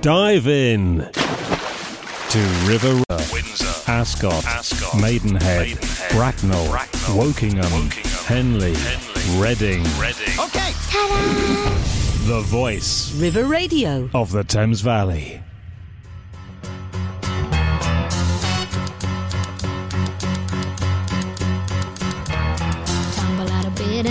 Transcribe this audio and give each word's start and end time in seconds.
Dive 0.00 0.46
in 0.46 0.98
to 2.30 2.38
River 2.66 3.02
Windsor, 3.32 3.90
Ascot, 3.90 4.44
Ascot, 4.44 5.00
Maidenhead, 5.00 5.66
Maidenhead, 5.68 6.12
Bracknell, 6.12 6.68
Bracknell, 6.68 7.16
Wokingham, 7.16 7.62
Wokingham, 7.64 8.26
Henley, 8.26 8.74
Henley, 8.74 9.42
Reading. 9.42 9.82
Reading. 9.98 10.38
Okay. 10.38 10.72
The 12.28 12.42
voice 12.46 13.14
River 13.16 13.44
Radio. 13.44 14.08
of 14.14 14.30
the 14.32 14.44
Thames 14.44 14.80
Valley. 14.80 15.40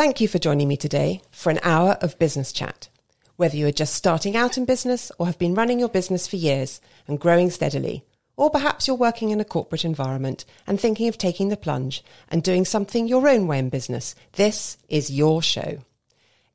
Thank 0.00 0.22
you 0.22 0.28
for 0.28 0.38
joining 0.38 0.66
me 0.66 0.78
today 0.78 1.20
for 1.30 1.50
an 1.50 1.60
hour 1.62 1.98
of 2.00 2.18
business 2.18 2.54
chat. 2.54 2.88
Whether 3.36 3.58
you 3.58 3.66
are 3.66 3.70
just 3.70 3.94
starting 3.94 4.34
out 4.34 4.56
in 4.56 4.64
business 4.64 5.12
or 5.18 5.26
have 5.26 5.38
been 5.38 5.54
running 5.54 5.78
your 5.78 5.90
business 5.90 6.26
for 6.26 6.36
years 6.36 6.80
and 7.06 7.20
growing 7.20 7.50
steadily, 7.50 8.06
or 8.34 8.48
perhaps 8.48 8.86
you're 8.86 8.96
working 8.96 9.28
in 9.28 9.42
a 9.42 9.44
corporate 9.44 9.84
environment 9.84 10.46
and 10.66 10.80
thinking 10.80 11.06
of 11.08 11.18
taking 11.18 11.50
the 11.50 11.56
plunge 11.58 12.02
and 12.30 12.42
doing 12.42 12.64
something 12.64 13.08
your 13.08 13.28
own 13.28 13.46
way 13.46 13.58
in 13.58 13.68
business, 13.68 14.14
this 14.32 14.78
is 14.88 15.10
your 15.10 15.42
show. 15.42 15.80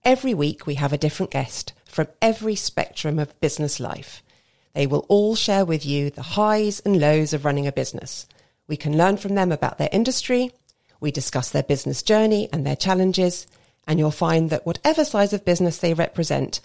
Every 0.03 0.33
week 0.33 0.65
we 0.65 0.73
have 0.73 0.91
a 0.91 0.97
different 0.97 1.31
guest 1.31 1.73
from 1.85 2.07
every 2.23 2.55
spectrum 2.55 3.19
of 3.19 3.39
business 3.41 3.79
life. 3.79 4.23
They 4.73 4.87
will 4.87 5.05
all 5.07 5.35
share 5.35 5.65
with 5.65 5.85
you 5.85 6.09
the 6.09 6.23
highs 6.23 6.79
and 6.79 6.99
lows 6.99 7.31
of 7.31 7.45
running 7.45 7.67
a 7.67 7.71
business. 7.71 8.25
We 8.67 8.75
can 8.75 8.97
learn 8.97 9.17
from 9.17 9.35
them 9.35 9.51
about 9.51 9.77
their 9.77 9.89
industry, 9.91 10.49
we 10.99 11.11
discuss 11.11 11.49
their 11.49 11.63
business 11.63 12.03
journey 12.03 12.49
and 12.51 12.65
their 12.65 12.75
challenges, 12.75 13.47
and 13.87 13.99
you'll 13.99 14.11
find 14.11 14.49
that 14.49 14.65
whatever 14.65 15.05
size 15.05 15.33
of 15.33 15.45
business 15.45 15.77
they 15.77 15.93
represent, 15.93 16.61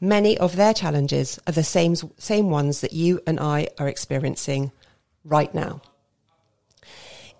many 0.00 0.36
of 0.38 0.56
their 0.56 0.74
challenges 0.74 1.38
are 1.46 1.52
the 1.52 1.64
same, 1.64 1.94
same 2.18 2.50
ones 2.50 2.80
that 2.80 2.92
you 2.92 3.20
and 3.26 3.40
I 3.40 3.68
are 3.78 3.88
experiencing 3.88 4.72
right 5.24 5.54
now. 5.54 5.80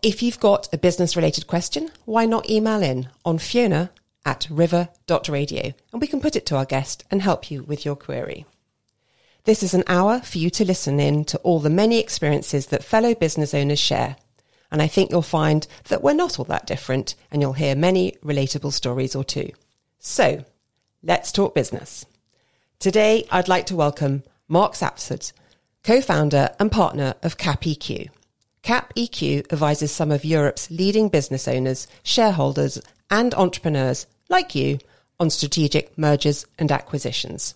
If 0.03 0.23
you've 0.23 0.41
got 0.41 0.73
a 0.73 0.79
business 0.79 1.17
related 1.17 1.47
question, 1.47 1.91
why 2.05 2.25
not 2.25 2.49
email 2.49 2.83
in 2.83 3.09
on 3.25 3.39
fiona 3.39 3.91
at 4.25 4.47
river.radio 4.51 5.73
and 5.93 6.01
we 6.01 6.07
can 6.07 6.21
put 6.21 6.37
it 6.37 6.47
to 6.47 6.57
our 6.57 6.65
guest 6.65 7.05
and 7.11 7.23
help 7.23 7.51
you 7.51 7.63
with 7.63 7.85
your 7.85 7.97
query. 7.97 8.47
This 9.45 9.63
is 9.63 9.73
an 9.73 9.85
hour 9.87 10.21
for 10.21 10.39
you 10.39 10.51
to 10.51 10.65
listen 10.65 11.01
in 11.01 11.25
to 11.27 11.39
all 11.39 11.61
the 11.61 11.71
many 11.71 11.99
experiences 11.99 12.67
that 12.67 12.85
fellow 12.85 13.15
business 13.15 13.55
owners 13.55 13.79
share. 13.79 14.17
And 14.71 14.83
I 14.83 14.87
think 14.87 15.11
you'll 15.11 15.23
find 15.23 15.67
that 15.89 16.03
we're 16.03 16.15
not 16.15 16.39
all 16.39 16.45
that 16.47 16.67
different 16.67 17.15
and 17.31 17.41
you'll 17.41 17.55
hear 17.55 17.75
many 17.75 18.13
relatable 18.25 18.73
stories 18.73 19.17
or 19.17 19.25
two. 19.25 19.51
So 19.99 20.45
let's 21.03 21.33
talk 21.33 21.55
business. 21.55 22.05
Today, 22.79 23.27
I'd 23.31 23.49
like 23.49 23.67
to 23.67 23.77
welcome 23.77 24.23
Mark 24.47 24.75
Sapsford, 24.75 25.33
co-founder 25.83 26.51
and 26.61 26.71
partner 26.71 27.15
of 27.23 27.39
CapEQ. 27.39 28.09
CapEQ 28.63 29.53
advises 29.53 29.91
some 29.91 30.11
of 30.11 30.25
Europe's 30.25 30.71
leading 30.71 31.09
business 31.09 31.49
owners, 31.49 31.89
shareholders 32.03 32.81
and 33.11 33.35
entrepreneurs 33.35 34.07
like 34.29 34.55
you 34.55 34.79
on 35.19 35.31
strategic 35.31 35.97
mergers 35.97 36.47
and 36.59 36.71
acquisitions 36.71 37.55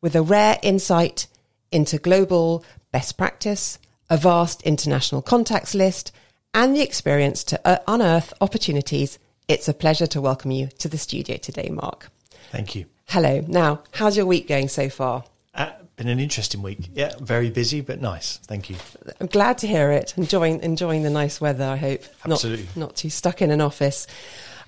with 0.00 0.14
a 0.14 0.22
rare 0.22 0.58
insight 0.62 1.26
into 1.72 1.98
global 1.98 2.64
best 2.92 3.18
practice, 3.18 3.78
a 4.08 4.16
vast 4.16 4.62
international 4.62 5.22
contacts 5.22 5.74
list, 5.74 6.12
and 6.56 6.74
the 6.74 6.80
experience 6.80 7.44
to 7.44 7.60
uh, 7.68 7.78
unearth 7.86 8.32
opportunities. 8.40 9.18
It's 9.46 9.68
a 9.68 9.74
pleasure 9.74 10.06
to 10.08 10.20
welcome 10.22 10.50
you 10.50 10.68
to 10.78 10.88
the 10.88 10.96
studio 10.98 11.36
today, 11.36 11.68
Mark. 11.68 12.08
Thank 12.50 12.74
you. 12.74 12.86
Hello. 13.08 13.44
Now, 13.46 13.82
how's 13.92 14.16
your 14.16 14.26
week 14.26 14.48
going 14.48 14.68
so 14.68 14.88
far? 14.88 15.24
Uh, 15.54 15.70
been 15.96 16.08
an 16.08 16.18
interesting 16.18 16.62
week. 16.62 16.88
Yeah, 16.94 17.12
very 17.20 17.50
busy, 17.50 17.82
but 17.82 18.00
nice. 18.00 18.38
Thank 18.38 18.70
you. 18.70 18.76
I'm 19.20 19.26
glad 19.26 19.58
to 19.58 19.66
hear 19.66 19.92
it. 19.92 20.14
Enjoying 20.16 20.62
enjoying 20.62 21.02
the 21.02 21.10
nice 21.10 21.40
weather. 21.40 21.64
I 21.64 21.76
hope 21.76 22.02
Absolutely. 22.24 22.66
not 22.68 22.76
not 22.76 22.96
too 22.96 23.10
stuck 23.10 23.42
in 23.42 23.50
an 23.50 23.60
office. 23.60 24.06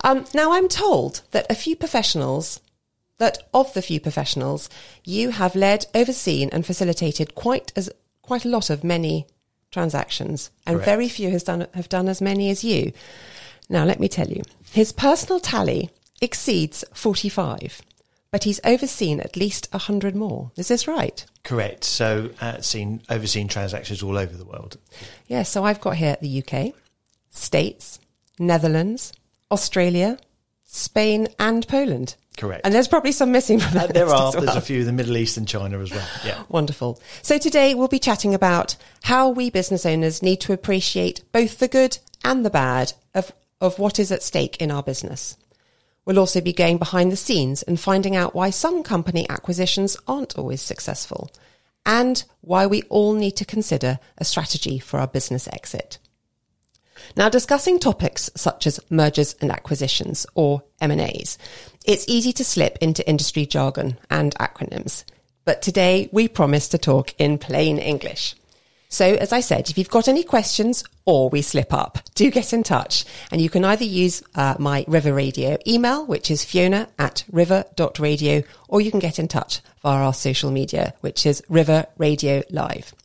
Um, 0.03 0.25
now, 0.33 0.53
I'm 0.53 0.67
told 0.67 1.21
that 1.31 1.47
a 1.49 1.55
few 1.55 1.75
professionals, 1.75 2.61
that 3.17 3.39
of 3.53 3.73
the 3.73 3.81
few 3.81 3.99
professionals, 3.99 4.69
you 5.03 5.31
have 5.31 5.55
led, 5.55 5.87
overseen, 5.93 6.49
and 6.51 6.65
facilitated 6.65 7.35
quite 7.35 7.73
as 7.75 7.89
quite 8.21 8.45
a 8.45 8.49
lot 8.49 8.69
of 8.69 8.83
many 8.83 9.25
transactions, 9.71 10.51
and 10.65 10.75
Correct. 10.75 10.85
very 10.85 11.09
few 11.09 11.29
has 11.31 11.43
done 11.43 11.67
have 11.73 11.89
done 11.89 12.07
as 12.07 12.21
many 12.21 12.49
as 12.49 12.63
you. 12.63 12.91
Now, 13.69 13.85
let 13.85 13.99
me 13.99 14.07
tell 14.07 14.27
you, 14.27 14.41
his 14.71 14.91
personal 14.91 15.39
tally 15.39 15.91
exceeds 16.21 16.83
45, 16.93 17.81
but 18.31 18.43
he's 18.43 18.59
overseen 18.63 19.19
at 19.19 19.37
least 19.37 19.67
100 19.71 20.15
more. 20.15 20.51
Is 20.55 20.69
this 20.69 20.87
right? 20.87 21.23
Correct. 21.43 21.83
So, 21.83 22.31
uh, 22.41 22.61
seen 22.61 23.01
overseen 23.09 23.47
transactions 23.47 24.01
all 24.01 24.17
over 24.17 24.35
the 24.35 24.45
world. 24.45 24.77
Yeah, 25.27 25.43
so 25.43 25.63
I've 25.63 25.81
got 25.81 25.97
here 25.97 26.17
the 26.19 26.43
UK, 26.43 26.73
States, 27.29 27.99
Netherlands, 28.39 29.13
Australia, 29.51 30.17
Spain, 30.63 31.27
and 31.37 31.67
Poland. 31.67 32.15
Correct. 32.39 32.61
And 32.65 32.73
there's 32.73 32.87
probably 32.87 33.11
some 33.11 33.31
missing 33.33 33.59
from 33.59 33.77
Uh, 33.77 33.81
that 33.81 33.93
there 33.93 34.05
list 34.05 34.15
are. 34.15 34.31
well. 34.31 34.41
There's 34.41 34.55
a 34.55 34.61
few 34.61 34.79
in 34.79 34.85
the 34.85 34.93
Middle 34.93 35.17
East 35.17 35.35
and 35.35 35.45
China 35.45 35.79
as 35.79 35.91
well. 35.91 36.07
Yeah. 36.25 36.41
Wonderful. 36.49 37.01
So 37.21 37.37
today 37.37 37.75
we'll 37.75 37.89
be 37.89 37.99
chatting 37.99 38.33
about 38.33 38.77
how 39.03 39.27
we 39.29 39.49
business 39.49 39.85
owners 39.85 40.23
need 40.23 40.39
to 40.41 40.53
appreciate 40.53 41.21
both 41.33 41.59
the 41.59 41.67
good 41.67 41.97
and 42.23 42.45
the 42.45 42.49
bad 42.49 42.93
of, 43.13 43.33
of 43.59 43.77
what 43.77 43.99
is 43.99 44.09
at 44.11 44.23
stake 44.23 44.55
in 44.61 44.71
our 44.71 44.81
business. 44.81 45.35
We'll 46.05 46.17
also 46.17 46.39
be 46.39 46.53
going 46.53 46.77
behind 46.77 47.11
the 47.11 47.17
scenes 47.17 47.61
and 47.61 47.77
finding 47.77 48.15
out 48.15 48.33
why 48.33 48.51
some 48.51 48.83
company 48.83 49.29
acquisitions 49.29 49.97
aren't 50.07 50.37
always 50.37 50.61
successful 50.61 51.29
and 51.85 52.23
why 52.39 52.65
we 52.65 52.83
all 52.83 53.13
need 53.13 53.35
to 53.35 53.45
consider 53.45 53.99
a 54.17 54.23
strategy 54.23 54.79
for 54.79 54.97
our 54.99 55.07
business 55.07 55.47
exit. 55.51 55.97
Now, 57.15 57.29
discussing 57.29 57.79
topics 57.79 58.29
such 58.35 58.67
as 58.67 58.79
mergers 58.89 59.35
and 59.41 59.51
acquisitions 59.51 60.25
or 60.35 60.63
M&As, 60.79 61.37
it's 61.85 62.05
easy 62.07 62.31
to 62.33 62.43
slip 62.45 62.77
into 62.81 63.07
industry 63.07 63.45
jargon 63.45 63.97
and 64.09 64.35
acronyms. 64.35 65.03
But 65.45 65.61
today 65.61 66.09
we 66.11 66.27
promise 66.27 66.67
to 66.69 66.77
talk 66.77 67.13
in 67.17 67.37
plain 67.37 67.79
English. 67.79 68.35
So, 68.91 69.05
as 69.05 69.31
I 69.31 69.39
said, 69.39 69.69
if 69.69 69.77
you've 69.77 69.87
got 69.87 70.07
any 70.07 70.23
questions 70.23 70.83
or 71.05 71.29
we 71.29 71.43
slip 71.43 71.71
up, 71.71 71.99
do 72.15 72.31
get 72.31 72.53
in 72.53 72.63
touch. 72.63 73.05
And 73.31 73.39
you 73.39 73.47
can 73.47 73.63
either 73.63 73.85
use 73.85 74.23
uh, 74.33 74.55
my 74.57 74.83
River 74.87 75.13
Radio 75.13 75.59
email, 75.67 76.07
which 76.07 76.31
is 76.31 76.43
fiona 76.43 76.89
at 76.97 77.23
river.radio, 77.31 78.41
or 78.67 78.81
you 78.81 78.89
can 78.89 78.99
get 78.99 79.19
in 79.19 79.27
touch 79.27 79.61
via 79.83 80.03
our 80.03 80.13
social 80.13 80.49
media, 80.49 80.95
which 81.01 81.27
is 81.27 81.43
River 81.49 81.85
Radio 81.99 82.41
Live. 82.49 82.95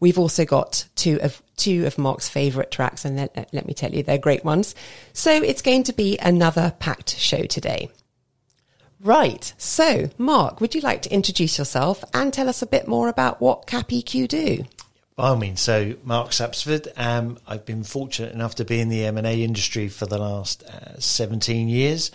We've 0.00 0.18
also 0.18 0.46
got 0.46 0.86
two 0.96 1.20
of 1.20 1.42
two 1.56 1.86
of 1.86 1.98
Mark's 1.98 2.30
favourite 2.30 2.70
tracks, 2.70 3.04
and 3.04 3.16
let, 3.16 3.66
me 3.66 3.74
tell 3.74 3.92
you, 3.92 4.02
they're 4.02 4.18
great 4.18 4.44
ones. 4.44 4.74
So 5.12 5.30
it's 5.30 5.62
going 5.62 5.82
to 5.84 5.92
be 5.92 6.16
another 6.18 6.74
packed 6.78 7.16
show 7.18 7.42
today. 7.44 7.90
Right. 9.00 9.52
So, 9.58 10.08
Mark, 10.16 10.62
would 10.62 10.74
you 10.74 10.80
like 10.80 11.02
to 11.02 11.12
introduce 11.12 11.58
yourself 11.58 12.02
and 12.14 12.32
tell 12.32 12.48
us 12.48 12.62
a 12.62 12.66
bit 12.66 12.88
more 12.88 13.08
about 13.08 13.40
what 13.40 13.66
CapEQ 13.66 14.28
do? 14.28 14.64
By 15.16 15.28
all 15.28 15.36
means. 15.36 15.62
So, 15.62 15.94
Mark 16.04 16.32
Sapsford, 16.32 16.88
um, 16.94 17.38
I've 17.46 17.64
been 17.64 17.84
fortunate 17.84 18.34
enough 18.34 18.56
to 18.56 18.66
be 18.66 18.82
in 18.82 18.90
the 18.90 19.06
M&A 19.06 19.42
industry 19.42 19.88
for 19.88 20.04
the 20.04 20.18
last 20.18 20.62
uh, 20.64 21.00
17 21.00 21.70
years 21.70 22.10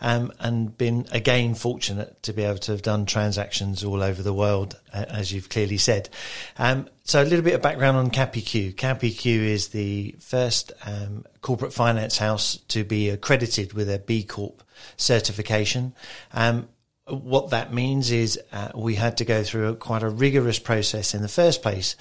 um, 0.00 0.32
and 0.40 0.76
been 0.78 1.06
again 1.12 1.54
fortunate 1.54 2.22
to 2.22 2.32
be 2.32 2.44
able 2.44 2.56
to 2.60 2.72
have 2.72 2.80
done 2.80 3.04
transactions 3.04 3.84
all 3.84 4.02
over 4.02 4.22
the 4.22 4.32
world, 4.32 4.80
uh, 4.94 5.04
as 5.10 5.34
you've 5.34 5.50
clearly 5.50 5.76
said. 5.76 6.08
Um, 6.56 6.88
so, 7.04 7.22
a 7.22 7.24
little 7.24 7.44
bit 7.44 7.52
of 7.52 7.60
background 7.60 7.98
on 7.98 8.10
CapEQ. 8.10 8.76
CapEQ 8.76 9.26
is 9.26 9.68
the 9.68 10.14
first 10.18 10.72
um, 10.86 11.26
corporate 11.42 11.74
finance 11.74 12.16
house 12.16 12.56
to 12.68 12.84
be 12.84 13.10
accredited 13.10 13.74
with 13.74 13.90
a 13.90 13.98
B 13.98 14.22
Corp 14.22 14.62
certification. 14.96 15.92
Um, 16.32 16.70
what 17.08 17.50
that 17.50 17.72
means 17.72 18.10
is 18.10 18.38
uh, 18.52 18.70
we 18.74 18.96
had 18.96 19.16
to 19.18 19.24
go 19.24 19.42
through 19.42 19.68
a, 19.68 19.76
quite 19.76 20.02
a 20.02 20.08
rigorous 20.08 20.58
process 20.58 21.14
in 21.14 21.22
the 21.22 21.28
first 21.28 21.62
place 21.62 21.96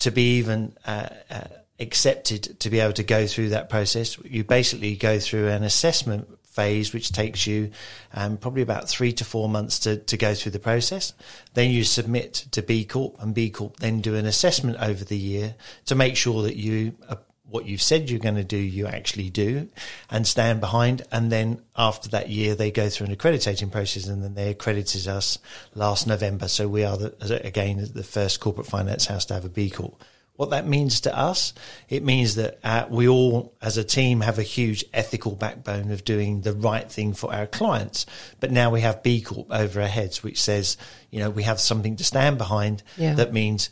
to 0.00 0.10
be 0.10 0.38
even 0.38 0.76
uh, 0.86 1.08
uh, 1.30 1.44
accepted 1.78 2.60
to 2.60 2.70
be 2.70 2.80
able 2.80 2.92
to 2.92 3.02
go 3.02 3.26
through 3.26 3.50
that 3.50 3.70
process. 3.70 4.18
You 4.24 4.44
basically 4.44 4.96
go 4.96 5.18
through 5.18 5.48
an 5.48 5.62
assessment 5.62 6.28
phase, 6.44 6.92
which 6.92 7.12
takes 7.12 7.46
you 7.46 7.70
um, 8.12 8.36
probably 8.36 8.60
about 8.60 8.88
three 8.88 9.12
to 9.12 9.24
four 9.24 9.48
months 9.48 9.78
to, 9.80 9.96
to 9.96 10.16
go 10.16 10.34
through 10.34 10.52
the 10.52 10.58
process. 10.58 11.14
Then 11.54 11.70
you 11.70 11.84
submit 11.84 12.34
to 12.50 12.60
B 12.60 12.84
Corp, 12.84 13.16
and 13.20 13.34
B 13.34 13.50
Corp 13.50 13.76
then 13.76 14.00
do 14.00 14.14
an 14.14 14.26
assessment 14.26 14.76
over 14.80 15.04
the 15.04 15.16
year 15.16 15.54
to 15.86 15.94
make 15.94 16.16
sure 16.16 16.42
that 16.42 16.56
you 16.56 16.96
uh, 17.08 17.16
what 17.50 17.66
you've 17.66 17.82
said 17.82 18.08
you're 18.08 18.20
going 18.20 18.36
to 18.36 18.44
do, 18.44 18.56
you 18.56 18.86
actually 18.86 19.28
do 19.28 19.68
and 20.08 20.26
stand 20.26 20.60
behind. 20.60 21.02
And 21.10 21.30
then 21.30 21.62
after 21.76 22.08
that 22.10 22.30
year, 22.30 22.54
they 22.54 22.70
go 22.70 22.88
through 22.88 23.06
an 23.06 23.12
accrediting 23.12 23.70
process 23.70 24.06
and 24.06 24.22
then 24.22 24.34
they 24.34 24.50
accredited 24.50 25.08
us 25.08 25.38
last 25.74 26.06
November. 26.06 26.48
So 26.48 26.68
we 26.68 26.84
are, 26.84 26.96
the, 26.96 27.40
again, 27.44 27.86
the 27.92 28.04
first 28.04 28.40
corporate 28.40 28.66
finance 28.66 29.06
house 29.06 29.24
to 29.26 29.34
have 29.34 29.44
a 29.44 29.48
B 29.48 29.68
Corp. 29.68 30.02
What 30.36 30.50
that 30.50 30.66
means 30.66 31.02
to 31.02 31.14
us, 31.14 31.52
it 31.90 32.02
means 32.02 32.36
that 32.36 32.60
uh, 32.64 32.86
we 32.88 33.06
all, 33.08 33.52
as 33.60 33.76
a 33.76 33.84
team, 33.84 34.22
have 34.22 34.38
a 34.38 34.42
huge 34.42 34.86
ethical 34.94 35.32
backbone 35.32 35.90
of 35.90 36.02
doing 36.02 36.40
the 36.40 36.54
right 36.54 36.90
thing 36.90 37.12
for 37.12 37.34
our 37.34 37.46
clients. 37.46 38.06
But 38.38 38.50
now 38.50 38.70
we 38.70 38.80
have 38.80 39.02
B 39.02 39.20
Corp 39.20 39.48
over 39.50 39.82
our 39.82 39.86
heads, 39.86 40.22
which 40.22 40.40
says, 40.40 40.78
you 41.10 41.18
know, 41.18 41.28
we 41.28 41.42
have 41.42 41.60
something 41.60 41.96
to 41.96 42.04
stand 42.04 42.38
behind. 42.38 42.82
Yeah. 42.96 43.16
That 43.16 43.34
means 43.34 43.68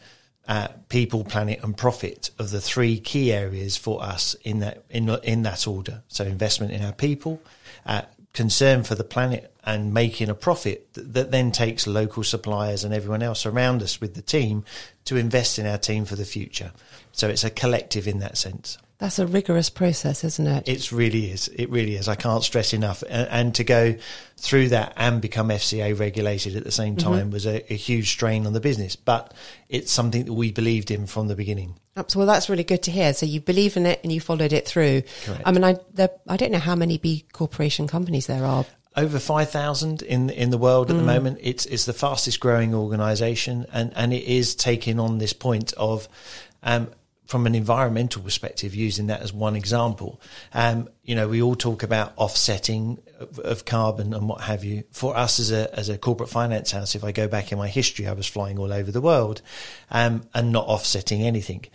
people, 0.88 1.24
planet, 1.24 1.60
and 1.62 1.76
profit 1.76 2.30
of 2.38 2.50
the 2.50 2.60
three 2.60 2.98
key 2.98 3.32
areas 3.32 3.76
for 3.76 4.02
us 4.02 4.34
in 4.42 4.60
that 4.60 4.84
in 4.88 5.08
in 5.22 5.42
that 5.42 5.66
order. 5.66 6.02
So 6.08 6.24
investment 6.24 6.72
in 6.72 6.82
our 6.82 6.92
people, 6.92 7.40
uh, 7.84 8.02
concern 8.32 8.82
for 8.82 8.94
the 8.94 9.04
planet, 9.04 9.52
and 9.64 9.92
making 9.92 10.30
a 10.30 10.34
profit 10.34 10.92
that, 10.94 11.12
that 11.12 11.30
then 11.30 11.52
takes 11.52 11.86
local 11.86 12.22
suppliers 12.22 12.84
and 12.84 12.94
everyone 12.94 13.22
else 13.22 13.44
around 13.44 13.82
us 13.82 14.00
with 14.00 14.14
the 14.14 14.22
team 14.22 14.64
to 15.04 15.16
invest 15.16 15.58
in 15.58 15.66
our 15.66 15.78
team 15.78 16.06
for 16.06 16.16
the 16.16 16.24
future. 16.24 16.72
So 17.12 17.28
it's 17.28 17.44
a 17.44 17.50
collective 17.50 18.08
in 18.08 18.20
that 18.20 18.38
sense. 18.38 18.78
That's 18.98 19.20
a 19.20 19.26
rigorous 19.28 19.70
process, 19.70 20.24
isn't 20.24 20.46
it? 20.46 20.68
It 20.68 20.90
really 20.90 21.30
is. 21.30 21.46
It 21.48 21.70
really 21.70 21.94
is. 21.94 22.08
I 22.08 22.16
can't 22.16 22.42
stress 22.42 22.72
enough. 22.72 23.04
And, 23.08 23.28
and 23.30 23.54
to 23.54 23.62
go 23.62 23.94
through 24.36 24.70
that 24.70 24.92
and 24.96 25.20
become 25.20 25.50
FCA 25.50 25.96
regulated 25.98 26.56
at 26.56 26.64
the 26.64 26.72
same 26.72 26.96
Mm-hmm. 26.96 27.08
time 27.08 27.30
was 27.30 27.46
a, 27.46 27.72
a 27.72 27.76
huge 27.76 28.10
strain 28.10 28.44
on 28.44 28.54
the 28.54 28.60
business. 28.60 28.96
But 28.96 29.32
it's 29.68 29.92
something 29.92 30.24
that 30.24 30.32
we 30.32 30.50
believed 30.50 30.90
in 30.90 31.06
from 31.06 31.28
the 31.28 31.36
beginning. 31.36 31.76
Well, 32.14 32.26
that's 32.26 32.48
really 32.48 32.64
good 32.64 32.82
to 32.84 32.90
hear. 32.90 33.14
So 33.14 33.24
you 33.26 33.40
believe 33.40 33.76
in 33.76 33.86
it 33.86 34.00
and 34.02 34.10
you 34.12 34.20
followed 34.20 34.52
it 34.52 34.66
through. 34.66 35.02
Correct. 35.24 35.42
I 35.44 35.52
mean, 35.52 35.62
I 35.64 35.76
there, 35.94 36.10
I 36.26 36.36
don't 36.36 36.50
know 36.50 36.58
how 36.58 36.74
many 36.74 36.98
B 36.98 37.24
corporation 37.32 37.86
companies 37.86 38.26
there 38.26 38.44
are. 38.44 38.64
over 38.96 39.18
5,000 39.20 40.02
in 40.02 40.30
in 40.30 40.50
the 40.50 40.58
world 40.58 40.90
at 40.90 40.96
the 40.96 41.02
moment. 41.04 41.38
It's 41.40 41.66
it's 41.66 41.84
the 41.84 41.92
fastest 41.92 42.40
growing 42.40 42.74
organisation, 42.74 43.66
and 43.72 43.92
and 43.94 44.12
it 44.12 44.24
is 44.24 44.56
taking 44.56 44.98
on 44.98 45.18
this 45.18 45.32
point 45.32 45.72
of. 45.76 46.08
Um, 46.64 46.88
from 47.28 47.46
an 47.46 47.54
environmental 47.54 48.22
perspective, 48.22 48.74
using 48.74 49.08
that 49.08 49.20
as 49.20 49.34
one 49.34 49.54
example, 49.54 50.18
um, 50.54 50.88
you 51.02 51.14
know, 51.14 51.28
we 51.28 51.42
all 51.42 51.54
talk 51.54 51.82
about 51.82 52.14
offsetting 52.16 52.98
of, 53.20 53.38
of 53.40 53.64
carbon 53.66 54.14
and 54.14 54.26
what 54.26 54.40
have 54.40 54.64
you. 54.64 54.82
For 54.92 55.14
us 55.14 55.38
as 55.38 55.52
a 55.52 55.78
as 55.78 55.90
a 55.90 55.98
corporate 55.98 56.30
finance 56.30 56.72
house, 56.72 56.94
if 56.94 57.04
I 57.04 57.12
go 57.12 57.28
back 57.28 57.52
in 57.52 57.58
my 57.58 57.68
history, 57.68 58.06
I 58.06 58.14
was 58.14 58.26
flying 58.26 58.58
all 58.58 58.72
over 58.72 58.90
the 58.90 59.02
world, 59.02 59.42
um, 59.90 60.22
and 60.32 60.52
not 60.52 60.66
offsetting 60.66 61.22
anything. 61.22 61.66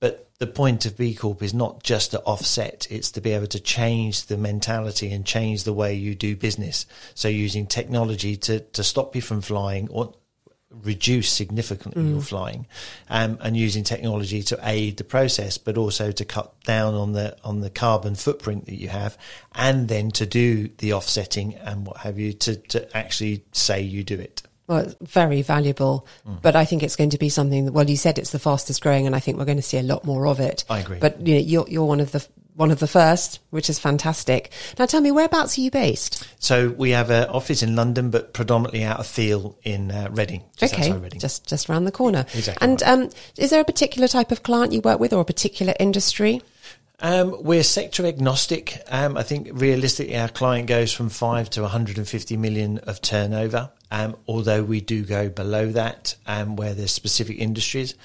But 0.00 0.30
the 0.38 0.46
point 0.46 0.86
of 0.86 0.96
B 0.96 1.14
Corp 1.14 1.42
is 1.42 1.52
not 1.52 1.82
just 1.82 2.12
to 2.12 2.20
offset, 2.22 2.88
it's 2.90 3.10
to 3.12 3.20
be 3.20 3.32
able 3.32 3.48
to 3.48 3.60
change 3.60 4.26
the 4.26 4.38
mentality 4.38 5.12
and 5.12 5.26
change 5.26 5.62
the 5.64 5.74
way 5.74 5.94
you 5.94 6.14
do 6.14 6.34
business. 6.36 6.86
So 7.14 7.28
using 7.28 7.66
technology 7.66 8.36
to, 8.38 8.60
to 8.60 8.82
stop 8.82 9.14
you 9.14 9.20
from 9.20 9.42
flying 9.42 9.88
or 9.90 10.14
reduce 10.82 11.30
significantly 11.30 12.02
your 12.10 12.20
flying 12.20 12.66
um, 13.10 13.38
and 13.42 13.56
using 13.56 13.84
technology 13.84 14.42
to 14.42 14.58
aid 14.62 14.96
the 14.96 15.04
process 15.04 15.58
but 15.58 15.76
also 15.76 16.10
to 16.12 16.24
cut 16.24 16.52
down 16.64 16.94
on 16.94 17.12
the 17.12 17.36
on 17.44 17.60
the 17.60 17.70
carbon 17.70 18.14
footprint 18.14 18.66
that 18.66 18.74
you 18.80 18.88
have 18.88 19.16
and 19.54 19.88
then 19.88 20.10
to 20.10 20.26
do 20.26 20.68
the 20.78 20.92
offsetting 20.92 21.54
and 21.56 21.86
what 21.86 21.98
have 21.98 22.18
you 22.18 22.32
to, 22.32 22.56
to 22.56 22.96
actually 22.96 23.44
say 23.52 23.80
you 23.80 24.02
do 24.02 24.18
it 24.18 24.42
Well, 24.68 24.78
it's 24.86 24.96
very 25.00 25.42
valuable, 25.42 26.06
Mm. 26.26 26.40
but 26.40 26.54
I 26.56 26.64
think 26.64 26.82
it's 26.82 26.96
going 26.96 27.10
to 27.10 27.18
be 27.18 27.28
something 27.28 27.64
that, 27.66 27.72
well, 27.72 27.90
you 27.90 27.96
said 27.96 28.18
it's 28.18 28.30
the 28.30 28.38
fastest 28.38 28.80
growing 28.80 29.06
and 29.06 29.14
I 29.16 29.20
think 29.20 29.36
we're 29.36 29.44
going 29.44 29.56
to 29.58 29.62
see 29.62 29.78
a 29.78 29.82
lot 29.82 30.04
more 30.04 30.26
of 30.26 30.38
it. 30.40 30.64
I 30.70 30.78
agree. 30.80 30.98
But 30.98 31.26
you 31.26 31.34
know, 31.34 31.40
you're, 31.40 31.66
you're 31.68 31.84
one 31.84 32.00
of 32.00 32.12
the, 32.12 32.24
one 32.54 32.70
of 32.70 32.80
the 32.80 32.86
first, 32.86 33.40
which 33.50 33.70
is 33.70 33.78
fantastic. 33.78 34.52
Now 34.78 34.86
tell 34.86 35.00
me, 35.00 35.10
whereabouts 35.10 35.56
are 35.56 35.60
you 35.62 35.70
based? 35.70 36.26
So 36.38 36.70
we 36.70 36.90
have 36.90 37.10
an 37.10 37.28
office 37.28 37.62
in 37.62 37.74
London, 37.74 38.10
but 38.10 38.34
predominantly 38.34 38.84
out 38.84 39.00
of 39.00 39.06
Theale 39.06 39.56
in 39.62 39.90
uh, 39.90 40.08
Reading, 40.10 40.42
just 40.56 40.74
okay. 40.74 40.92
Reading. 40.92 41.18
Just, 41.18 41.46
just 41.46 41.70
around 41.70 41.84
the 41.84 41.92
corner. 41.92 42.26
Exactly 42.34 42.66
And, 42.66 42.82
right. 42.82 42.90
um, 42.90 43.10
is 43.38 43.50
there 43.50 43.60
a 43.60 43.64
particular 43.64 44.08
type 44.08 44.30
of 44.30 44.42
client 44.42 44.72
you 44.72 44.80
work 44.80 45.00
with 45.00 45.12
or 45.12 45.20
a 45.20 45.24
particular 45.24 45.74
industry? 45.80 46.42
Um, 47.04 47.42
we're 47.42 47.64
sector 47.64 48.06
agnostic. 48.06 48.80
Um, 48.88 49.16
I 49.16 49.24
think 49.24 49.48
realistically, 49.52 50.16
our 50.16 50.28
client 50.28 50.68
goes 50.68 50.92
from 50.92 51.08
five 51.08 51.50
to 51.50 51.62
150 51.62 52.36
million 52.36 52.78
of 52.78 53.02
turnover. 53.02 53.72
Um, 53.90 54.16
although 54.28 54.62
we 54.62 54.80
do 54.80 55.04
go 55.04 55.28
below 55.28 55.66
that, 55.72 56.14
um, 56.28 56.54
where 56.54 56.74
there's 56.74 56.92
specific 56.92 57.38
industries, 57.38 57.96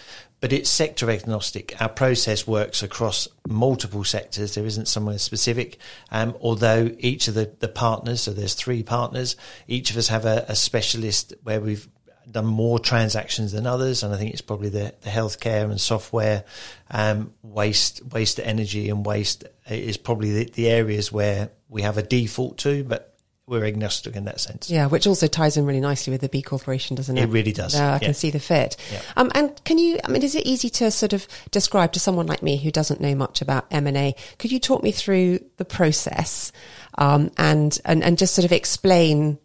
but 0.42 0.52
it's 0.52 0.68
sector 0.68 1.12
agnostic. 1.12 1.80
Our 1.80 1.90
process 1.90 2.48
works 2.48 2.82
across 2.82 3.28
multiple 3.48 4.04
sectors. 4.04 4.56
There 4.56 4.66
isn't 4.66 4.88
somewhere 4.88 5.20
specific. 5.20 5.78
Um, 6.12 6.36
although 6.42 6.90
each 6.98 7.28
of 7.28 7.36
the, 7.36 7.52
the 7.60 7.68
partners, 7.68 8.22
so 8.22 8.34
there's 8.34 8.56
three 8.56 8.82
partners, 8.82 9.36
each 9.68 9.92
of 9.92 9.98
us 9.98 10.08
have 10.08 10.26
a, 10.26 10.44
a 10.50 10.56
specialist 10.56 11.36
where 11.44 11.62
we've 11.62 11.88
done 12.30 12.46
more 12.46 12.80
transactions 12.80 13.52
than 13.52 13.66
others, 13.66 14.04
and 14.04 14.14
I 14.14 14.18
think 14.18 14.32
it's 14.32 14.42
probably 14.42 14.70
the, 14.70 14.94
the 15.02 15.10
healthcare 15.10 15.64
and 15.64 15.80
software, 15.80 16.44
um, 16.92 17.34
waste, 17.42 18.02
waste 18.12 18.40
energy 18.40 18.90
and 18.90 19.06
waste 19.06 19.46
is 19.70 19.98
probably 19.98 20.32
the, 20.44 20.52
the 20.52 20.70
areas 20.70 21.12
where 21.12 21.52
we 21.70 21.82
have 21.84 21.98
a 21.98 22.04
default 22.04 22.58
to, 22.60 22.84
but 22.84 23.14
we're 23.48 23.64
agnostic 23.64 24.18
in 24.18 24.26
that 24.26 24.42
sense. 24.42 24.70
Yeah, 24.70 24.88
which 24.88 25.08
also 25.08 25.28
ties 25.28 25.56
in 25.56 25.66
really 25.66 25.80
nicely 25.80 26.12
with 26.12 26.20
the 26.20 26.28
B 26.28 26.42
Corporation, 26.42 26.98
doesn't 26.98 27.18
it? 27.18 27.24
It 27.24 27.28
really 27.28 27.54
does, 27.54 27.74
Yeah, 27.74 27.92
I 27.92 27.94
yeah. 27.94 28.00
can 28.00 28.14
see 28.14 28.30
the 28.30 28.42
fit. 28.42 28.76
Yeah. 28.92 29.02
Um, 29.16 29.32
and 29.34 29.64
can 29.64 29.78
you? 29.78 30.00
I 30.04 30.10
mean, 30.10 30.22
is 30.22 30.36
it 30.36 30.46
easy 30.46 30.70
to 30.72 30.92
sort 30.92 31.14
of 31.14 31.26
describe 31.52 31.94
to 31.94 32.00
someone 32.02 32.28
like 32.28 32.44
me 32.44 32.58
who 32.58 32.72
doesn't 32.72 33.00
know 33.00 33.16
much 33.16 33.42
about 33.42 33.66
M 33.72 33.88
and 33.88 33.96
A? 33.96 34.16
Could 34.38 34.52
you 34.52 34.60
talk 34.60 34.84
me 34.84 34.92
through 34.92 35.40
the 35.56 35.64
process 35.64 36.52
um, 36.98 37.32
and 37.38 37.80
and 37.86 38.04
and 38.04 38.18
just 38.18 38.36
sort 38.36 38.44
of 38.46 38.52
explain? 38.52 39.40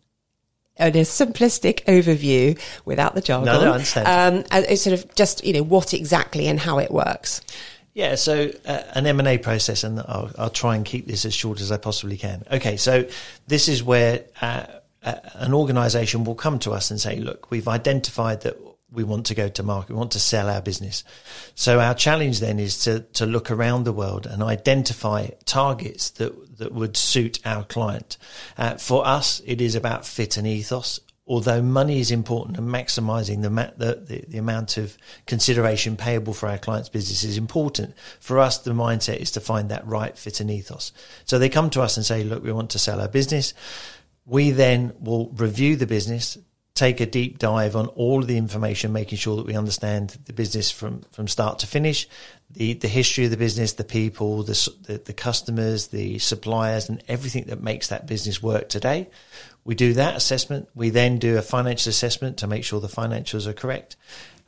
In 0.82 0.96
a 0.96 1.00
simplistic 1.02 1.84
overview, 1.84 2.58
without 2.84 3.14
the 3.14 3.20
jargon, 3.20 3.46
No, 3.46 3.60
no, 3.60 3.70
I 3.70 3.74
understand. 3.74 4.44
Um, 4.52 4.62
it's 4.68 4.82
sort 4.82 4.98
of 4.98 5.14
just 5.14 5.44
you 5.44 5.52
know 5.52 5.62
what 5.62 5.94
exactly 5.94 6.48
and 6.48 6.58
how 6.58 6.78
it 6.78 6.90
works. 6.90 7.40
Yeah, 7.94 8.14
so 8.14 8.50
uh, 8.64 8.82
an 8.94 9.06
M 9.06 9.18
and 9.18 9.28
A 9.28 9.38
process, 9.38 9.84
and 9.84 10.00
I'll, 10.00 10.30
I'll 10.38 10.50
try 10.50 10.76
and 10.76 10.84
keep 10.84 11.06
this 11.06 11.24
as 11.24 11.34
short 11.34 11.60
as 11.60 11.70
I 11.70 11.76
possibly 11.76 12.16
can. 12.16 12.42
Okay, 12.50 12.76
so 12.78 13.06
this 13.46 13.68
is 13.68 13.82
where 13.82 14.24
uh, 14.40 14.66
uh, 15.02 15.14
an 15.34 15.52
organisation 15.52 16.24
will 16.24 16.34
come 16.34 16.58
to 16.60 16.72
us 16.72 16.90
and 16.90 17.00
say, 17.00 17.16
"Look, 17.16 17.50
we've 17.50 17.68
identified 17.68 18.40
that 18.42 18.56
we 18.92 19.04
want 19.04 19.26
to 19.26 19.34
go 19.34 19.48
to 19.48 19.62
market, 19.62 19.90
we 19.90 19.98
want 19.98 20.12
to 20.12 20.20
sell 20.20 20.48
our 20.48 20.62
business." 20.62 21.04
So 21.54 21.80
our 21.80 21.94
challenge 21.94 22.40
then 22.40 22.58
is 22.58 22.78
to 22.84 23.00
to 23.14 23.26
look 23.26 23.50
around 23.50 23.84
the 23.84 23.92
world 23.92 24.26
and 24.26 24.42
identify 24.42 25.28
targets 25.44 26.10
that 26.10 26.58
that 26.58 26.72
would 26.72 26.96
suit 26.96 27.40
our 27.44 27.64
client. 27.64 28.18
Uh, 28.56 28.76
for 28.76 29.06
us, 29.06 29.40
it 29.46 29.60
is 29.60 29.74
about 29.74 30.06
fit 30.06 30.36
and 30.36 30.46
ethos 30.46 31.00
although 31.26 31.62
money 31.62 32.00
is 32.00 32.10
important 32.10 32.58
and 32.58 32.68
maximising 32.68 33.42
the, 33.42 33.50
ma- 33.50 33.70
the, 33.76 33.94
the 34.06 34.24
the 34.28 34.38
amount 34.38 34.76
of 34.76 34.98
consideration 35.26 35.96
payable 35.96 36.34
for 36.34 36.48
our 36.48 36.58
clients' 36.58 36.88
business 36.88 37.24
is 37.24 37.38
important. 37.38 37.94
For 38.20 38.38
us, 38.38 38.58
the 38.58 38.72
mindset 38.72 39.16
is 39.16 39.30
to 39.32 39.40
find 39.40 39.70
that 39.70 39.86
right 39.86 40.16
fit 40.16 40.40
and 40.40 40.50
ethos. 40.50 40.92
So 41.24 41.38
they 41.38 41.48
come 41.48 41.70
to 41.70 41.82
us 41.82 41.96
and 41.96 42.04
say, 42.04 42.24
"Look, 42.24 42.42
we 42.42 42.52
want 42.52 42.70
to 42.70 42.78
sell 42.78 43.00
our 43.00 43.08
business." 43.08 43.54
We 44.24 44.50
then 44.50 44.92
will 45.00 45.30
review 45.30 45.74
the 45.74 45.86
business, 45.86 46.38
take 46.74 47.00
a 47.00 47.06
deep 47.06 47.38
dive 47.38 47.76
on 47.76 47.86
all 47.88 48.20
of 48.20 48.26
the 48.26 48.38
information, 48.38 48.92
making 48.92 49.18
sure 49.18 49.36
that 49.36 49.46
we 49.46 49.54
understand 49.54 50.16
the 50.24 50.32
business 50.32 50.70
from, 50.70 51.02
from 51.12 51.28
start 51.28 51.58
to 51.58 51.66
finish, 51.66 52.08
the, 52.50 52.74
the 52.74 52.88
history 52.88 53.24
of 53.24 53.30
the 53.30 53.36
business, 53.36 53.74
the 53.74 53.84
people, 53.84 54.42
the, 54.42 54.72
the, 54.84 54.98
the 54.98 55.12
customers, 55.12 55.88
the 55.88 56.18
suppliers, 56.18 56.88
and 56.88 57.02
everything 57.08 57.44
that 57.44 57.62
makes 57.62 57.88
that 57.88 58.06
business 58.06 58.42
work 58.42 58.68
today. 58.68 59.08
We 59.64 59.74
do 59.74 59.92
that 59.94 60.16
assessment. 60.16 60.68
We 60.74 60.90
then 60.90 61.18
do 61.18 61.36
a 61.36 61.42
financial 61.42 61.90
assessment 61.90 62.38
to 62.38 62.46
make 62.46 62.64
sure 62.64 62.80
the 62.80 62.88
financials 62.88 63.46
are 63.46 63.52
correct. 63.52 63.96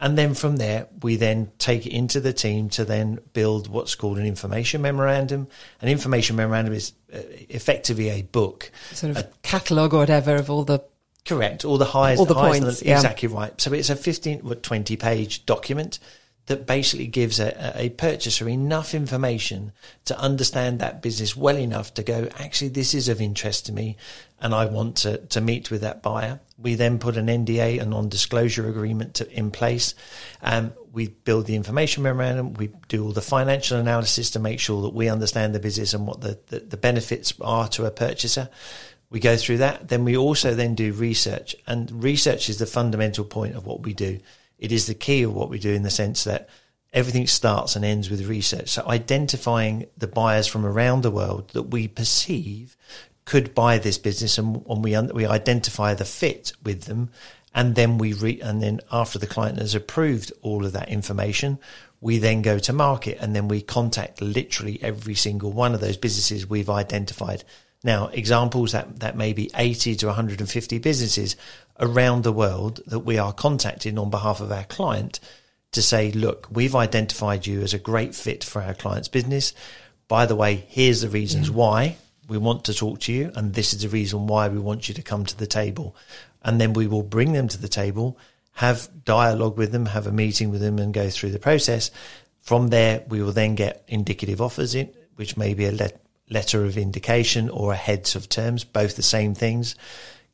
And 0.01 0.19
then 0.19 0.35
from 0.35 0.57
there, 0.57 0.89
we 1.03 1.17
then 1.17 1.53
take 1.59 1.87
it 1.87 1.93
into 1.93 2.21
the 2.21 2.33
team 2.33 2.69
to 2.71 2.85
then 2.85 3.21
build 3.33 3.69
what's 3.69 3.95
called 3.95 4.19
an 4.19 4.27
information 4.27 4.83
memorandum. 4.83 5.47
An 5.81 5.89
information 5.89 6.37
memorandum 6.37 6.75
is 6.75 6.93
uh, 7.13 7.19
effectively 7.49 8.11
a 8.11 8.23
book 8.23 8.73
Sort 8.93 9.13
of 9.13 9.17
a 9.19 9.29
catalogue 9.43 9.95
or 9.95 9.99
whatever 9.99 10.35
of 10.35 10.51
all 10.51 10.65
the 10.65 10.83
Correct. 11.27 11.65
All 11.65 11.79
the 11.79 11.87
highs, 11.87 12.19
All 12.19 12.27
the 12.27 12.35
highs 12.35 12.57
and 12.57 12.65
points, 12.67 12.83
yeah. 12.83 12.97
Exactly 12.97 13.29
right. 13.29 13.59
So 13.61 13.73
it's 13.73 13.91
a 13.91 13.97
15, 13.97 14.41
what, 14.41 14.63
20 14.63 14.97
page 14.97 15.47
document 15.47 15.99
that 16.47 16.67
basically 16.67 17.07
gives 17.07 17.41
a, 17.41 17.73
a 17.75 17.89
purchaser 17.91 18.49
enough 18.49 18.95
information 18.95 19.73
to 20.05 20.19
understand 20.19 20.79
that 20.79 21.01
business 21.01 21.35
well 21.35 21.57
enough 21.57 21.95
to 21.95 22.03
go, 22.03 22.29
actually, 22.39 22.69
this 22.69 22.93
is 22.93 23.09
of 23.09 23.21
interest 23.21 23.65
to 23.67 23.73
me 23.73 23.97
and 24.41 24.55
I 24.55 24.67
want 24.67 24.97
to, 24.99 25.19
to 25.19 25.41
meet 25.41 25.71
with 25.71 25.81
that 25.81 26.03
buyer. 26.03 26.41
We 26.59 26.75
then 26.75 26.99
put 26.99 27.17
an 27.17 27.29
NDA, 27.29 27.81
a 27.81 27.87
non 27.87 28.11
disclosure 28.11 28.69
agreement 28.69 29.15
to, 29.15 29.31
in 29.33 29.51
place. 29.51 29.95
Um, 30.43 30.75
we 30.93 31.09
build 31.09 31.47
the 31.47 31.57
information 31.57 32.03
memorandum. 32.03 32.53
We 32.53 32.69
do 32.89 33.05
all 33.05 33.13
the 33.13 33.23
financial 33.23 33.79
analysis 33.79 34.31
to 34.33 34.39
make 34.39 34.61
sure 34.61 34.83
that 34.83 34.93
we 34.93 35.09
understand 35.09 35.55
the 35.55 35.61
business 35.61 35.95
and 35.95 36.07
what 36.07 36.21
the, 36.21 36.39
the, 36.49 36.61
the 36.61 36.77
benefits 36.77 37.33
are 37.41 37.69
to 37.69 37.87
a 37.87 37.91
purchaser. 37.91 38.51
We 39.15 39.21
go 39.21 39.37
through 39.37 39.59
that. 39.59 39.89
Then 39.89 40.05
we 40.05 40.17
also 40.17 40.55
then 40.55 40.75
do 40.75 40.93
research 40.93 41.55
and 41.67 42.03
research 42.03 42.49
is 42.49 42.59
the 42.59 42.67
fundamental 42.67 43.25
point 43.25 43.55
of 43.55 43.65
what 43.65 43.83
we 43.83 43.95
do 43.95 44.19
it 44.59 44.73
is 44.73 44.87
the 44.87 44.95
key 44.95 45.23
of 45.23 45.35
what 45.35 45.51
we 45.51 45.59
do 45.59 45.73
in 45.73 45.83
the 45.83 45.91
sense 45.91 46.25
that 46.25 46.49
everything 46.93 47.27
starts 47.27 47.77
and 47.77 47.85
ends 47.85 48.09
with 48.09 48.27
research. 48.27 48.71
So 48.71 48.87
identifying 48.87 49.87
the 49.97 50.07
buyers 50.07 50.47
from 50.47 50.65
around 50.65 51.03
the 51.03 51.11
world 51.11 51.51
that 51.51 51.65
we 51.65 51.89
perceive 51.89 52.77
could 53.25 53.55
buy 53.55 53.79
this 53.79 53.99
business, 53.99 54.39
and, 54.39 54.65
and 54.69 54.85
we 54.85 54.99
we 55.13 55.27
identify 55.27 55.95
the 55.95 56.05
fit 56.05 56.53
with 56.63 56.83
them, 56.83 57.11
and 57.55 57.75
then 57.75 57.99
we 57.99 58.13
re, 58.13 58.41
and 58.41 58.63
then 58.63 58.81
after 58.93 59.19
the 59.19 59.27
client 59.27 59.59
has 59.59 59.75
approved 59.75 60.33
all 60.43 60.65
of 60.65 60.73
that 60.73 60.89
information, 60.89 61.59
we 62.01 62.19
then 62.19 62.43
go 62.43 62.59
to 62.59 62.73
market, 62.73 63.19
and 63.21 63.35
then 63.35 63.49
we 63.49 63.63
contact 63.63 64.21
literally 64.21 64.79
every 64.83 65.15
single 65.15 65.53
one 65.53 65.75
of 65.75 65.81
those 65.81 65.97
businesses 65.97 66.47
we've 66.47 66.71
identified. 66.71 67.45
Now, 67.85 68.09
examples 68.09 68.73
that 68.73 69.01
that 69.01 69.17
may 69.17 69.33
be 69.33 69.51
eighty 69.55 69.95
to 69.95 70.07
one 70.07 70.17
hundred 70.17 70.41
and 70.41 70.51
fifty 70.51 70.79
businesses 70.79 71.37
around 71.79 72.25
the 72.25 72.33
world 72.33 72.81
that 72.87 73.01
we 73.01 73.19
are 73.19 73.33
contacting 73.33 73.99
on 73.99 74.11
behalf 74.11 74.41
of 74.41 74.51
our 74.51 74.65
client 74.65 75.21
to 75.73 75.83
say, 75.83 76.11
look, 76.13 76.49
we've 76.51 76.75
identified 76.75 77.47
you 77.47 77.61
as 77.61 77.75
a 77.75 77.79
great 77.79 78.15
fit 78.15 78.43
for 78.43 78.63
our 78.63 78.75
client's 78.75 79.09
business. 79.09 79.53
By 80.09 80.25
the 80.25 80.37
way, 80.37 80.65
here's 80.69 81.01
the 81.01 81.09
reasons 81.09 81.49
yeah. 81.49 81.55
why 81.55 81.97
we 82.29 82.39
want 82.39 82.65
to 82.65 82.75
talk 82.75 83.01
to 83.01 83.13
you, 83.13 83.33
and 83.35 83.53
this 83.53 83.75
is 83.75 83.83
the 83.83 83.89
reason 83.89 84.27
why 84.27 84.49
we 84.49 84.59
want 84.59 84.89
you 84.89 84.95
to 84.95 85.03
come 85.03 85.27
to 85.27 85.37
the 85.37 85.47
table. 85.47 85.95
And 86.43 86.61
then 86.61 86.75
we 86.75 86.87
will 86.87 87.03
bring 87.03 87.33
them 87.33 87.49
to 87.49 87.61
the 87.61 87.69
table, 87.69 88.19
have 88.53 88.89
dialogue 89.05 89.59
with 89.59 89.73
them, 89.73 89.87
have 89.87 90.07
a 90.07 90.13
meeting 90.13 90.51
with 90.51 90.61
them, 90.61 90.79
and 90.79 90.95
go 90.95 91.11
through 91.11 91.33
the 91.33 91.39
process. 91.39 91.91
From 92.41 92.69
there, 92.69 93.03
we 93.09 93.21
will 93.21 93.33
then 93.33 93.57
get 93.57 93.83
indicative 93.89 94.41
offers 94.41 94.75
in, 94.75 94.91
which 95.17 95.37
may 95.37 95.55
be 95.55 95.67
a 95.67 95.73
let- 95.73 96.04
letter 96.29 96.65
of 96.65 96.77
indication 96.77 97.49
or 97.49 97.73
a 97.73 97.77
heads 97.77 98.17
of 98.17 98.29
terms, 98.29 98.65
both 98.65 98.97
the 98.97 99.03
same 99.03 99.35
things. 99.35 99.75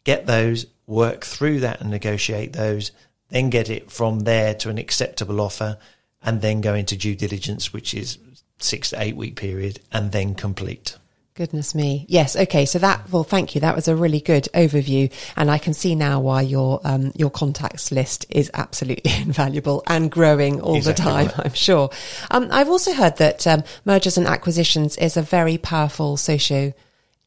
Get 0.04 0.26
those, 0.26 0.66
work 0.87 1.25
through 1.25 1.61
that 1.61 1.80
and 1.80 1.90
negotiate 1.90 2.52
those, 2.52 2.92
then 3.28 3.50
get 3.50 3.70
it 3.70 3.90
from 3.90 4.20
there 4.20 4.54
to 4.54 4.70
an 4.70 4.78
acceptable 4.78 5.40
offer, 5.40 5.78
and 6.23 6.40
then 6.42 6.61
go 6.61 6.75
into 6.75 6.97
due 6.97 7.14
diligence, 7.14 7.73
which 7.73 7.94
is 7.94 8.18
six 8.59 8.90
to 8.90 9.00
eight 9.02 9.16
week 9.16 9.37
period, 9.37 9.80
and 9.92 10.12
then 10.12 10.35
complete. 10.35 10.97
Goodness 11.34 11.75
me. 11.75 12.06
Yes. 12.08 12.37
Okay. 12.37 12.66
So 12.66 12.78
that, 12.80 13.10
well, 13.10 13.25
thank 13.25 13.54
you. 13.54 13.60
That 13.60 13.76
was 13.76 13.88
a 13.88 13.94
really 13.94 14.20
good 14.20 14.49
overview. 14.52 15.12
And 15.37 15.50
I 15.50 15.58
can 15.58 15.75
see 15.75 15.94
now 15.94 16.20
why 16.20 16.42
your, 16.42 16.80
um, 16.84 17.12
your 17.14 17.30
contacts 17.30 17.92
list 17.92 18.26
is 18.30 18.50
absolutely 18.52 19.12
invaluable 19.22 19.82
and 19.87 20.10
growing 20.10 20.60
all 20.60 20.76
exactly 20.76 21.04
the 21.04 21.10
time, 21.10 21.26
right. 21.26 21.46
I'm 21.46 21.54
sure. 21.54 21.90
Um, 22.30 22.49
I've 22.50 22.68
also 22.68 22.92
heard 22.92 23.16
that, 23.18 23.46
um, 23.46 23.62
mergers 23.84 24.18
and 24.18 24.26
acquisitions 24.26 24.96
is 24.96 25.16
a 25.16 25.22
very 25.22 25.56
powerful 25.56 26.16
socio 26.16 26.72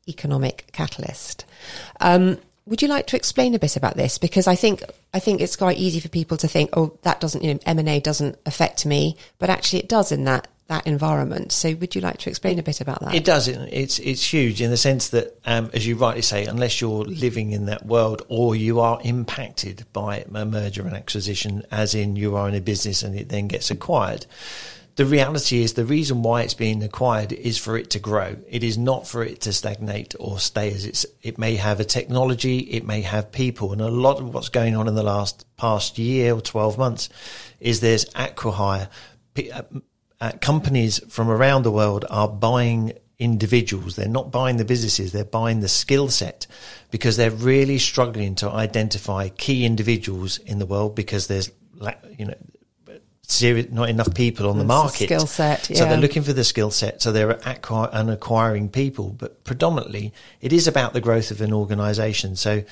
economic 0.07 0.69
catalyst. 0.73 1.45
Um, 2.01 2.37
would 2.65 2.81
you 2.81 2.87
like 2.87 3.07
to 3.07 3.15
explain 3.15 3.55
a 3.55 3.59
bit 3.59 3.75
about 3.75 3.97
this? 3.97 4.17
Because 4.17 4.47
I 4.47 4.55
think 4.55 4.83
I 5.13 5.19
think 5.19 5.41
it's 5.41 5.55
quite 5.55 5.77
easy 5.77 5.99
for 5.99 6.07
people 6.07 6.37
to 6.37 6.47
think, 6.47 6.69
oh, 6.73 6.97
that 7.01 7.19
doesn't, 7.19 7.43
you 7.43 7.53
know, 7.53 7.59
M 7.65 7.79
and 7.79 7.89
A 7.89 7.99
doesn't 7.99 8.37
affect 8.45 8.85
me, 8.85 9.17
but 9.37 9.49
actually 9.49 9.79
it 9.79 9.89
does 9.89 10.11
in 10.11 10.23
that 10.25 10.47
that 10.67 10.87
environment. 10.87 11.51
So, 11.51 11.73
would 11.75 11.95
you 11.95 12.01
like 12.01 12.19
to 12.19 12.29
explain 12.29 12.57
a 12.59 12.63
bit 12.63 12.81
about 12.81 13.01
that? 13.01 13.13
It 13.13 13.25
does. 13.25 13.47
It's 13.47 13.99
it's 13.99 14.23
huge 14.23 14.61
in 14.61 14.71
the 14.71 14.77
sense 14.77 15.09
that, 15.09 15.37
um, 15.45 15.69
as 15.73 15.85
you 15.85 15.95
rightly 15.95 16.21
say, 16.21 16.45
unless 16.45 16.79
you're 16.79 17.03
living 17.03 17.51
in 17.51 17.65
that 17.65 17.85
world 17.85 18.21
or 18.29 18.55
you 18.55 18.79
are 18.79 18.99
impacted 19.03 19.85
by 19.91 20.25
a 20.33 20.45
merger 20.45 20.85
and 20.85 20.95
acquisition, 20.95 21.63
as 21.71 21.93
in 21.93 22.15
you 22.15 22.35
are 22.35 22.47
in 22.47 22.55
a 22.55 22.61
business 22.61 23.03
and 23.03 23.15
it 23.17 23.29
then 23.29 23.47
gets 23.47 23.69
acquired, 23.71 24.25
the 24.95 25.05
reality 25.05 25.63
is 25.63 25.73
the 25.73 25.85
reason 25.85 26.21
why 26.21 26.43
it's 26.43 26.53
being 26.53 26.83
acquired 26.83 27.33
is 27.33 27.57
for 27.57 27.77
it 27.77 27.89
to 27.91 27.99
grow. 27.99 28.37
It 28.47 28.63
is 28.63 28.77
not 28.77 29.07
for 29.07 29.23
it 29.23 29.41
to 29.41 29.53
stagnate 29.53 30.13
or 30.19 30.39
stay 30.39 30.71
as 30.71 30.85
it's. 30.85 31.05
It 31.21 31.37
may 31.37 31.55
have 31.55 31.79
a 31.79 31.85
technology, 31.85 32.59
it 32.59 32.85
may 32.85 33.01
have 33.01 33.31
people, 33.31 33.71
and 33.71 33.81
a 33.81 33.89
lot 33.89 34.19
of 34.19 34.33
what's 34.33 34.49
going 34.49 34.75
on 34.75 34.87
in 34.87 34.95
the 34.95 35.03
last 35.03 35.45
past 35.57 35.97
year 35.97 36.35
or 36.35 36.41
twelve 36.41 36.77
months 36.77 37.09
is 37.59 37.79
there's 37.79 38.05
acquihire. 38.13 38.87
Uh, 40.23 40.31
companies 40.39 41.01
from 41.09 41.29
around 41.29 41.63
the 41.63 41.71
world 41.71 42.05
are 42.09 42.29
buying 42.29 42.93
individuals. 43.19 43.97
They're 43.97 44.07
not 44.07 44.31
buying 44.31 44.55
the 44.55 44.63
businesses. 44.63 45.11
They're 45.11 45.25
buying 45.25 45.59
the 45.59 45.67
skill 45.67 46.07
set 46.07 46.47
because 46.91 47.17
they're 47.17 47.29
really 47.29 47.77
struggling 47.77 48.33
to 48.35 48.49
identify 48.49 49.27
key 49.27 49.65
individuals 49.65 50.37
in 50.37 50.59
the 50.59 50.65
world 50.65 50.95
because 50.95 51.27
there's 51.27 51.51
you 52.17 52.23
know 52.23 52.35
serious, 53.23 53.69
not 53.69 53.89
enough 53.89 54.15
people 54.15 54.49
on 54.49 54.59
the 54.59 54.63
market. 54.63 55.07
Skill 55.07 55.27
set, 55.27 55.69
yeah. 55.69 55.75
So 55.75 55.85
they're 55.87 55.97
looking 55.97 56.23
for 56.23 56.31
the 56.31 56.45
skill 56.45 56.71
set. 56.71 57.01
So 57.01 57.11
they're 57.11 57.31
acquire, 57.31 57.89
and 57.91 58.09
acquiring 58.09 58.69
people, 58.69 59.09
but 59.09 59.43
predominantly 59.43 60.13
it 60.39 60.53
is 60.53 60.69
about 60.69 60.93
the 60.93 61.01
growth 61.01 61.31
of 61.31 61.41
an 61.41 61.51
organisation. 61.51 62.37
So 62.37 62.63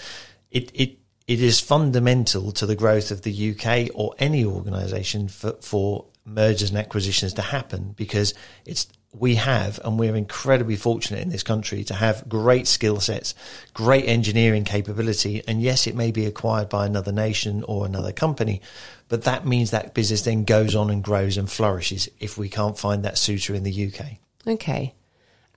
it 0.52 0.72
it 0.74 1.00
it 1.28 1.42
is 1.42 1.60
fundamental 1.60 2.54
to 2.54 2.66
the 2.66 2.78
growth 2.78 3.12
of 3.12 3.24
the 3.24 3.52
UK 3.52 3.90
or 3.94 4.16
any 4.20 4.46
organisation 4.46 5.28
for, 5.28 5.58
for 5.60 6.06
mergers 6.26 6.70
and 6.70 6.78
acquisitions 6.78 7.34
to 7.34 7.42
happen 7.42 7.94
because 7.98 8.34
it's 8.66 8.88
we 9.14 9.36
have, 9.36 9.80
and 9.84 10.00
we're 10.00 10.16
incredibly 10.16 10.78
fortunate 10.78 11.22
in 11.22 11.30
this 11.30 11.44
country 11.44 11.84
to 11.84 11.94
have 11.94 12.28
great 12.30 12.66
skill 12.66 13.02
sets, 13.02 13.36
great 13.74 14.06
engineering 14.06 14.64
capability. 14.64 15.44
And 15.48 15.62
yes, 15.62 15.86
it 15.86 15.96
may 15.96 16.12
be 16.12 16.26
acquired 16.26 16.70
by 16.70 16.86
another 16.86 17.12
nation 17.12 17.64
or 17.68 17.86
another 17.86 18.14
company, 18.14 18.62
but 19.10 19.24
that 19.24 19.46
means 19.46 19.72
that 19.72 19.94
business 19.94 20.22
then 20.22 20.46
goes 20.46 20.76
on 20.76 20.90
and 20.90 21.04
grows 21.04 21.38
and 21.38 21.52
flourishes 21.52 22.08
if 22.20 22.38
we 22.38 22.48
can't 22.48 22.80
find 22.80 23.04
that 23.04 23.18
suitor 23.18 23.54
in 23.54 23.64
the 23.64 23.88
UK. 23.88 24.18
Okay. 24.48 24.96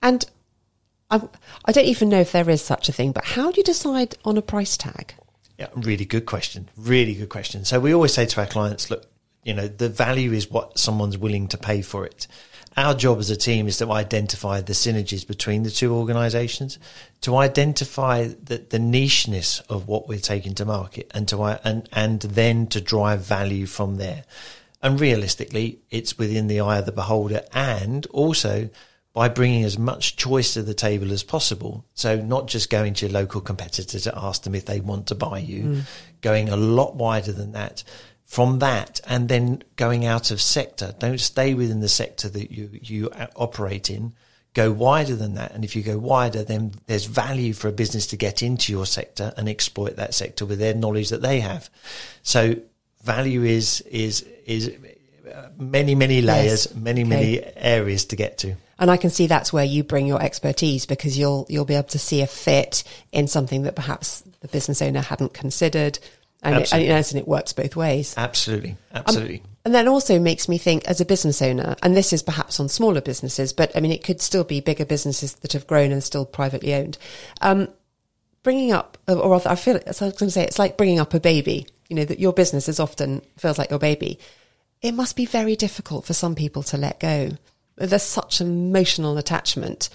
And 0.01 0.25
I, 1.09 1.21
I 1.63 1.71
don't 1.71 1.85
even 1.85 2.09
know 2.09 2.19
if 2.19 2.33
there 2.33 2.49
is 2.49 2.61
such 2.61 2.89
a 2.89 2.91
thing, 2.91 3.13
but 3.13 3.23
how 3.23 3.51
do 3.51 3.57
you 3.57 3.63
decide 3.63 4.15
on 4.25 4.37
a 4.37 4.41
price 4.41 4.75
tag? 4.75 5.13
Yeah, 5.57 5.67
really 5.75 6.03
good 6.03 6.25
question. 6.25 6.67
Really 6.75 7.13
good 7.13 7.29
question. 7.29 7.63
So 7.63 7.79
we 7.79 7.93
always 7.93 8.13
say 8.13 8.25
to 8.25 8.41
our 8.41 8.47
clients, 8.47 8.91
look, 8.91 9.05
you 9.45 9.53
know, 9.53 9.67
the 9.67 9.87
value 9.87 10.33
is 10.33 10.51
what 10.51 10.77
someone's 10.77 11.17
willing 11.17 11.47
to 11.47 11.57
pay 11.57 11.81
for 11.81 12.05
it 12.05 12.27
our 12.77 12.93
job 12.93 13.19
as 13.19 13.29
a 13.29 13.37
team 13.37 13.67
is 13.67 13.77
to 13.77 13.91
identify 13.91 14.61
the 14.61 14.73
synergies 14.73 15.25
between 15.25 15.63
the 15.63 15.71
two 15.71 15.93
organisations, 15.93 16.77
to 17.21 17.37
identify 17.37 18.27
the, 18.27 18.57
the 18.57 18.77
nicheness 18.77 19.61
of 19.69 19.87
what 19.87 20.07
we're 20.07 20.19
taking 20.19 20.53
to 20.55 20.65
market, 20.65 21.09
and 21.13 21.27
to 21.29 21.41
and 21.63 21.87
and 21.93 22.21
then 22.21 22.67
to 22.67 22.81
drive 22.81 23.21
value 23.21 23.65
from 23.65 23.97
there. 23.97 24.25
And 24.81 24.99
realistically, 24.99 25.79
it's 25.89 26.17
within 26.17 26.47
the 26.47 26.59
eye 26.59 26.79
of 26.79 26.85
the 26.85 26.91
beholder, 26.91 27.43
and 27.53 28.05
also 28.07 28.69
by 29.13 29.29
bringing 29.29 29.63
as 29.63 29.79
much 29.79 30.17
choice 30.17 30.55
to 30.55 30.61
the 30.61 30.73
table 30.73 31.13
as 31.13 31.23
possible. 31.23 31.85
So 31.93 32.17
not 32.17 32.47
just 32.47 32.69
going 32.69 32.95
to 32.95 33.05
your 33.05 33.13
local 33.13 33.39
competitor 33.39 33.97
to 33.97 34.17
ask 34.17 34.43
them 34.43 34.53
if 34.53 34.65
they 34.65 34.81
want 34.81 35.07
to 35.07 35.15
buy 35.15 35.37
you, 35.37 35.63
mm. 35.63 35.81
going 36.19 36.49
a 36.49 36.57
lot 36.57 36.95
wider 36.95 37.31
than 37.31 37.53
that 37.53 37.85
from 38.25 38.59
that 38.59 38.99
and 39.07 39.29
then 39.29 39.63
going 39.75 40.05
out 40.05 40.31
of 40.31 40.41
sector. 40.41 40.93
Don't 40.99 41.19
stay 41.19 41.53
within 41.53 41.79
the 41.79 41.87
sector 41.87 42.27
that 42.29 42.51
you, 42.51 42.69
you 42.73 43.09
operate 43.35 43.89
in. 43.89 44.13
Go 44.53 44.71
wider 44.71 45.15
than 45.15 45.35
that. 45.35 45.51
And 45.51 45.63
if 45.63 45.75
you 45.75 45.83
go 45.83 45.97
wider, 45.97 46.43
then 46.43 46.73
there's 46.87 47.05
value 47.05 47.53
for 47.53 47.67
a 47.67 47.73
business 47.73 48.07
to 48.07 48.17
get 48.17 48.41
into 48.41 48.71
your 48.71 48.85
sector 48.85 49.33
and 49.37 49.49
exploit 49.49 49.97
that 49.97 50.13
sector 50.13 50.45
with 50.45 50.59
their 50.59 50.73
knowledge 50.73 51.09
that 51.09 51.21
they 51.21 51.41
have. 51.41 51.69
So 52.23 52.55
value 53.03 53.43
is, 53.43 53.81
is, 53.81 54.25
is 54.45 54.71
uh, 55.31 55.49
many, 55.57 55.93
many 55.93 56.21
layers, 56.21 56.67
yes. 56.67 56.75
many, 56.75 57.01
okay. 57.01 57.09
many 57.09 57.43
areas 57.57 58.05
to 58.05 58.15
get 58.15 58.37
to. 58.39 58.55
And 58.79 58.91
I 58.91 58.97
can 58.97 59.09
see 59.09 59.27
that's 59.27 59.53
where 59.53 59.63
you 59.63 59.83
bring 59.83 60.07
your 60.07 60.21
expertise 60.21 60.85
because 60.85 61.17
you'll, 61.17 61.45
you'll 61.49 61.65
be 61.65 61.75
able 61.75 61.89
to 61.89 61.99
see 61.99 62.21
a 62.21 62.27
fit 62.27 62.83
in 63.11 63.27
something 63.27 63.63
that 63.63 63.75
perhaps 63.75 64.23
the 64.41 64.47
business 64.47 64.81
owner 64.81 65.01
hadn't 65.01 65.33
considered 65.33 65.99
and 66.45 66.61
it, 66.61 66.73
and 66.73 66.81
it, 66.83 67.11
and 67.11 67.19
it 67.19 67.27
works 67.27 67.53
both 67.53 67.75
ways. 67.75 68.13
Absolutely, 68.17 68.77
absolutely. 68.93 69.39
Um, 69.39 69.49
and 69.65 69.75
that 69.75 69.87
also 69.87 70.19
makes 70.19 70.47
me 70.47 70.57
think, 70.57 70.85
as 70.85 71.01
a 71.01 71.05
business 71.05 71.41
owner, 71.41 71.75
and 71.81 71.95
this 71.95 72.13
is 72.13 72.21
perhaps 72.21 72.59
on 72.59 72.69
smaller 72.69 73.01
businesses, 73.01 73.51
but 73.51 73.75
I 73.75 73.79
mean, 73.79 73.91
it 73.91 74.03
could 74.03 74.21
still 74.21 74.43
be 74.43 74.59
bigger 74.61 74.85
businesses 74.85 75.33
that 75.35 75.53
have 75.53 75.67
grown 75.67 75.91
and 75.91 76.03
still 76.03 76.25
privately 76.25 76.73
owned. 76.73 76.97
Um, 77.41 77.69
bringing 78.43 78.71
up, 78.71 78.97
or 79.07 79.29
rather, 79.29 79.49
I 79.49 79.55
feel, 79.55 79.79
as 79.87 80.01
I 80.01 80.05
was 80.05 80.17
going 80.17 80.27
to 80.27 80.31
say, 80.31 80.43
it's 80.43 80.59
like 80.59 80.77
bringing 80.77 80.99
up 80.99 81.13
a 81.13 81.19
baby. 81.19 81.67
You 81.89 81.95
know, 81.95 82.05
that 82.05 82.19
your 82.19 82.33
business 82.33 82.67
is 82.67 82.79
often 82.79 83.21
feels 83.37 83.57
like 83.57 83.69
your 83.69 83.79
baby. 83.79 84.19
It 84.81 84.93
must 84.93 85.15
be 85.15 85.25
very 85.25 85.55
difficult 85.55 86.05
for 86.05 86.13
some 86.13 86.35
people 86.35 86.63
to 86.63 86.77
let 86.77 86.99
go. 86.99 87.31
There's 87.75 88.01
such 88.01 88.41
emotional 88.41 89.17
attachment 89.17 89.89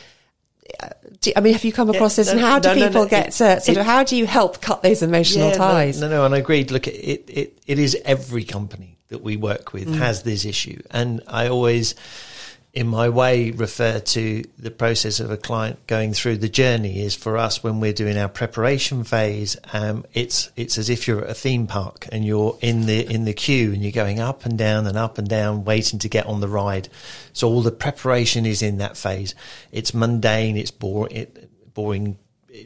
do, 1.20 1.32
I 1.36 1.40
mean, 1.40 1.52
have 1.52 1.64
you 1.64 1.72
come 1.72 1.90
across 1.90 2.16
yeah, 2.16 2.24
this? 2.24 2.32
No, 2.32 2.38
and 2.38 2.40
how 2.40 2.58
do 2.58 2.68
no, 2.68 2.86
people 2.86 3.02
no, 3.02 3.08
get 3.08 3.28
it, 3.28 3.30
to, 3.32 3.60
sort 3.60 3.68
it, 3.68 3.76
of, 3.78 3.86
how 3.86 4.04
do 4.04 4.16
you 4.16 4.26
help 4.26 4.60
cut 4.60 4.82
those 4.82 5.02
emotional 5.02 5.48
yeah, 5.48 5.56
ties? 5.56 6.00
No, 6.00 6.08
no, 6.08 6.24
and 6.24 6.34
I 6.34 6.38
agreed. 6.38 6.70
Look, 6.70 6.86
it, 6.86 7.24
it, 7.28 7.58
it 7.66 7.78
is 7.78 7.96
every 8.04 8.44
company 8.44 8.98
that 9.08 9.22
we 9.22 9.36
work 9.36 9.72
with 9.72 9.88
mm. 9.88 9.96
has 9.96 10.22
this 10.22 10.44
issue, 10.44 10.80
and 10.90 11.20
I 11.26 11.48
always 11.48 11.94
in 12.72 12.86
my 12.86 13.08
way 13.08 13.50
refer 13.50 13.98
to 13.98 14.44
the 14.58 14.70
process 14.70 15.18
of 15.18 15.30
a 15.30 15.36
client 15.36 15.84
going 15.88 16.12
through 16.12 16.36
the 16.36 16.48
journey 16.48 17.02
is 17.02 17.16
for 17.16 17.36
us 17.36 17.64
when 17.64 17.80
we're 17.80 17.92
doing 17.92 18.16
our 18.16 18.28
preparation 18.28 19.02
phase 19.02 19.56
um, 19.72 20.04
it's 20.14 20.50
it's 20.54 20.78
as 20.78 20.88
if 20.88 21.08
you're 21.08 21.24
at 21.24 21.30
a 21.30 21.34
theme 21.34 21.66
park 21.66 22.06
and 22.12 22.24
you're 22.24 22.56
in 22.60 22.86
the 22.86 23.04
in 23.12 23.24
the 23.24 23.32
queue 23.32 23.72
and 23.72 23.82
you're 23.82 23.90
going 23.90 24.20
up 24.20 24.44
and 24.44 24.56
down 24.56 24.86
and 24.86 24.96
up 24.96 25.18
and 25.18 25.28
down 25.28 25.64
waiting 25.64 25.98
to 25.98 26.08
get 26.08 26.26
on 26.26 26.40
the 26.40 26.48
ride. 26.48 26.88
So 27.32 27.48
all 27.48 27.62
the 27.62 27.72
preparation 27.72 28.46
is 28.46 28.62
in 28.62 28.78
that 28.78 28.96
phase. 28.96 29.34
It's 29.72 29.94
mundane 29.94 30.56
it's 30.56 30.70
boring 30.70 31.16
it, 31.16 31.74
boring 31.74 32.18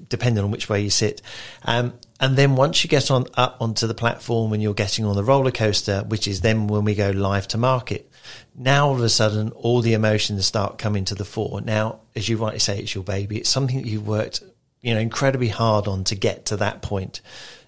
depending 0.09 0.43
on 0.43 0.51
which 0.51 0.69
way 0.69 0.81
you 0.81 0.91
sit 0.91 1.21
um, 1.65 1.93
and 2.21 2.37
then 2.37 2.57
once 2.57 2.83
you 2.83 2.89
get 2.89 3.11
on 3.11 3.27
up 3.35 3.57
onto 3.61 3.87
the 3.87 3.95
platform 3.95 4.53
and 4.53 4.63
you're 4.63 4.75
getting 4.75 5.05
on 5.05 5.17
the 5.17 5.25
roller 5.25 5.51
coaster 5.51 6.03
which 6.09 6.27
is 6.27 6.41
then 6.41 6.67
when 6.67 6.85
we 6.85 6.95
go 6.95 7.11
live 7.11 7.47
to 7.47 7.59
market 7.59 8.11
now 8.55 8.89
all 8.89 8.95
of 8.95 9.03
a 9.03 9.09
sudden 9.09 9.51
all 9.51 9.81
the 9.81 9.95
emotions 9.95 10.47
start 10.47 10.79
coming 10.79 11.05
to 11.07 11.15
the 11.15 11.25
fore. 11.25 11.61
Now, 11.61 12.01
as 12.15 12.29
you 12.29 12.37
rightly 12.37 12.61
say, 12.61 12.79
it's 12.79 12.95
your 12.95 13.05
baby. 13.05 13.39
It's 13.39 13.49
something 13.49 13.83
that 13.83 13.89
you've 13.89 14.07
worked, 14.07 14.43
you 14.81 14.95
know, 14.95 15.01
incredibly 15.01 15.49
hard 15.49 15.89
on 15.89 16.05
to 16.05 16.15
get 16.15 16.47
to 16.47 16.57
that 16.59 16.83
point. 16.83 17.21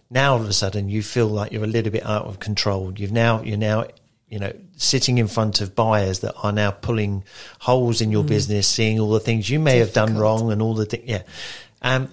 Now 0.09 0.35
all 0.35 0.41
of 0.41 0.49
a 0.49 0.53
sudden 0.53 0.89
you 0.89 1.03
feel 1.03 1.27
like 1.27 1.53
you're 1.53 1.65
a 1.65 1.69
little 1.69 1.91
bit 1.91 2.07
out 2.07 2.27
of 2.27 2.39
control. 2.39 2.93
You've 2.97 3.13
now 3.13 3.43
you're 3.43 3.57
now 3.57 3.87
you 4.29 4.39
know 4.39 4.53
sitting 4.77 5.19
in 5.19 5.27
front 5.27 5.61
of 5.61 5.75
buyers 5.75 6.21
that 6.21 6.35
are 6.43 6.53
now 6.53 6.71
pulling 6.71 7.25
holes 7.61 8.01
in 8.01 8.13
your 8.13 8.23
mm. 8.23 8.29
business, 8.29 8.69
seeing 8.69 9.01
all 9.01 9.11
the 9.11 9.21
things 9.21 9.51
you 9.51 9.59
may 9.59 9.79
Difficult. 9.79 10.09
have 10.09 10.15
done 10.15 10.19
wrong 10.21 10.53
and 10.53 10.63
all 10.63 10.75
the 10.75 10.87
things. 10.87 11.05
Yeah, 11.07 11.23
um, 11.83 12.13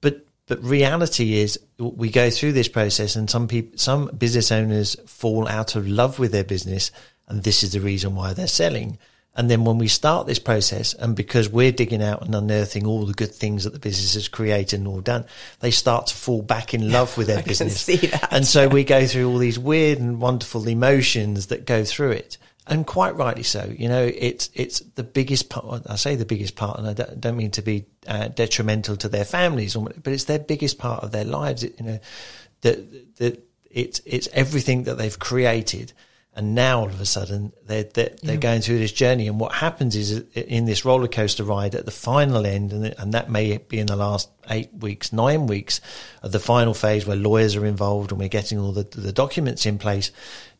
but 0.00 0.26
but 0.46 0.62
reality 0.62 1.34
is 1.34 1.58
we 1.78 2.10
go 2.10 2.30
through 2.30 2.52
this 2.52 2.68
process, 2.68 3.16
and 3.16 3.28
some 3.28 3.48
people, 3.48 3.78
some 3.78 4.06
business 4.16 4.50
owners 4.52 4.96
fall 5.06 5.48
out 5.48 5.76
of 5.76 5.86
love 5.88 6.18
with 6.18 6.32
their 6.32 6.44
business 6.44 6.90
and 7.28 7.42
this 7.42 7.62
is 7.62 7.72
the 7.72 7.80
reason 7.80 8.14
why 8.14 8.32
they're 8.32 8.46
selling. 8.46 8.98
And 9.34 9.50
then 9.50 9.64
when 9.64 9.76
we 9.76 9.88
start 9.88 10.26
this 10.26 10.38
process, 10.38 10.94
and 10.94 11.14
because 11.14 11.48
we're 11.48 11.72
digging 11.72 12.02
out 12.02 12.22
and 12.22 12.34
unearthing 12.34 12.86
all 12.86 13.04
the 13.04 13.12
good 13.12 13.34
things 13.34 13.64
that 13.64 13.74
the 13.74 13.78
business 13.78 14.14
has 14.14 14.28
created 14.28 14.78
and 14.78 14.88
all 14.88 15.02
done, 15.02 15.26
they 15.60 15.70
start 15.70 16.06
to 16.06 16.14
fall 16.14 16.40
back 16.40 16.72
in 16.72 16.90
love 16.90 17.18
with 17.18 17.26
their 17.26 17.42
business. 17.42 17.86
And 18.30 18.46
so 18.46 18.66
we 18.66 18.82
go 18.82 19.06
through 19.06 19.28
all 19.28 19.36
these 19.36 19.58
weird 19.58 19.98
and 19.98 20.20
wonderful 20.20 20.66
emotions 20.66 21.48
that 21.48 21.66
go 21.66 21.84
through 21.84 22.12
it. 22.12 22.38
And 22.68 22.84
quite 22.84 23.14
rightly 23.14 23.44
so. 23.44 23.72
You 23.76 23.88
know, 23.88 24.02
it's 24.02 24.50
it's 24.52 24.80
the 24.80 25.04
biggest 25.04 25.50
part. 25.50 25.82
I 25.88 25.94
say 25.94 26.16
the 26.16 26.24
biggest 26.24 26.56
part, 26.56 26.80
and 26.80 26.88
I 26.88 26.94
don't 26.94 27.36
mean 27.36 27.52
to 27.52 27.62
be 27.62 27.84
uh, 28.08 28.28
detrimental 28.28 28.96
to 28.96 29.08
their 29.08 29.24
families, 29.24 29.76
but 29.76 30.12
it's 30.12 30.24
their 30.24 30.40
biggest 30.40 30.76
part 30.76 31.04
of 31.04 31.12
their 31.12 31.24
lives. 31.24 31.62
It, 31.62 31.78
you 31.78 31.86
know, 31.86 32.00
that 32.62 33.16
that 33.18 33.46
it's 33.70 34.00
it's 34.04 34.28
everything 34.32 34.84
that 34.84 34.98
they've 34.98 35.18
created 35.18 35.92
and 36.36 36.54
now 36.54 36.80
all 36.80 36.86
of 36.86 37.00
a 37.00 37.06
sudden 37.06 37.52
they're 37.64 37.84
they're, 37.84 38.14
they're 38.22 38.36
going 38.36 38.60
through 38.60 38.78
this 38.78 38.92
journey 38.92 39.26
and 39.26 39.40
what 39.40 39.52
happens 39.52 39.96
is 39.96 40.20
in 40.34 40.66
this 40.66 40.84
roller 40.84 41.08
coaster 41.08 41.42
ride 41.42 41.74
at 41.74 41.86
the 41.86 41.90
final 41.90 42.46
end 42.46 42.72
and, 42.72 42.94
and 42.98 43.14
that 43.14 43.30
may 43.30 43.56
be 43.56 43.78
in 43.78 43.86
the 43.86 43.96
last 43.96 44.30
eight 44.50 44.72
weeks 44.74 45.12
nine 45.12 45.46
weeks 45.46 45.80
of 46.22 46.32
the 46.32 46.38
final 46.38 46.74
phase 46.74 47.06
where 47.06 47.16
lawyers 47.16 47.56
are 47.56 47.66
involved 47.66 48.12
and 48.12 48.20
we're 48.20 48.28
getting 48.28 48.58
all 48.58 48.72
the, 48.72 48.84
the 48.84 49.12
documents 49.12 49.66
in 49.66 49.78
place 49.78 50.10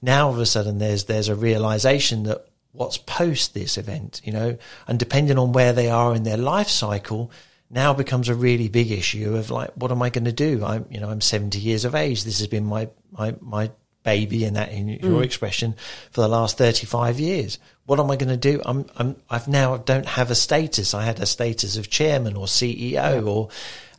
now 0.03 0.29
all 0.29 0.35
of 0.35 0.39
a 0.39 0.47
sudden 0.47 0.79
there's 0.79 1.05
there's 1.05 1.29
a 1.29 1.35
realization 1.35 2.25
that 2.25 2.47
what's 2.73 2.99
post 2.99 3.55
this 3.55 3.79
event 3.79 4.21
you 4.25 4.33
know 4.33 4.57
and 4.87 4.99
depending 4.99 5.39
on 5.39 5.53
where 5.53 5.73
they 5.73 5.89
are 5.89 6.15
in 6.15 6.25
their 6.25 6.37
life 6.37 6.69
cycle 6.69 7.31
now 7.71 7.93
becomes 7.93 8.29
a 8.29 8.35
really 8.35 8.69
big 8.69 8.91
issue 8.91 9.37
of 9.37 9.51
like 9.51 9.71
what 9.75 9.91
am 9.91 10.03
i 10.03 10.11
going 10.11 10.25
to 10.25 10.33
do? 10.33 10.65
I'm 10.65 10.87
you 10.91 11.01
know 11.01 11.11
i'm 11.11 11.21
70 11.21 11.59
years 11.59 11.85
of 11.85 11.95
age. 11.95 12.25
This 12.25 12.39
has 12.39 12.49
been 12.49 12.65
my 12.65 12.89
my 13.11 13.35
my 13.41 13.71
baby 14.03 14.45
in 14.45 14.55
that 14.55 14.71
in 14.71 14.89
your 14.89 15.21
mm. 15.21 15.25
expression 15.25 15.75
for 16.13 16.21
the 16.21 16.29
last 16.29 16.57
35 16.59 17.19
years. 17.19 17.59
What 17.87 17.99
am 17.99 18.11
i 18.11 18.17
going 18.17 18.29
to 18.29 18.37
do? 18.37 18.63
I'm 18.65 18.87
i'm 18.97 19.17
i've 19.29 19.49
now 19.49 19.77
don't 19.79 20.07
have 20.07 20.31
a 20.31 20.35
status. 20.35 20.95
I 20.95 21.05
had 21.05 21.21
a 21.21 21.27
status 21.27 21.77
of 21.77 21.91
chairman 21.91 22.37
or 22.37 22.47
ceo 22.47 22.93
yeah. 22.93 23.21
or 23.21 23.49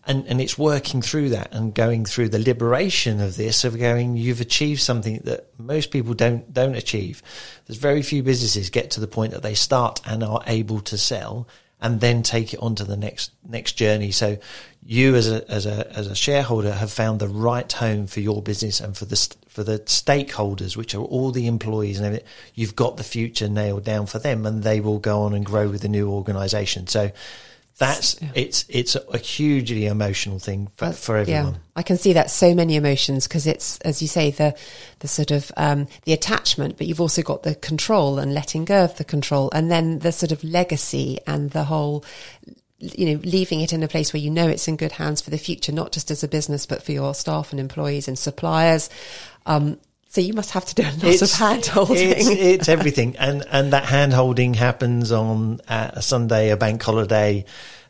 and 0.08 0.26
and 0.28 0.42
it's 0.42 0.58
working 0.58 1.02
through 1.02 1.30
that 1.30 1.54
and 1.54 1.74
going 1.74 2.06
through 2.06 2.30
the 2.30 2.40
liberation 2.40 3.22
of 3.22 3.38
this 3.38 3.64
of 3.64 3.78
going 3.78 4.18
you've 4.18 4.42
achieved 4.42 4.82
something 4.82 5.20
that 5.26 5.48
most 5.60 5.92
people 5.92 6.14
don't 6.14 6.54
don't 6.54 6.76
achieve 6.76 7.22
there's 7.66 7.78
very 7.78 8.02
few 8.02 8.24
businesses 8.24 8.70
get 8.70 8.90
to 8.92 9.00
the 9.00 9.08
point 9.08 9.34
that 9.34 9.44
they 9.44 9.54
start 9.54 10.00
and 10.06 10.24
are 10.24 10.42
able 10.48 10.80
to 10.80 10.98
sell 10.98 11.48
and 11.80 12.02
then 12.02 12.24
take 12.24 12.54
it 12.54 12.60
on 12.60 12.76
to 12.76 12.84
the 12.84 12.98
next 12.98 13.32
next 13.48 13.74
journey. 13.74 14.12
So 14.12 14.38
you 14.84 15.16
as 15.16 15.30
a 15.30 15.50
as 15.50 15.66
a 15.66 15.92
as 15.96 16.08
a 16.08 16.16
shareholder 16.16 16.72
have 16.74 16.92
found 16.92 17.20
the 17.20 17.28
right 17.28 17.72
home 17.72 18.08
for 18.08 18.20
your 18.20 18.42
business 18.42 18.80
and 18.80 18.98
for 18.98 19.06
the 19.06 19.36
for 19.48 19.64
the 19.64 19.80
stakeholders, 19.80 20.76
which 20.76 20.96
are 20.96 21.02
all 21.02 21.32
the 21.32 21.48
employees 21.48 21.98
and 21.98 22.08
everything. 22.08 22.28
You've 22.56 22.76
got 22.76 22.98
the 22.98 23.04
future 23.04 23.48
nailed 23.48 23.84
down 23.84 24.08
for 24.08 24.20
them, 24.20 24.46
and 24.46 24.64
they 24.64 24.80
will 24.80 25.00
go 25.00 25.22
on 25.22 25.34
and 25.34 25.46
grow 25.46 25.68
with 25.70 25.82
the 25.82 25.90
new 25.90 26.10
organisation. 26.10 26.88
So 26.88 27.12
that's 27.78 28.20
yeah. 28.22 28.32
it's 28.34 28.66
it's 28.70 28.96
a 28.96 29.18
hugely 29.18 29.86
emotional 29.86 30.40
thing 30.40 30.68
for, 30.76 30.92
for 30.92 31.18
everyone. 31.18 31.54
Yeah, 31.54 31.60
I 31.76 31.84
can 31.84 31.98
see 31.98 32.14
that 32.14 32.32
so 32.32 32.56
many 32.56 32.76
emotions 32.76 33.28
because 33.28 33.46
it's 33.46 33.80
as 33.82 34.02
you 34.02 34.08
say 34.08 34.32
the 34.32 34.58
the 35.00 35.08
sort 35.08 35.32
of 35.32 35.52
um, 35.58 35.88
the 36.04 36.14
attachment, 36.14 36.78
but 36.78 36.88
you've 36.88 37.02
also 37.02 37.22
got 37.22 37.44
the 37.44 37.56
control 37.56 38.18
and 38.18 38.34
letting 38.34 38.66
go 38.66 38.84
of 38.84 38.98
the 38.98 39.04
control, 39.04 39.50
and 39.54 39.70
then 39.70 40.00
the 40.00 40.12
sort 40.12 40.32
of 40.32 40.44
legacy 40.44 41.20
and 41.28 41.52
the 41.52 41.66
whole 41.66 42.04
you 42.80 43.14
know, 43.14 43.22
leaving 43.24 43.62
it 43.62 43.74
in 43.74 43.82
a 43.82 43.88
place 43.88 44.14
where 44.14 44.22
you 44.22 44.30
know 44.30 44.48
it's 44.48 44.68
in 44.68 44.78
good 44.78 44.92
hands 44.92 45.20
for 45.20 45.32
the 45.32 45.38
future, 45.38 45.72
not 45.72 45.92
just 45.92 46.12
as 46.12 46.24
a 46.24 46.28
business, 46.28 46.66
but 46.66 46.84
for 46.84 46.92
your 46.92 47.16
staff 47.16 47.52
and 47.52 47.60
employees 47.60 48.08
and 48.08 48.20
suppliers. 48.20 48.90
Um, 49.48 49.80
so 50.18 50.22
you 50.22 50.34
must 50.34 50.50
have 50.50 50.66
to 50.66 50.74
do 50.74 50.82
a 50.82 50.90
lot 50.90 51.04
it's, 51.04 51.22
of 51.22 51.32
hand 51.32 51.64
holding. 51.68 52.10
It's, 52.10 52.28
it's, 52.28 52.70
everything, 52.78 53.16
and 53.18 53.46
and 53.52 53.72
that 53.72 53.86
hand 53.86 54.14
holding 54.14 54.56
happens 54.56 55.12
on 55.12 55.62
uh, 55.68 55.92
a 55.94 56.02
Sunday, 56.02 56.50
a 56.50 56.58
bank 56.58 56.82
holiday, 56.82 57.46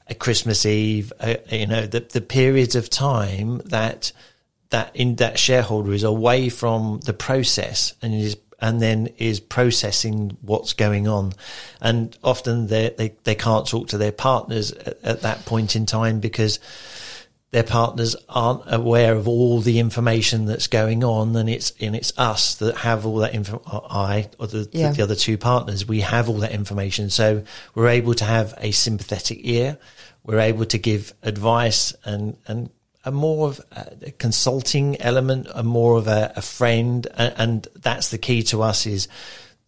a 0.08 0.14
Christmas 0.14 0.66
Eve. 0.66 1.14
Uh, 1.22 1.36
you 1.50 1.68
know, 1.68 1.86
the 1.86 2.02
the 2.02 2.20
periods 2.20 2.76
of 2.76 2.90
time 2.90 3.60
that 3.60 4.12
that 4.72 4.94
in 4.94 5.16
that 5.16 5.40
shareholder 5.40 5.94
is 5.94 6.04
away 6.04 6.50
from 6.50 7.00
the 7.06 7.14
process 7.14 7.94
and 8.02 8.14
is 8.14 8.36
and 8.60 8.82
then 8.82 9.08
is 9.18 9.40
processing 9.40 10.36
what's 10.42 10.74
going 10.74 11.08
on. 11.08 11.32
And 11.80 12.18
often 12.26 12.68
they, 12.68 12.90
they, 12.90 13.14
they 13.24 13.36
can't 13.36 13.66
talk 13.66 13.88
to 13.90 13.98
their 13.98 14.12
partners 14.12 14.74
at, 14.74 15.02
at 15.02 15.22
that 15.22 15.46
point 15.46 15.78
in 15.78 15.86
time 15.86 16.20
because 16.20 16.60
their 17.52 17.64
partners 17.64 18.16
aren't 18.28 18.62
aware 18.66 19.16
of 19.16 19.28
all 19.28 19.62
the 19.62 19.80
information 19.80 20.46
that's 20.46 20.68
going 20.68 21.04
on, 21.04 21.36
and 21.36 21.50
it's 21.50 21.72
and 21.80 21.96
it's 21.96 22.12
us 22.18 22.56
that 22.56 22.78
have 22.78 23.06
all 23.06 23.18
that 23.18 23.34
info. 23.34 23.62
I 23.66 24.30
or 24.38 24.48
the, 24.48 24.70
yeah. 24.72 24.90
the, 24.90 24.98
the 24.98 25.04
other 25.04 25.16
two 25.16 25.38
partners, 25.38 25.88
we 25.88 26.02
have 26.02 26.28
all 26.30 26.40
that 26.40 26.52
information, 26.52 27.10
so 27.10 27.44
we're 27.74 27.88
able 27.88 28.14
to 28.16 28.26
have 28.26 28.54
a 28.58 28.72
sympathetic 28.72 29.40
ear. 29.42 29.78
We're 30.24 30.40
able 30.40 30.66
to 30.66 30.78
give 30.78 31.14
advice 31.24 31.96
and 32.04 32.38
and 32.48 32.70
a 33.06 33.12
more 33.12 33.48
of 33.48 33.62
a 33.72 34.12
consulting 34.12 35.00
element, 35.00 35.48
a 35.54 35.64
more 35.64 35.98
of 35.98 36.08
a, 36.08 36.34
a 36.36 36.42
friend, 36.42 37.08
and, 37.16 37.34
and 37.38 37.68
that's 37.76 38.10
the 38.10 38.18
key 38.18 38.44
to 38.44 38.62
us 38.62 38.86
is 38.86 39.08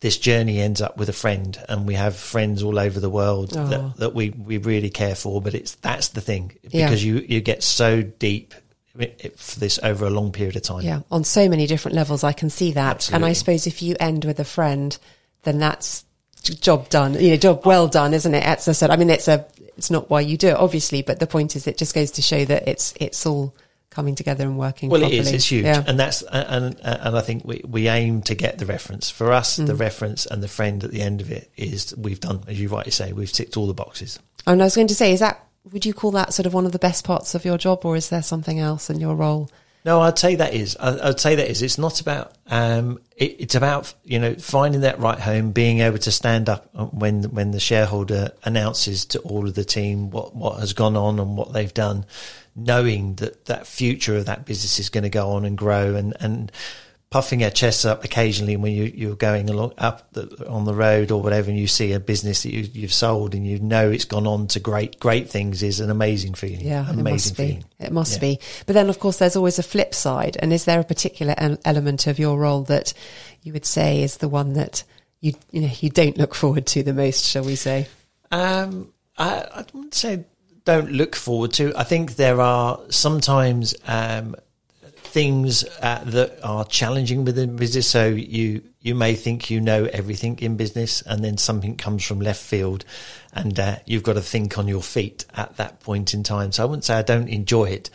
this 0.02 0.18
journey 0.18 0.60
ends 0.60 0.82
up 0.82 0.98
with 0.98 1.10
a 1.10 1.14
friend 1.14 1.58
and 1.68 1.86
we 1.86 1.94
have 1.94 2.16
friends 2.16 2.64
all 2.64 2.80
over 2.80 3.00
the 3.00 3.10
world 3.10 3.54
oh. 3.56 3.68
that, 3.68 3.98
that 3.98 4.14
we, 4.14 4.30
we 4.30 4.58
really 4.58 4.90
care 4.90 5.16
for 5.16 5.42
but 5.42 5.54
it's 5.54 5.76
that's 5.76 6.10
the 6.10 6.22
thing 6.22 6.52
because 6.64 7.04
yeah. 7.04 7.14
you 7.14 7.26
you 7.28 7.42
get 7.42 7.64
so 7.64 8.02
deep 8.02 8.54
for 9.38 9.60
this 9.60 9.80
over 9.84 10.06
a 10.06 10.10
long 10.10 10.32
period 10.32 10.56
of 10.56 10.62
time 10.62 10.82
yeah 10.82 11.02
on 11.12 11.24
so 11.24 11.48
many 11.48 11.68
different 11.68 11.96
levels 11.96 12.24
i 12.24 12.34
can 12.34 12.50
see 12.50 12.72
that 12.72 12.96
Absolutely. 12.96 13.16
and 13.16 13.30
i 13.30 13.34
suppose 13.34 13.68
if 13.68 13.82
you 13.82 13.96
end 14.00 14.26
with 14.26 14.40
a 14.40 14.46
friend 14.46 14.98
then 15.44 15.60
that's 15.60 16.04
job 16.44 16.90
done 16.90 17.14
you 17.14 17.30
know 17.30 17.38
job 17.38 17.66
well 17.66 17.88
done 17.88 18.14
isn't 18.14 18.34
it 18.34 18.44
as 18.44 18.68
i 18.68 18.72
said 18.72 18.90
i 18.90 18.96
mean 18.96 19.10
it's 19.10 19.28
a 19.28 19.46
it's 19.78 19.92
not 19.92 20.10
why 20.10 20.20
you 20.20 20.38
do 20.38 20.50
it 20.50 20.56
obviously 20.56 21.02
but 21.02 21.20
the 21.20 21.28
point 21.28 21.56
is 21.56 21.68
it 21.68 21.78
just 21.78 21.94
goes 21.94 22.12
to 22.12 22.22
show 22.22 22.44
that 22.46 22.68
it's 22.68 22.94
it's 23.00 23.26
all 23.26 23.54
coming 23.90 24.16
together 24.16 24.46
and 24.46 24.58
working. 24.58 24.90
Well, 24.90 25.02
properly. 25.02 25.18
it 25.18 25.22
is. 25.22 25.34
It's 25.34 25.52
huge, 25.52 25.66
yeah. 25.66 25.84
and 25.86 26.00
that's 26.00 26.22
and 26.22 26.80
and 26.82 27.18
I 27.18 27.22
think 27.22 27.46
we 27.46 27.62
we 27.68 27.88
aim 27.88 28.22
to 28.24 28.36
get 28.36 28.58
the 28.58 28.66
reference 28.66 29.10
for 29.10 29.32
us. 29.32 29.58
Mm. 29.60 29.68
The 29.68 29.76
reference 29.76 30.26
and 30.26 30.44
the 30.44 30.48
friend 30.48 30.84
at 30.84 30.92
the 30.92 31.02
end 31.02 31.22
of 31.22 31.32
it 31.32 31.52
is 31.58 31.96
we've 31.98 32.20
done, 32.20 32.44
as 32.48 32.60
you 32.60 32.70
rightly 32.70 32.92
say, 32.92 33.14
we've 33.14 33.32
ticked 33.32 33.58
all 33.58 33.68
the 33.68 33.74
boxes. 33.74 34.20
And 34.46 34.62
I 34.62 34.66
was 34.66 34.76
going 34.76 34.88
to 34.88 34.96
say, 34.96 35.14
is 35.14 35.20
that 35.20 35.46
would 35.72 35.86
you 35.86 35.94
call 35.94 36.12
that 36.12 36.34
sort 36.34 36.46
of 36.46 36.54
one 36.54 36.66
of 36.66 36.72
the 36.72 36.80
best 36.80 37.06
parts 37.06 37.36
of 37.36 37.46
your 37.46 37.58
job, 37.58 37.86
or 37.86 37.96
is 37.96 38.10
there 38.10 38.24
something 38.24 38.60
else 38.60 38.90
in 38.90 39.00
your 39.00 39.16
role? 39.16 39.50
No, 39.86 40.02
I'd 40.02 40.20
say 40.20 40.36
that 40.36 40.54
is. 40.54 40.76
I'd 40.78 41.22
say 41.22 41.36
that 41.36 41.50
is. 41.50 41.62
It's 41.62 41.78
not 41.78 42.02
about. 42.02 42.36
Um, 42.48 43.00
it, 43.16 43.38
it's 43.40 43.56
about 43.56 43.94
you 44.04 44.20
know 44.20 44.36
finding 44.36 44.82
that 44.82 45.00
right 45.00 45.20
home, 45.20 45.52
being 45.52 45.80
able 45.80 46.00
to 46.00 46.12
stand 46.12 46.50
up 46.50 46.70
when 46.94 47.24
when 47.24 47.52
the 47.52 47.60
shareholder 47.62 48.32
announces 48.44 49.06
to 49.08 49.20
all 49.20 49.48
of 49.48 49.56
the 49.56 49.64
team 49.64 50.10
what 50.10 50.36
what 50.36 50.60
has 50.60 50.74
gone 50.74 50.98
on 50.98 51.20
and 51.20 51.38
what 51.38 51.54
they've 51.54 51.74
done, 51.74 52.06
knowing 52.64 53.16
that 53.16 53.46
that 53.46 53.68
future 53.68 54.18
of 54.18 54.26
that 54.26 54.46
business 54.46 54.80
is 54.80 54.90
going 54.90 55.04
to 55.04 55.10
go 55.10 55.32
on 55.32 55.46
and 55.46 55.58
grow 55.58 55.96
and 55.96 56.16
and 56.20 56.52
puffing 57.12 57.44
our 57.44 57.50
chests 57.50 57.86
up 57.86 58.04
occasionally 58.04 58.56
when 58.56 58.72
you, 58.72 58.84
you're 58.84 59.16
going 59.16 59.50
along 59.50 59.74
up 59.80 60.14
the, 60.14 60.48
on 60.48 60.66
the 60.66 60.74
road 60.76 61.10
or 61.10 61.24
whatever, 61.24 61.50
and 61.50 61.58
you 61.58 61.66
see 61.66 61.92
a 61.94 62.00
business 62.00 62.44
that 62.44 62.54
you, 62.54 62.62
you've 62.72 62.94
sold 62.94 63.34
and 63.34 63.48
you 63.48 63.58
know 63.58 63.90
it's 63.90 64.06
gone 64.06 64.28
on 64.28 64.46
to 64.48 64.60
great 64.60 65.00
great 65.00 65.28
things 65.28 65.64
is 65.64 65.80
an 65.80 65.90
amazing 65.90 66.36
feeling. 66.36 66.62
Yeah, 66.62 66.84
an 66.88 67.00
it 67.00 67.02
amazing 67.02 67.14
must 67.32 67.38
be. 67.38 67.48
feeling. 67.48 67.66
It 67.80 67.92
must 67.92 68.14
Yeah. 68.14 68.20
be. 68.20 68.40
But 68.68 68.74
then, 68.74 68.90
of 68.90 69.00
course, 69.00 69.18
there's 69.18 69.36
always 69.36 69.58
a 69.58 69.64
flip 69.64 69.96
side. 69.96 70.38
And 70.40 70.54
is 70.54 70.66
there 70.66 70.80
a 70.80 70.84
particular 70.84 71.34
element 71.66 72.06
of 72.06 72.20
your 72.20 72.38
role 72.38 72.62
that 72.66 72.94
you 73.42 73.54
would 73.54 73.66
say 73.66 74.04
is 74.04 74.18
the 74.18 74.30
one 74.30 74.54
that 74.54 74.84
you 75.20 75.34
you 75.52 75.62
know 75.62 75.72
you 75.80 75.90
don't 75.90 76.18
look 76.18 76.36
forward 76.36 76.68
to 76.68 76.84
the 76.84 76.94
most? 76.94 77.26
Shall 77.26 77.44
we 77.44 77.56
say? 77.56 77.88
Um, 78.32 78.94
I, 79.18 79.48
I 79.52 79.66
wouldn't 79.74 79.96
say 79.96 80.26
don't 80.70 80.92
look 80.92 81.16
forward 81.16 81.52
to. 81.54 81.74
I 81.76 81.84
think 81.84 82.16
there 82.16 82.40
are 82.40 82.80
sometimes 82.90 83.74
um, 83.88 84.36
things 84.84 85.66
uh, 85.82 86.04
that 86.06 86.40
are 86.44 86.64
challenging 86.64 87.26
within 87.26 87.56
business. 87.56 87.88
So 87.88 88.06
you 88.08 88.62
you 88.80 88.94
may 88.94 89.16
think 89.16 89.50
you 89.50 89.60
know 89.62 89.86
everything 89.86 90.38
in 90.40 90.58
business, 90.58 91.02
and 91.02 91.24
then 91.24 91.38
something 91.38 91.76
comes 91.76 92.06
from 92.06 92.20
left 92.22 92.44
field, 92.44 92.86
and 93.34 93.60
uh, 93.60 93.78
you've 93.88 94.04
got 94.04 94.14
to 94.14 94.22
think 94.22 94.60
on 94.60 94.68
your 94.68 94.84
feet 94.84 95.26
at 95.34 95.58
that 95.58 95.80
point 95.80 96.14
in 96.14 96.22
time. 96.22 96.52
So 96.52 96.62
I 96.62 96.66
wouldn't 96.68 96.84
say 96.84 96.94
I 96.94 97.02
don't 97.02 97.30
enjoy 97.30 97.66
it. 97.66 97.90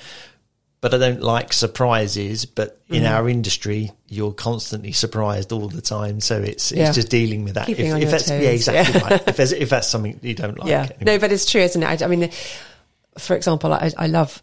But 0.85 0.93
I 0.93 0.99
don't 0.99 1.23
like 1.23 1.55
surprises. 1.55 2.45
But 2.45 2.79
in 2.91 3.05
Mm-hmm. 3.05 3.13
our 3.15 3.27
industry, 3.31 3.91
you're 4.11 4.35
constantly 4.35 4.93
surprised 4.93 5.51
all 5.51 5.67
the 5.69 5.81
time. 5.81 6.21
So 6.21 6.43
it's 6.43 6.71
Yeah. 6.73 6.89
it's 6.89 6.97
just 6.97 7.09
dealing 7.09 7.43
with 7.45 7.55
that. 7.55 7.65
Keeping 7.67 7.87
if, 7.87 8.03
if 8.03 8.11
that's 8.11 8.29
yeah, 8.29 8.37
exactly 8.37 9.01
yeah. 9.01 9.09
right. 9.09 9.29
If, 9.29 9.41
if 9.41 9.71
that's 9.71 9.89
something 9.89 10.21
you 10.21 10.35
don't 10.35 10.59
like, 10.61 10.69
yeah. 10.69 10.83
anyway. 10.83 10.97
No, 11.01 11.19
but 11.19 11.33
it's 11.33 11.51
true, 11.51 11.63
isn't 11.63 11.83
it? 11.83 12.03
I, 12.03 12.05
I 12.05 12.09
mean, 12.09 12.31
for 13.17 13.35
example, 13.35 13.73
I, 13.73 13.91
I 13.97 14.09
love. 14.09 14.43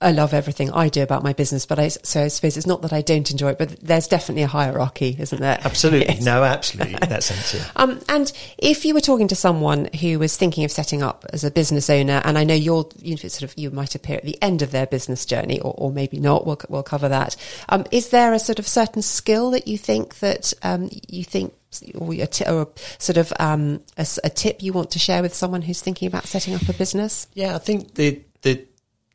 I 0.00 0.12
love 0.12 0.32
everything 0.32 0.70
I 0.70 0.88
do 0.88 1.02
about 1.02 1.24
my 1.24 1.32
business, 1.32 1.66
but 1.66 1.80
I 1.80 1.88
so 1.88 2.22
I 2.22 2.28
suppose 2.28 2.56
it's 2.56 2.68
not 2.68 2.82
that 2.82 2.92
I 2.92 3.00
don't 3.02 3.28
enjoy 3.32 3.50
it, 3.50 3.58
but 3.58 3.80
there's 3.80 4.06
definitely 4.06 4.44
a 4.44 4.46
hierarchy, 4.48 5.16
isn't 5.18 5.40
there? 5.40 5.58
Absolutely. 5.64 6.06
Yes. 6.14 6.24
No, 6.24 6.44
absolutely. 6.44 6.94
In 7.02 7.08
that 7.08 7.22
sense, 7.24 7.52
yeah. 7.54 7.64
Um, 7.74 8.00
and 8.08 8.32
if 8.58 8.84
you 8.84 8.94
were 8.94 9.00
talking 9.00 9.26
to 9.28 9.34
someone 9.34 9.88
who 10.00 10.20
was 10.20 10.36
thinking 10.36 10.64
of 10.64 10.70
setting 10.70 11.02
up 11.02 11.26
as 11.32 11.42
a 11.42 11.50
business 11.50 11.90
owner, 11.90 12.22
and 12.24 12.38
I 12.38 12.44
know 12.44 12.54
you're 12.54 12.88
you 13.02 13.10
know, 13.16 13.28
sort 13.28 13.42
of 13.42 13.58
you 13.58 13.70
might 13.72 13.94
appear 13.96 14.16
at 14.18 14.24
the 14.24 14.40
end 14.40 14.62
of 14.62 14.70
their 14.70 14.86
business 14.86 15.26
journey, 15.26 15.58
or, 15.60 15.74
or 15.76 15.90
maybe 15.90 16.20
not. 16.20 16.46
We'll 16.46 16.60
we'll 16.68 16.82
cover 16.84 17.08
that. 17.08 17.34
Um, 17.68 17.84
is 17.90 18.10
there 18.10 18.32
a 18.32 18.38
sort 18.38 18.60
of 18.60 18.68
certain 18.68 19.02
skill 19.02 19.50
that 19.50 19.66
you 19.66 19.78
think 19.78 20.20
that 20.20 20.52
um, 20.62 20.90
you 21.08 21.24
think 21.24 21.54
or 21.96 22.14
a, 22.14 22.26
t- 22.26 22.44
or 22.46 22.62
a 22.62 22.68
sort 22.98 23.16
of 23.18 23.32
um, 23.40 23.82
a, 23.96 24.00
s- 24.00 24.18
a 24.24 24.30
tip 24.30 24.62
you 24.62 24.72
want 24.72 24.90
to 24.92 24.98
share 24.98 25.20
with 25.22 25.34
someone 25.34 25.60
who's 25.62 25.82
thinking 25.82 26.06
about 26.08 26.24
setting 26.24 26.54
up 26.54 26.66
a 26.68 26.72
business? 26.72 27.26
Yeah, 27.34 27.54
I 27.56 27.58
think 27.58 27.94
the 27.94 28.22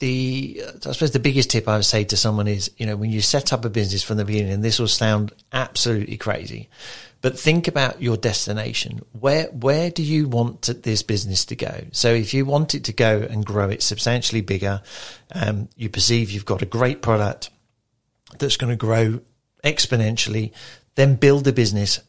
the 0.03 0.61
I 0.85 0.91
suppose 0.91 1.11
the 1.11 1.19
biggest 1.19 1.49
tip 1.49 1.65
I 1.65 1.77
would 1.77 1.85
say 1.85 2.03
to 2.03 2.17
someone 2.17 2.49
is 2.49 2.69
you 2.75 2.85
know 2.85 2.97
when 2.97 3.09
you 3.09 3.21
set 3.21 3.53
up 3.53 3.63
a 3.63 3.69
business 3.69 4.03
from 4.03 4.17
the 4.17 4.25
beginning, 4.25 4.51
and 4.51 4.63
this 4.63 4.77
will 4.77 4.89
sound 4.89 5.31
absolutely 5.53 6.17
crazy, 6.17 6.69
but 7.21 7.39
think 7.39 7.69
about 7.69 8.01
your 8.01 8.17
destination. 8.17 8.99
Where 9.17 9.45
where 9.45 9.89
do 9.89 10.03
you 10.03 10.27
want 10.27 10.63
to, 10.63 10.73
this 10.73 11.03
business 11.03 11.45
to 11.45 11.55
go? 11.55 11.85
So 11.93 12.13
if 12.13 12.33
you 12.33 12.43
want 12.43 12.75
it 12.75 12.83
to 12.83 12.93
go 12.93 13.25
and 13.29 13.45
grow 13.45 13.69
it 13.69 13.81
substantially 13.81 14.41
bigger, 14.41 14.81
um, 15.33 15.69
you 15.77 15.89
perceive 15.89 16.31
you've 16.31 16.43
got 16.43 16.61
a 16.61 16.65
great 16.65 17.01
product 17.01 17.49
that's 18.39 18.57
going 18.57 18.71
to 18.71 18.75
grow 18.75 19.21
exponentially, 19.63 20.51
then 20.95 21.15
build 21.15 21.47
a 21.47 21.53
business 21.53 22.01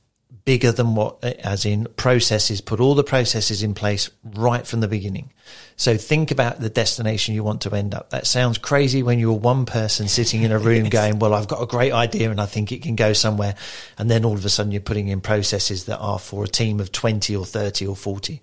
bigger 0.45 0.73
than 0.73 0.95
what, 0.95 1.23
as 1.25 1.65
in 1.65 1.87
processes, 1.97 2.61
put 2.61 2.79
all 2.79 2.95
the 2.95 3.05
processes 3.05 3.63
in 3.63 3.73
place 3.73 4.11
right 4.23 4.67
from 4.67 4.81
the 4.81 4.89
beginning. 4.89 5.33
So 5.77 5.97
think 5.97 6.31
about 6.31 6.61
the 6.61 6.69
destination 6.69 7.35
you 7.35 7.43
want 7.43 7.63
to 7.63 7.75
end 7.75 7.95
up. 7.95 8.11
That 8.11 8.27
sounds 8.27 8.59
crazy 8.59 9.03
when 9.03 9.19
you're 9.19 9.33
one 9.33 9.65
person 9.65 10.07
sitting 10.07 10.43
in 10.43 10.53
a 10.53 10.59
room 10.61 10.91
going, 10.91 11.19
well, 11.19 11.35
I've 11.35 11.49
got 11.49 11.63
a 11.63 11.67
great 11.67 11.93
idea 11.93 12.31
and 12.31 12.41
I 12.41 12.47
think 12.47 12.73
it 12.73 12.83
can 12.83 12.95
go 12.95 13.15
somewhere. 13.15 13.55
And 13.97 14.11
then 14.11 14.25
all 14.25 14.35
of 14.35 14.45
a 14.45 14.51
sudden 14.51 14.71
you're 14.71 14.83
putting 14.83 15.09
in 15.09 15.23
processes 15.23 15.87
that 15.87 15.99
are 15.99 16.19
for 16.19 16.45
a 16.45 16.49
team 16.49 16.79
of 16.79 16.93
20 16.93 17.35
or 17.35 17.47
30 17.47 17.87
or 17.87 17.97
40. 17.97 18.43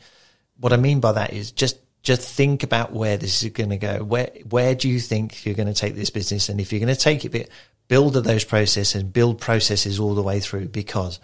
What 0.57 0.73
I 0.73 0.77
mean 0.77 0.99
by 0.99 1.11
that 1.13 1.33
is 1.33 1.51
just 1.51 1.77
just 2.03 2.27
think 2.27 2.63
about 2.63 2.91
where 2.91 3.15
this 3.15 3.43
is 3.43 3.51
going 3.51 3.69
to 3.69 3.77
go. 3.77 4.03
Where 4.03 4.31
where 4.49 4.73
do 4.73 4.89
you 4.89 4.99
think 4.99 5.45
you're 5.45 5.55
going 5.55 5.67
to 5.67 5.73
take 5.73 5.95
this 5.95 6.09
business? 6.09 6.49
And 6.49 6.59
if 6.59 6.71
you're 6.71 6.79
going 6.79 6.93
to 6.93 6.99
take 6.99 7.25
it, 7.25 7.49
build 7.87 8.15
those 8.15 8.43
processes 8.43 8.95
and 8.95 9.13
build 9.13 9.39
processes 9.39 9.99
all 9.99 10.15
the 10.15 10.23
way 10.23 10.39
through. 10.39 10.69
Because 10.69 11.19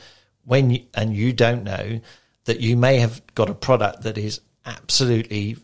when 0.47 0.71
you, 0.71 0.85
and 0.93 1.13
you 1.13 1.33
don't 1.33 1.63
know 1.63 1.99
that 2.45 2.61
you 2.61 2.77
may 2.77 2.97
have 2.97 3.21
got 3.35 3.49
a 3.49 3.53
product 3.53 4.03
that 4.03 4.17
is 4.17 4.39
absolutely 4.65 5.57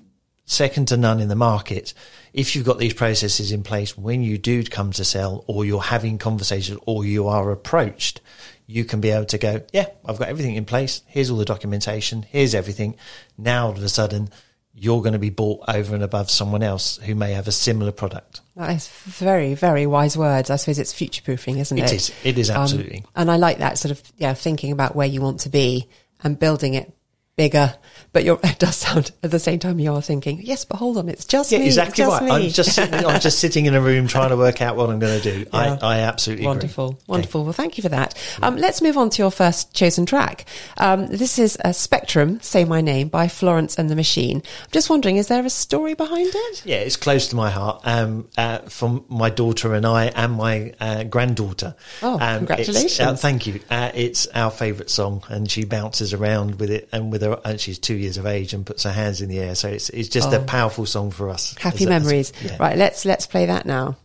second 0.45 0.89
to 0.89 0.97
none 0.97 1.21
in 1.21 1.29
the 1.29 1.35
market. 1.35 1.93
If 2.33 2.53
you've 2.53 2.65
got 2.65 2.79
these 2.79 2.93
processes 2.93 3.53
in 3.53 3.63
place, 3.63 3.97
when 3.97 4.23
you 4.23 4.37
do 4.37 4.61
come 4.65 4.91
to 4.91 5.05
sell, 5.05 5.45
or 5.47 5.63
you're 5.63 5.81
having 5.81 6.17
conversations, 6.17 6.79
or 6.85 7.05
you 7.05 7.29
are 7.29 7.49
approached, 7.49 8.19
you 8.67 8.83
can 8.83 8.99
be 8.99 9.11
able 9.11 9.25
to 9.25 9.37
go, 9.37 9.61
yeah, 9.71 9.87
I've 10.03 10.19
got 10.19 10.27
everything 10.27 10.55
in 10.55 10.65
place. 10.65 11.01
Here's 11.07 11.29
all 11.29 11.37
the 11.37 11.45
documentation. 11.45 12.23
Here's 12.23 12.53
everything. 12.53 12.97
Now, 13.37 13.67
all 13.67 13.71
of 13.71 13.83
a 13.83 13.89
sudden, 13.89 14.31
you're 14.75 15.01
going 15.01 15.13
to 15.13 15.19
be 15.19 15.29
bought 15.29 15.63
over 15.67 15.93
and 15.93 16.03
above 16.03 16.31
someone 16.31 16.63
else 16.63 16.97
who 16.97 17.13
may 17.15 17.33
have 17.33 17.47
a 17.47 17.51
similar 17.51 17.91
product. 17.91 18.41
That 18.55 18.71
is 18.75 18.87
very, 18.87 19.53
very 19.53 19.85
wise 19.85 20.17
words. 20.17 20.49
I 20.49 20.55
suppose 20.55 20.79
it's 20.79 20.91
future 20.93 21.21
proofing, 21.21 21.59
isn't 21.59 21.77
it? 21.77 21.83
It 21.85 21.93
is. 21.93 22.11
It 22.23 22.37
is 22.39 22.49
Um, 22.49 22.57
absolutely. 22.63 23.03
and 23.15 23.29
I 23.29 23.37
like 23.37 23.59
that 23.59 23.77
sort 23.77 23.91
of, 23.91 24.01
yeah, 24.17 24.33
thinking 24.33 24.71
about 24.71 24.95
where 24.95 25.07
you 25.07 25.21
want 25.21 25.41
to 25.41 25.49
be 25.49 25.87
and 26.23 26.37
building 26.39 26.73
it 26.73 26.91
bigger. 27.35 27.75
But 28.11 28.23
you're, 28.23 28.39
it 28.43 28.59
does 28.59 28.75
sound 28.75 29.11
at 29.23 29.31
the 29.31 29.39
same 29.39 29.59
time 29.59 29.79
you're 29.79 30.01
thinking, 30.01 30.39
yes, 30.43 30.65
but 30.65 30.77
hold 30.77 30.97
on, 30.97 31.09
it's 31.09 31.25
just 31.25 31.51
yeah, 31.51 31.59
me. 31.59 31.65
exactly 31.65 32.03
just 32.03 32.21
right. 32.21 32.29
Me. 32.29 32.45
I'm 32.45 32.49
just 32.51 32.75
sitting, 32.75 33.05
I'm 33.05 33.19
just 33.19 33.39
sitting 33.39 33.65
in 33.65 33.73
a 33.73 33.81
room 33.81 34.07
trying 34.07 34.29
to 34.29 34.37
work 34.37 34.61
out 34.61 34.75
what 34.75 34.89
I'm 34.89 34.99
going 34.99 35.19
to 35.21 35.23
do. 35.23 35.33
Yeah. 35.53 35.77
I, 35.81 35.97
I 35.97 35.99
absolutely 35.99 36.45
Wonderful, 36.45 36.87
agree. 36.89 36.99
wonderful. 37.07 37.43
Well, 37.43 37.53
thank 37.53 37.77
you 37.77 37.81
for 37.83 37.89
that. 37.89 38.15
Um, 38.41 38.55
let's 38.57 38.81
move 38.81 38.97
on 38.97 39.09
to 39.11 39.21
your 39.21 39.29
first 39.29 39.73
chosen 39.73 40.05
track. 40.05 40.45
Um, 40.77 41.07
this 41.07 41.37
is 41.37 41.57
a 41.63 41.73
Spectrum, 41.73 42.39
Say 42.41 42.65
My 42.65 42.81
Name 42.81 43.07
by 43.07 43.27
Florence 43.27 43.77
and 43.77 43.89
the 43.89 43.95
Machine. 43.95 44.37
I'm 44.37 44.71
just 44.71 44.89
wondering, 44.89 45.17
is 45.17 45.27
there 45.27 45.45
a 45.45 45.49
story 45.49 45.93
behind 45.93 46.31
it? 46.33 46.65
Yeah, 46.65 46.77
it's 46.77 46.95
close 46.95 47.27
to 47.29 47.35
my 47.35 47.51
heart. 47.51 47.81
Um, 47.83 48.27
uh, 48.37 48.59
from 48.59 49.05
my 49.09 49.29
daughter 49.29 49.73
and 49.73 49.85
I, 49.85 50.05
and 50.05 50.33
my 50.33 50.73
uh, 50.79 51.03
granddaughter. 51.03 51.75
Oh, 52.01 52.19
um, 52.19 52.39
congratulations. 52.39 52.99
uh, 52.99 53.15
thank 53.15 53.45
you. 53.45 53.59
Uh, 53.69 53.91
it's 53.93 54.27
our 54.27 54.49
favourite 54.51 54.89
song, 54.89 55.23
and 55.29 55.49
she 55.49 55.65
bounces 55.65 56.13
around 56.13 56.59
with 56.59 56.71
it, 56.71 56.89
and 56.91 57.11
with 57.11 57.22
her, 57.23 57.39
and 57.45 57.59
she's 57.59 57.79
two 57.79 57.95
years 57.95 58.17
of 58.17 58.25
age, 58.25 58.53
and 58.53 58.65
puts 58.65 58.83
her 58.83 58.91
hands 58.91 59.21
in 59.21 59.29
the 59.29 59.39
air. 59.39 59.55
So 59.55 59.69
it's 59.69 59.89
it's 59.89 60.09
just 60.09 60.31
a 60.33 60.39
Oh. 60.39 60.43
powerful 60.43 60.85
song 60.85 61.11
for 61.11 61.29
us. 61.29 61.55
Happy 61.59 61.75
as 61.77 61.81
a- 61.81 61.83
as 61.83 61.89
memories. 62.03 62.33
yeah. 62.43 62.57
Right, 62.59 62.77
let's 62.77 63.05
let's 63.05 63.25
play 63.25 63.45
that 63.47 63.65
now. 63.65 63.97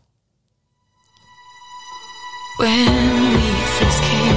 When 2.59 3.35
we 3.35 3.51
first 3.79 4.03
came 4.03 4.28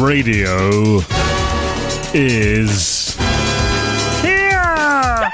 Radio 0.00 1.00
is 2.14 3.14
here. 4.22 5.30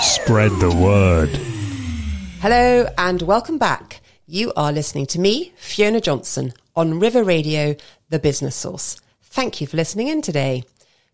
Spread 0.00 0.50
the 0.58 0.76
word. 0.76 1.28
Hello 2.40 2.88
and 2.98 3.22
welcome 3.22 3.58
back. 3.58 4.00
You 4.26 4.52
are 4.56 4.72
listening 4.72 5.06
to 5.06 5.20
me, 5.20 5.52
Fiona 5.56 6.00
Johnson, 6.00 6.52
on 6.74 6.98
River 6.98 7.22
Radio, 7.22 7.76
the 8.10 8.18
business 8.18 8.56
source. 8.56 9.00
Thank 9.22 9.60
you 9.60 9.68
for 9.68 9.76
listening 9.76 10.08
in 10.08 10.20
today. 10.20 10.64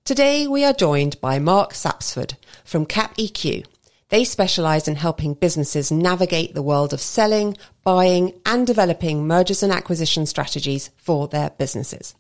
Today 0.06 0.46
we 0.46 0.64
are 0.64 0.72
joined 0.72 1.20
by 1.20 1.38
Mark 1.38 1.74
Sapsford 1.74 2.37
from 2.64 2.87
Cap 2.87 3.14
EQ. 3.18 3.66
They 4.12 4.25
specialize 4.25 4.88
in 4.88 4.96
helping 4.96 5.33
businesses 5.33 5.90
navigate 5.90 6.55
the 6.55 6.61
world 6.61 6.92
of 6.92 7.01
selling, 7.01 7.57
buying 7.83 8.38
and 8.44 8.66
developing 8.66 9.27
mergers 9.27 9.62
and 9.62 9.72
acquisition 9.72 10.27
strategies 10.27 10.90
for 10.98 11.29
their 11.29 11.48
businesses. 11.48 12.14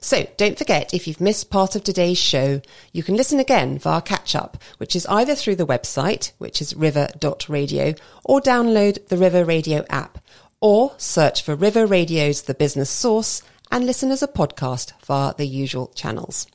So 0.00 0.26
don't 0.36 0.58
forget, 0.58 0.92
if 0.92 1.08
you've 1.08 1.18
missed 1.18 1.48
part 1.48 1.74
of 1.74 1.82
today's 1.82 2.18
show, 2.18 2.60
you 2.92 3.02
can 3.02 3.16
listen 3.16 3.40
again 3.40 3.78
via 3.78 4.02
catch 4.02 4.36
up, 4.36 4.62
which 4.76 4.94
is 4.94 5.06
either 5.06 5.34
through 5.34 5.56
the 5.56 5.66
website, 5.66 6.32
which 6.36 6.60
is 6.60 6.76
river.radio, 6.76 7.94
or 8.22 8.42
download 8.42 9.08
the 9.08 9.16
River 9.16 9.42
Radio 9.42 9.86
app, 9.88 10.18
or 10.60 10.92
search 10.98 11.40
for 11.40 11.54
River 11.54 11.86
Radio's 11.86 12.42
The 12.42 12.52
Business 12.52 12.90
Source 12.90 13.42
and 13.72 13.86
listen 13.86 14.10
as 14.10 14.22
a 14.22 14.28
podcast 14.28 14.92
via 15.06 15.32
the 15.32 15.46
usual 15.46 15.86
channels. 15.94 16.46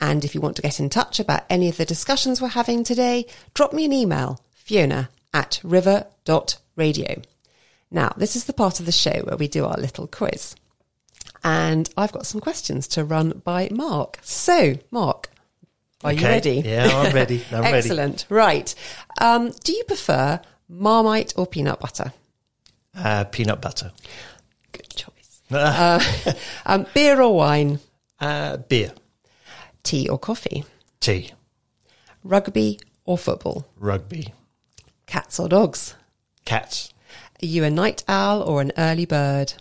And 0.00 0.24
if 0.24 0.34
you 0.34 0.40
want 0.40 0.56
to 0.56 0.62
get 0.62 0.78
in 0.78 0.90
touch 0.90 1.18
about 1.18 1.44
any 1.50 1.68
of 1.68 1.76
the 1.76 1.84
discussions 1.84 2.40
we're 2.40 2.48
having 2.48 2.84
today, 2.84 3.26
drop 3.54 3.72
me 3.72 3.84
an 3.84 3.92
email, 3.92 4.40
fiona 4.54 5.10
at 5.34 5.60
river.radio. 5.64 7.22
Now, 7.90 8.12
this 8.16 8.36
is 8.36 8.44
the 8.44 8.52
part 8.52 8.80
of 8.80 8.86
the 8.86 8.92
show 8.92 9.22
where 9.24 9.36
we 9.36 9.48
do 9.48 9.64
our 9.64 9.76
little 9.76 10.06
quiz. 10.06 10.54
And 11.42 11.88
I've 11.96 12.12
got 12.12 12.26
some 12.26 12.40
questions 12.40 12.86
to 12.88 13.04
run 13.04 13.42
by 13.44 13.68
Mark. 13.70 14.18
So, 14.22 14.78
Mark, 14.90 15.30
are 16.04 16.12
you 16.12 16.26
ready? 16.26 16.62
Yeah, 16.64 16.88
I'm 16.92 17.14
ready. 17.14 17.44
I'm 17.50 17.62
ready. 17.62 17.76
Excellent. 17.78 18.26
Right. 18.28 18.74
Um, 19.20 19.52
do 19.64 19.72
you 19.72 19.84
prefer 19.84 20.40
Marmite 20.68 21.34
or 21.36 21.46
peanut 21.46 21.80
butter? 21.80 22.12
Uh, 22.96 23.24
peanut 23.24 23.60
butter. 23.60 23.92
Good 24.72 24.90
choice. 24.90 25.14
Uh, 25.50 25.98
um, 26.66 26.86
beer 26.92 27.22
or 27.22 27.34
wine? 27.34 27.80
Uh, 28.20 28.58
beer. 28.58 28.92
Tea 29.88 30.06
or 30.06 30.18
coffee? 30.18 30.66
Tea. 31.00 31.30
Rugby 32.22 32.78
or 33.06 33.16
football? 33.16 33.66
Rugby. 33.78 34.34
Cats 35.06 35.40
or 35.40 35.48
dogs? 35.48 35.94
Cats. 36.44 36.92
Are 37.42 37.46
you 37.46 37.64
a 37.64 37.70
night 37.70 38.04
owl 38.06 38.42
or 38.42 38.60
an 38.60 38.70
early 38.76 39.06
bird? 39.06 39.54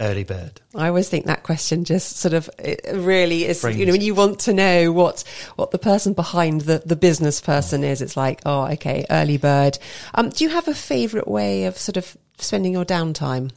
Early 0.00 0.24
bird. 0.24 0.62
I 0.74 0.88
always 0.88 1.10
think 1.10 1.26
that 1.26 1.42
question 1.42 1.84
just 1.84 2.16
sort 2.16 2.32
of 2.32 2.48
it 2.58 2.80
really 2.94 3.44
is, 3.44 3.60
Brings- 3.60 3.78
you 3.78 3.84
know, 3.84 3.92
when 3.92 4.00
you 4.00 4.14
want 4.14 4.40
to 4.40 4.54
know 4.54 4.90
what, 4.90 5.22
what 5.56 5.70
the 5.70 5.78
person 5.78 6.14
behind 6.14 6.62
the, 6.62 6.78
the 6.86 6.96
business 6.96 7.42
person 7.42 7.84
is, 7.84 8.00
it's 8.00 8.16
like, 8.16 8.40
oh, 8.46 8.64
okay, 8.68 9.04
early 9.10 9.36
bird. 9.36 9.78
Um, 10.14 10.30
do 10.30 10.44
you 10.44 10.50
have 10.50 10.66
a 10.66 10.72
favourite 10.74 11.28
way 11.28 11.64
of 11.66 11.76
sort 11.76 11.98
of 11.98 12.16
spending 12.38 12.72
your 12.72 12.86
downtime? 12.86 13.50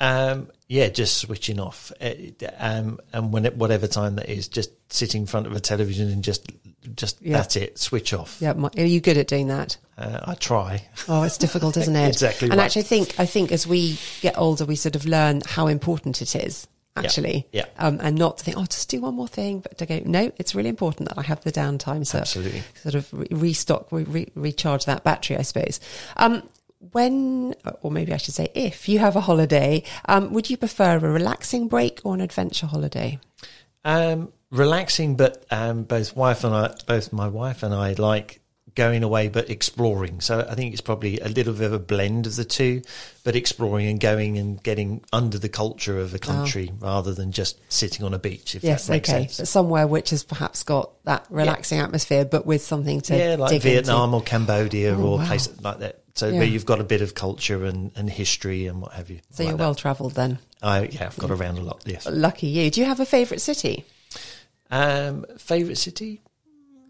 Um, 0.00 0.48
yeah, 0.68 0.88
just 0.88 1.18
switching 1.18 1.60
off. 1.60 1.92
Uh, 2.00 2.10
Um, 2.58 2.98
and 3.12 3.32
when 3.32 3.44
it, 3.44 3.56
whatever 3.56 3.86
time 3.86 4.16
that 4.16 4.28
is, 4.28 4.48
just 4.48 4.70
sitting 4.92 5.22
in 5.22 5.26
front 5.26 5.46
of 5.46 5.52
a 5.52 5.60
television 5.60 6.10
and 6.10 6.22
just, 6.24 6.46
just 6.96 7.20
Yeah. 7.20 7.36
that's 7.38 7.56
it. 7.56 7.78
Switch 7.78 8.12
off. 8.14 8.38
Yeah, 8.40 8.54
my, 8.54 8.70
are 8.78 8.84
you 8.84 9.00
good 9.00 9.18
at 9.18 9.26
doing 9.28 9.48
that? 9.48 9.76
Uh, 9.98 10.20
I 10.24 10.34
try. 10.34 10.82
Oh, 11.08 11.22
it's 11.24 11.36
difficult, 11.38 11.76
isn't 11.76 11.94
it? 12.04 12.08
Exactly 12.08 12.48
And 12.48 12.58
right. 12.58 12.64
actually, 12.64 12.82
I 12.82 12.84
think 12.84 13.14
I 13.20 13.26
think 13.26 13.52
as 13.52 13.66
we 13.66 13.98
get 14.22 14.38
older, 14.38 14.64
we 14.64 14.76
sort 14.76 14.96
of 14.96 15.04
learn 15.04 15.42
how 15.44 15.66
important 15.66 16.22
it 16.22 16.34
is. 16.34 16.66
Actually, 16.96 17.46
yeah. 17.52 17.64
Um, 17.78 17.98
and 18.02 18.18
not 18.18 18.38
to 18.38 18.44
think, 18.44 18.56
oh, 18.58 18.64
just 18.64 18.90
do 18.90 19.00
one 19.00 19.14
more 19.14 19.28
thing, 19.28 19.60
but 19.60 19.78
to 19.78 19.86
go, 19.86 20.02
no, 20.04 20.32
it's 20.38 20.54
really 20.54 20.68
important 20.68 21.08
that 21.08 21.16
I 21.18 21.22
have 21.22 21.42
the 21.44 21.52
downtime, 21.52 22.04
so 22.06 22.18
Absolutely. 22.18 22.62
sort 22.82 22.94
of 22.96 23.08
re- 23.12 23.26
restock, 23.30 23.90
re- 23.90 24.02
re- 24.04 24.32
recharge 24.34 24.84
that 24.84 25.02
battery, 25.04 25.36
I 25.38 25.42
suppose. 25.42 25.80
Um, 26.16 26.42
when, 26.92 27.54
or 27.82 27.90
maybe 27.90 28.12
I 28.12 28.16
should 28.16 28.34
say, 28.34 28.50
if 28.54 28.88
you 28.88 28.98
have 28.98 29.14
a 29.14 29.20
holiday, 29.20 29.82
um, 30.06 30.32
would 30.32 30.48
you 30.50 30.56
prefer 30.56 30.96
a 30.96 30.98
relaxing 30.98 31.68
break 31.68 32.00
or 32.04 32.14
an 32.14 32.20
adventure 32.20 32.66
holiday? 32.66 33.18
Um, 33.84 34.32
relaxing, 34.50 35.16
but 35.16 35.44
um, 35.50 35.84
both 35.84 36.16
wife 36.16 36.42
and 36.42 36.54
I, 36.54 36.74
both 36.86 37.12
my 37.12 37.28
wife 37.28 37.62
and 37.62 37.74
I 37.74 37.92
like 37.92 38.39
going 38.80 39.02
away, 39.02 39.28
but 39.28 39.50
exploring. 39.50 40.22
So 40.22 40.40
I 40.48 40.54
think 40.54 40.72
it's 40.72 40.80
probably 40.80 41.18
a 41.20 41.28
little 41.28 41.52
bit 41.52 41.66
of 41.66 41.74
a 41.74 41.78
blend 41.78 42.26
of 42.26 42.36
the 42.36 42.46
two, 42.46 42.80
but 43.24 43.36
exploring 43.36 43.86
and 43.88 44.00
going 44.00 44.38
and 44.38 44.60
getting 44.62 45.04
under 45.12 45.38
the 45.38 45.50
culture 45.50 45.98
of 46.00 46.14
a 46.14 46.18
country 46.18 46.72
rather 46.78 47.12
than 47.12 47.30
just 47.30 47.60
sitting 47.70 48.06
on 48.06 48.14
a 48.14 48.18
beach. 48.18 48.54
If 48.54 48.64
Yes, 48.64 48.86
that 48.86 48.92
makes 48.94 49.10
okay. 49.10 49.18
sense. 49.24 49.36
But 49.36 49.48
somewhere 49.48 49.86
which 49.86 50.08
has 50.10 50.24
perhaps 50.24 50.62
got 50.62 50.90
that 51.04 51.26
relaxing 51.28 51.78
atmosphere, 51.78 52.24
but 52.24 52.46
with 52.46 52.62
something 52.62 53.02
to 53.02 53.18
yeah, 53.18 53.36
like 53.38 53.60
Vietnam 53.60 54.14
into. 54.14 54.16
or 54.16 54.22
Cambodia 54.22 54.96
Oh, 54.96 55.02
or 55.02 55.18
wow. 55.18 55.26
places 55.26 55.60
like 55.62 55.80
that. 55.80 55.98
So 56.14 56.28
Yeah. 56.28 56.38
where 56.38 56.48
you've 56.48 56.64
got 56.66 56.80
a 56.80 56.84
bit 56.84 57.02
of 57.02 57.14
culture 57.14 57.66
and, 57.66 57.92
and 57.96 58.08
history 58.08 58.66
and 58.66 58.80
what 58.80 58.92
have 58.92 59.10
you. 59.10 59.20
So 59.30 59.42
like 59.44 59.50
you're 59.50 59.58
well 59.58 59.74
travelled 59.74 60.14
then. 60.14 60.38
I 60.62 60.84
yeah, 60.84 61.04
I've 61.06 61.18
got 61.18 61.30
around 61.30 61.58
a 61.58 61.62
lot. 61.62 61.82
Yes. 61.84 62.06
Lucky 62.10 62.46
you. 62.46 62.70
Do 62.70 62.80
you 62.80 62.86
have 62.86 62.98
a 63.00 63.06
favourite 63.06 63.42
city? 63.42 63.84
Um, 64.70 65.26
favorite 65.38 65.76
city? 65.76 66.22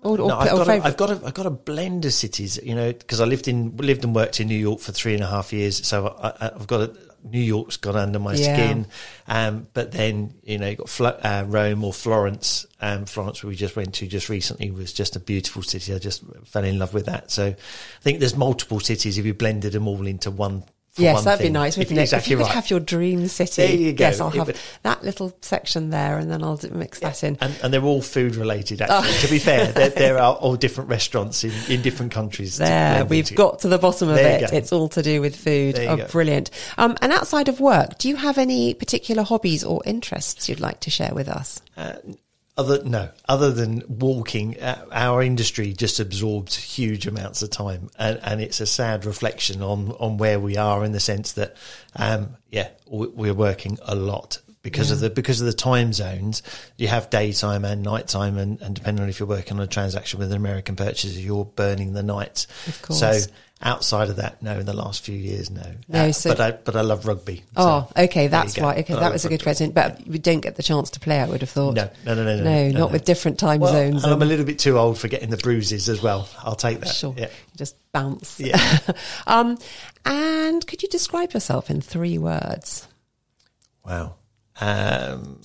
Or, 0.03 0.19
or, 0.19 0.29
no, 0.29 0.37
I've 0.39 0.49
got, 0.51 0.69
a, 0.69 0.73
I've 0.85 0.97
got 0.97 1.11
a, 1.11 1.27
I've 1.27 1.35
got 1.35 1.47
a 1.47 1.51
blend 1.51 2.07
of 2.07 2.13
cities, 2.15 2.59
you 2.63 2.75
know, 2.75 2.91
because 2.93 3.21
I 3.21 3.27
lived 3.27 3.49
in 3.49 3.77
lived 3.77 4.03
and 4.03 4.15
worked 4.15 4.41
in 4.41 4.49
New 4.49 4.59
York 4.59 4.81
for 4.81 4.93
three 4.93 5.13
and 5.15 5.23
a 5.23 5.27
half 5.27 5.53
years, 5.53 5.87
so 5.87 6.17
I, 6.23 6.49
I've 6.55 6.67
got 6.67 6.81
a, 6.81 6.97
New 7.23 7.39
York's 7.41 7.77
got 7.77 7.97
under 7.97 8.19
my 8.19 8.33
Yeah. 8.35 8.55
skin. 8.55 8.87
Um, 9.29 9.67
but 9.75 9.93
then 9.93 10.33
you 10.43 10.57
know, 10.57 10.69
you 10.71 10.77
got 10.77 10.89
Flo- 10.89 11.21
uh, 11.23 11.45
Rome 11.47 11.85
or 11.85 11.93
Florence. 11.93 12.65
Um, 12.81 13.05
Florence, 13.05 13.43
where 13.43 13.51
we 13.51 13.57
just 13.57 13.77
went 13.77 13.93
to 13.97 14.07
just 14.07 14.31
recently, 14.31 14.71
was 14.71 14.95
just 14.95 15.17
a 15.17 15.21
beautiful 15.21 15.63
city. 15.63 15.93
I 15.93 15.99
just 15.99 16.23
fell 16.45 16.65
in 16.65 16.79
love 16.79 16.95
with 16.95 17.05
that. 17.05 17.31
So 17.31 17.49
I 17.49 17.57
think 18.01 18.21
there's 18.21 18.37
multiple 18.37 18.81
cities 18.81 19.19
if 19.19 19.27
you 19.27 19.35
blended 19.35 19.73
them 19.73 19.87
all 19.87 20.07
into 20.07 20.31
one. 20.31 20.65
Yes, 20.97 21.25
that'd 21.25 21.43
be 21.45 21.51
nice, 21.51 21.75
If 21.75 21.79
wouldn't 21.79 21.99
it? 21.99 22.03
Exactly 22.03 22.33
if 22.35 22.39
you 22.39 22.45
right. 22.45 22.47
could 22.49 22.55
have 22.55 22.71
your 22.71 22.81
dream 22.81 23.27
city. 23.29 23.63
There 23.67 23.75
you 23.77 23.93
go. 23.93 24.05
Yes, 24.05 24.21
I'll 24.21 24.31
have 24.31 24.49
would- 24.49 24.59
that 24.83 25.03
little 25.05 25.37
section 25.41 25.91
there, 25.91 26.19
and 26.19 26.31
then 26.31 26.43
I'll 26.43 26.59
mix 26.73 26.99
that 27.01 27.23
in. 27.23 27.39
and, 27.41 27.55
and 27.63 27.73
they're 27.73 27.83
all 27.85 28.03
food 28.03 28.37
related. 28.37 28.83
Oh. 28.83 28.87
Actually, 28.99 29.19
to 29.19 29.29
be 29.31 29.39
fair, 29.41 29.73
there, 29.73 29.89
there 29.91 30.19
are 30.19 30.35
all 30.35 30.57
different 30.57 30.91
restaurants 30.91 31.45
in, 31.45 31.53
in 31.69 31.81
different 31.83 32.13
countries. 32.13 32.57
There, 32.57 33.05
we've 33.05 33.35
got 33.35 33.61
to 33.61 33.69
the 33.69 33.79
bottom 33.79 34.09
of 34.09 34.17
There 34.17 34.43
it. 34.45 34.53
It's 34.53 34.73
all 34.73 34.89
to 34.91 35.03
do 35.03 35.21
with 35.21 35.37
food. 35.37 35.79
Oh, 35.79 35.97
go. 35.97 36.07
brilliant. 36.09 36.51
Um, 36.77 36.97
and 37.01 37.13
outside 37.13 37.49
of 37.49 37.61
work, 37.61 37.99
do 37.99 38.09
you 38.09 38.17
have 38.17 38.37
any 38.39 38.75
particular 38.75 39.23
hobbies 39.23 39.63
or 39.65 39.83
interests 39.87 40.49
you'd 40.49 40.61
like 40.61 40.81
to 40.81 40.91
share 40.91 41.15
with 41.15 41.29
us? 41.29 41.61
Other 42.57 42.85
no, 42.85 43.09
other 43.27 43.53
than 43.53 43.83
walking, 43.89 44.61
uh, 44.61 44.85
our 44.93 45.23
industry 45.23 45.73
just 45.73 45.99
absorbs 45.99 46.57
huge 46.57 47.07
amounts 47.07 47.43
of 47.43 47.51
time, 47.51 47.89
and, 47.99 48.21
and 48.23 48.41
it's 48.41 48.61
a 48.61 48.67
sad 48.67 49.07
reflection 49.07 49.63
on 49.63 49.93
on 49.93 50.19
where 50.19 50.39
we 50.39 50.57
are 50.57 50.85
in 50.85 50.93
the 50.93 51.01
sense 51.01 51.33
that, 51.33 51.57
um, 51.97 52.37
yeah, 52.51 52.69
we, 52.87 53.07
we're 53.07 53.35
working 53.35 53.79
a 53.83 53.95
lot 53.95 54.41
because 54.63 54.91
of 54.91 55.01
the 55.01 55.09
because 55.09 55.41
of 55.41 55.47
the 55.47 55.55
time 55.55 55.93
zones. 55.93 56.43
You 56.77 56.89
have 56.89 57.09
daytime 57.09 57.65
and 57.65 57.83
nighttime, 57.83 58.37
and, 58.37 58.61
and 58.61 58.75
depending 58.75 59.03
on 59.03 59.09
if 59.09 59.21
you're 59.21 59.29
working 59.29 59.57
on 59.57 59.63
a 59.63 59.67
transaction 59.67 60.19
with 60.19 60.31
an 60.31 60.37
American 60.37 60.77
purchaser, 60.77 61.19
you're 61.19 61.47
burning 61.47 61.95
the 61.95 62.03
nights. 62.03 62.47
Of 62.67 62.83
course. 62.83 63.01
So 63.01 63.33
outside 63.63 64.09
of 64.09 64.17
that, 64.17 64.43
no. 64.43 64.59
In 64.59 64.67
the 64.67 64.73
last 64.73 65.03
few 65.05 65.17
years, 65.17 65.51
no. 65.51 65.63
No, 65.89 66.07
Uh, 66.07 66.13
so- 66.13 66.31
but 66.31 66.41
I 66.41 66.51
but 66.53 66.77
I 66.77 66.81
love 66.81 67.07
rugby. 67.07 67.43
Oh, 67.57 67.89
okay, 67.97 68.27
that's 68.29 68.57
you 68.57 68.63
go. 68.63 68.67
why. 68.69 68.77
Okay, 68.77 68.95
I 68.95 69.01
that 69.01 69.13
was 69.13 69.25
a 69.25 69.29
good 69.29 69.35
rugby. 69.35 69.43
question. 69.45 69.71
But 69.73 70.07
we 70.07 70.19
don't 70.19 70.41
get 70.41 70.57
the 70.57 70.63
chance 70.63 70.89
to 70.91 71.01
play. 71.01 71.21
I 71.21 71.27
would 71.27 71.41
have 71.43 71.51
thought. 71.51 71.75
No, 71.75 71.91
no, 72.07 72.15
no, 72.15 72.25
no, 72.25 72.37
no, 72.37 72.43
no, 72.43 72.69
no, 72.69 72.69
not 72.71 72.79
no. 72.79 72.87
with 72.89 73.05
different 73.05 73.39
time 73.39 73.61
Well, 73.61 73.73
zones. 73.73 74.03
and 74.05 74.13
I'm 74.13 74.23
a 74.23 74.25
little 74.25 74.47
bit 74.47 74.59
too 74.59 74.79
old 74.79 74.99
for 74.99 75.09
getting 75.09 75.31
the 75.31 75.37
bruises 75.37 75.89
as 75.89 76.01
well. 76.01 76.29
I'll 76.43 76.55
take 76.57 76.81
that. 76.81 76.95
Sure, 76.95 77.15
Yeah. 77.17 77.29
just 77.57 77.77
bounce. 77.93 78.41
Yeah. 78.41 78.79
um, 79.27 79.59
and 80.07 80.67
could 80.67 80.83
you 80.83 80.89
describe 80.89 81.33
yourself 81.35 81.69
in 81.71 81.81
three 81.83 82.17
words? 82.19 82.87
Wow. 83.85 84.15
Um, 84.61 85.41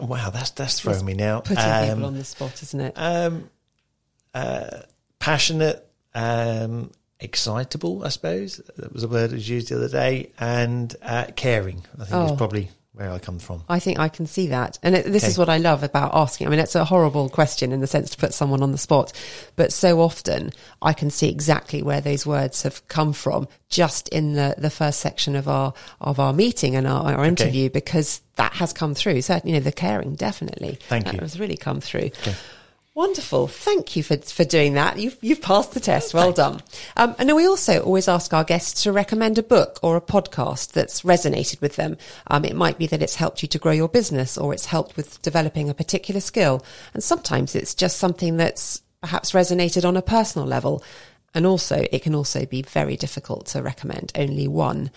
wow, 0.00 0.30
that's 0.30 0.50
that's 0.50 0.80
throwing 0.80 1.04
me 1.04 1.14
now. 1.14 1.40
Putting 1.40 1.58
Um, 1.64 1.88
people 1.88 2.04
on 2.06 2.14
the 2.16 2.24
spot, 2.24 2.62
isn't 2.62 2.80
it? 2.80 2.92
um, 2.96 3.50
uh, 4.34 4.82
passionate, 5.18 5.86
um, 6.14 6.90
excitable, 7.20 8.04
I 8.04 8.08
suppose. 8.08 8.58
That 8.76 8.92
was 8.92 9.02
a 9.04 9.08
word 9.08 9.30
that 9.30 9.36
was 9.36 9.48
used 9.48 9.68
the 9.68 9.76
other 9.76 9.88
day. 9.88 10.30
And 10.38 10.94
uh, 11.02 11.26
caring, 11.36 11.84
I 11.98 12.04
think 12.04 12.14
Oh. 12.14 12.26
is 12.26 12.32
probably 12.32 12.70
where 12.92 13.12
I 13.12 13.18
come 13.18 13.38
from. 13.38 13.62
I 13.68 13.78
think 13.78 13.98
I 13.98 14.08
can 14.08 14.26
see 14.26 14.48
that. 14.48 14.78
And 14.82 14.94
it, 14.94 15.06
this 15.06 15.22
Okay. 15.22 15.30
is 15.30 15.38
what 15.38 15.48
I 15.48 15.56
love 15.58 15.82
about 15.82 16.10
asking. 16.14 16.46
I 16.46 16.50
mean, 16.50 16.58
it's 16.58 16.74
a 16.74 16.84
horrible 16.84 17.30
question 17.30 17.72
in 17.72 17.80
the 17.80 17.86
sense 17.86 18.10
to 18.10 18.16
put 18.18 18.34
someone 18.34 18.62
on 18.62 18.72
the 18.72 18.78
spot, 18.78 19.12
but 19.56 19.72
so 19.72 20.00
often 20.00 20.50
I 20.82 20.92
can 20.92 21.08
see 21.08 21.28
exactly 21.30 21.82
where 21.82 22.00
those 22.02 22.26
words 22.26 22.62
have 22.64 22.86
come 22.88 23.12
from 23.14 23.48
just 23.70 24.08
in 24.08 24.34
the, 24.34 24.54
the 24.58 24.70
first 24.70 25.00
section 25.00 25.34
of 25.36 25.48
our, 25.48 25.72
of 26.00 26.18
our 26.20 26.32
meeting 26.34 26.74
and 26.76 26.86
our, 26.86 27.14
our 27.14 27.24
interview 27.24 27.70
because 27.70 28.20
that 28.36 28.52
has 28.54 28.72
come 28.72 28.94
through. 28.94 29.22
So, 29.22 29.40
you 29.44 29.52
know, 29.52 29.60
the 29.60 29.72
caring 29.72 30.14
definitely. 30.16 30.78
Thank 30.88 31.04
that 31.06 31.14
you. 31.14 31.20
has 31.20 31.38
really 31.40 31.56
come 31.56 31.80
through. 31.80 32.10
Wonderful. 32.92 33.46
Thank 33.46 33.94
you 33.94 34.02
for, 34.02 34.16
for 34.16 34.44
doing 34.44 34.74
that. 34.74 34.98
You've, 34.98 35.16
you've 35.20 35.40
passed 35.40 35.72
the 35.72 35.80
test. 35.80 36.12
Well 36.12 36.32
done. 36.32 36.60
Um, 36.96 37.14
and 37.18 37.34
we 37.36 37.46
also 37.46 37.80
always 37.80 38.08
ask 38.08 38.34
our 38.34 38.42
guests 38.42 38.82
to 38.82 38.92
recommend 38.92 39.38
a 39.38 39.44
book 39.44 39.78
or 39.80 39.96
a 39.96 40.00
podcast 40.00 40.72
that's 40.72 41.02
resonated 41.02 41.60
with 41.60 41.76
them. 41.76 41.96
Um, 42.26 42.44
it 42.44 42.56
might 42.56 42.78
be 42.78 42.88
that 42.88 43.00
it's 43.00 43.14
helped 43.14 43.42
you 43.42 43.48
to 43.48 43.58
grow 43.60 43.72
your 43.72 43.88
business 43.88 44.36
or 44.36 44.52
it's 44.52 44.66
helped 44.66 44.96
with 44.96 45.22
developing 45.22 45.70
a 45.70 45.74
particular 45.74 46.20
skill. 46.20 46.64
And 46.92 47.02
sometimes 47.02 47.54
it's 47.54 47.76
just 47.76 47.96
something 47.96 48.36
that's 48.36 48.82
perhaps 49.00 49.30
resonated 49.32 49.86
on 49.86 49.96
a 49.96 50.02
personal 50.02 50.46
level. 50.46 50.82
And 51.32 51.46
also, 51.46 51.86
it 51.92 52.02
can 52.02 52.16
also 52.16 52.44
be 52.44 52.62
very 52.62 52.96
difficult 52.96 53.46
to 53.46 53.62
recommend 53.62 54.10
only 54.16 54.48
one. 54.48 54.90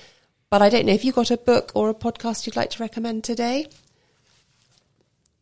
But 0.49 0.63
I 0.63 0.69
don't 0.69 0.87
know 0.87 0.93
if 0.93 1.05
you've 1.05 1.13
got 1.15 1.29
a 1.29 1.37
book 1.37 1.71
or 1.75 1.89
a 1.89 1.95
podcast 1.95 2.47
you'd 2.47 2.55
like 2.55 2.71
to 2.71 2.83
recommend 2.83 3.23
today. 3.23 3.67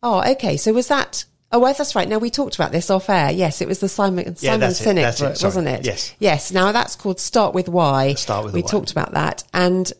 Oh, 0.02 0.22
okay. 0.32 0.58
So 0.58 0.74
was 0.74 0.88
that? 0.88 1.24
Oh, 1.52 1.58
well, 1.58 1.74
that's 1.74 1.94
right. 1.94 2.08
Now 2.08 2.18
we 2.18 2.30
talked 2.30 2.54
about 2.54 2.72
this 2.72 2.88
off 2.90 3.10
air. 3.10 3.30
Yes, 3.30 3.60
it 3.60 3.68
was 3.68 3.80
the 3.80 3.88
Simon 3.88 4.36
Simon 4.36 4.60
that's 4.60 4.80
it, 4.80 4.84
Sinek 4.88 5.12
it, 5.14 5.20
book, 5.20 5.36
sorry. 5.36 5.48
wasn't 5.48 5.68
it? 5.68 5.84
Yes. 5.84 6.14
Yes. 6.18 6.50
Now 6.50 6.72
that's 6.72 6.96
called 6.96 7.20
Start 7.20 7.54
with 7.54 7.68
Why. 7.68 8.14
Start 8.14 8.46
with 8.46 8.54
We 8.54 8.62
talked 8.62 8.90
about 8.92 9.12
that 9.12 9.44
and. 9.54 9.92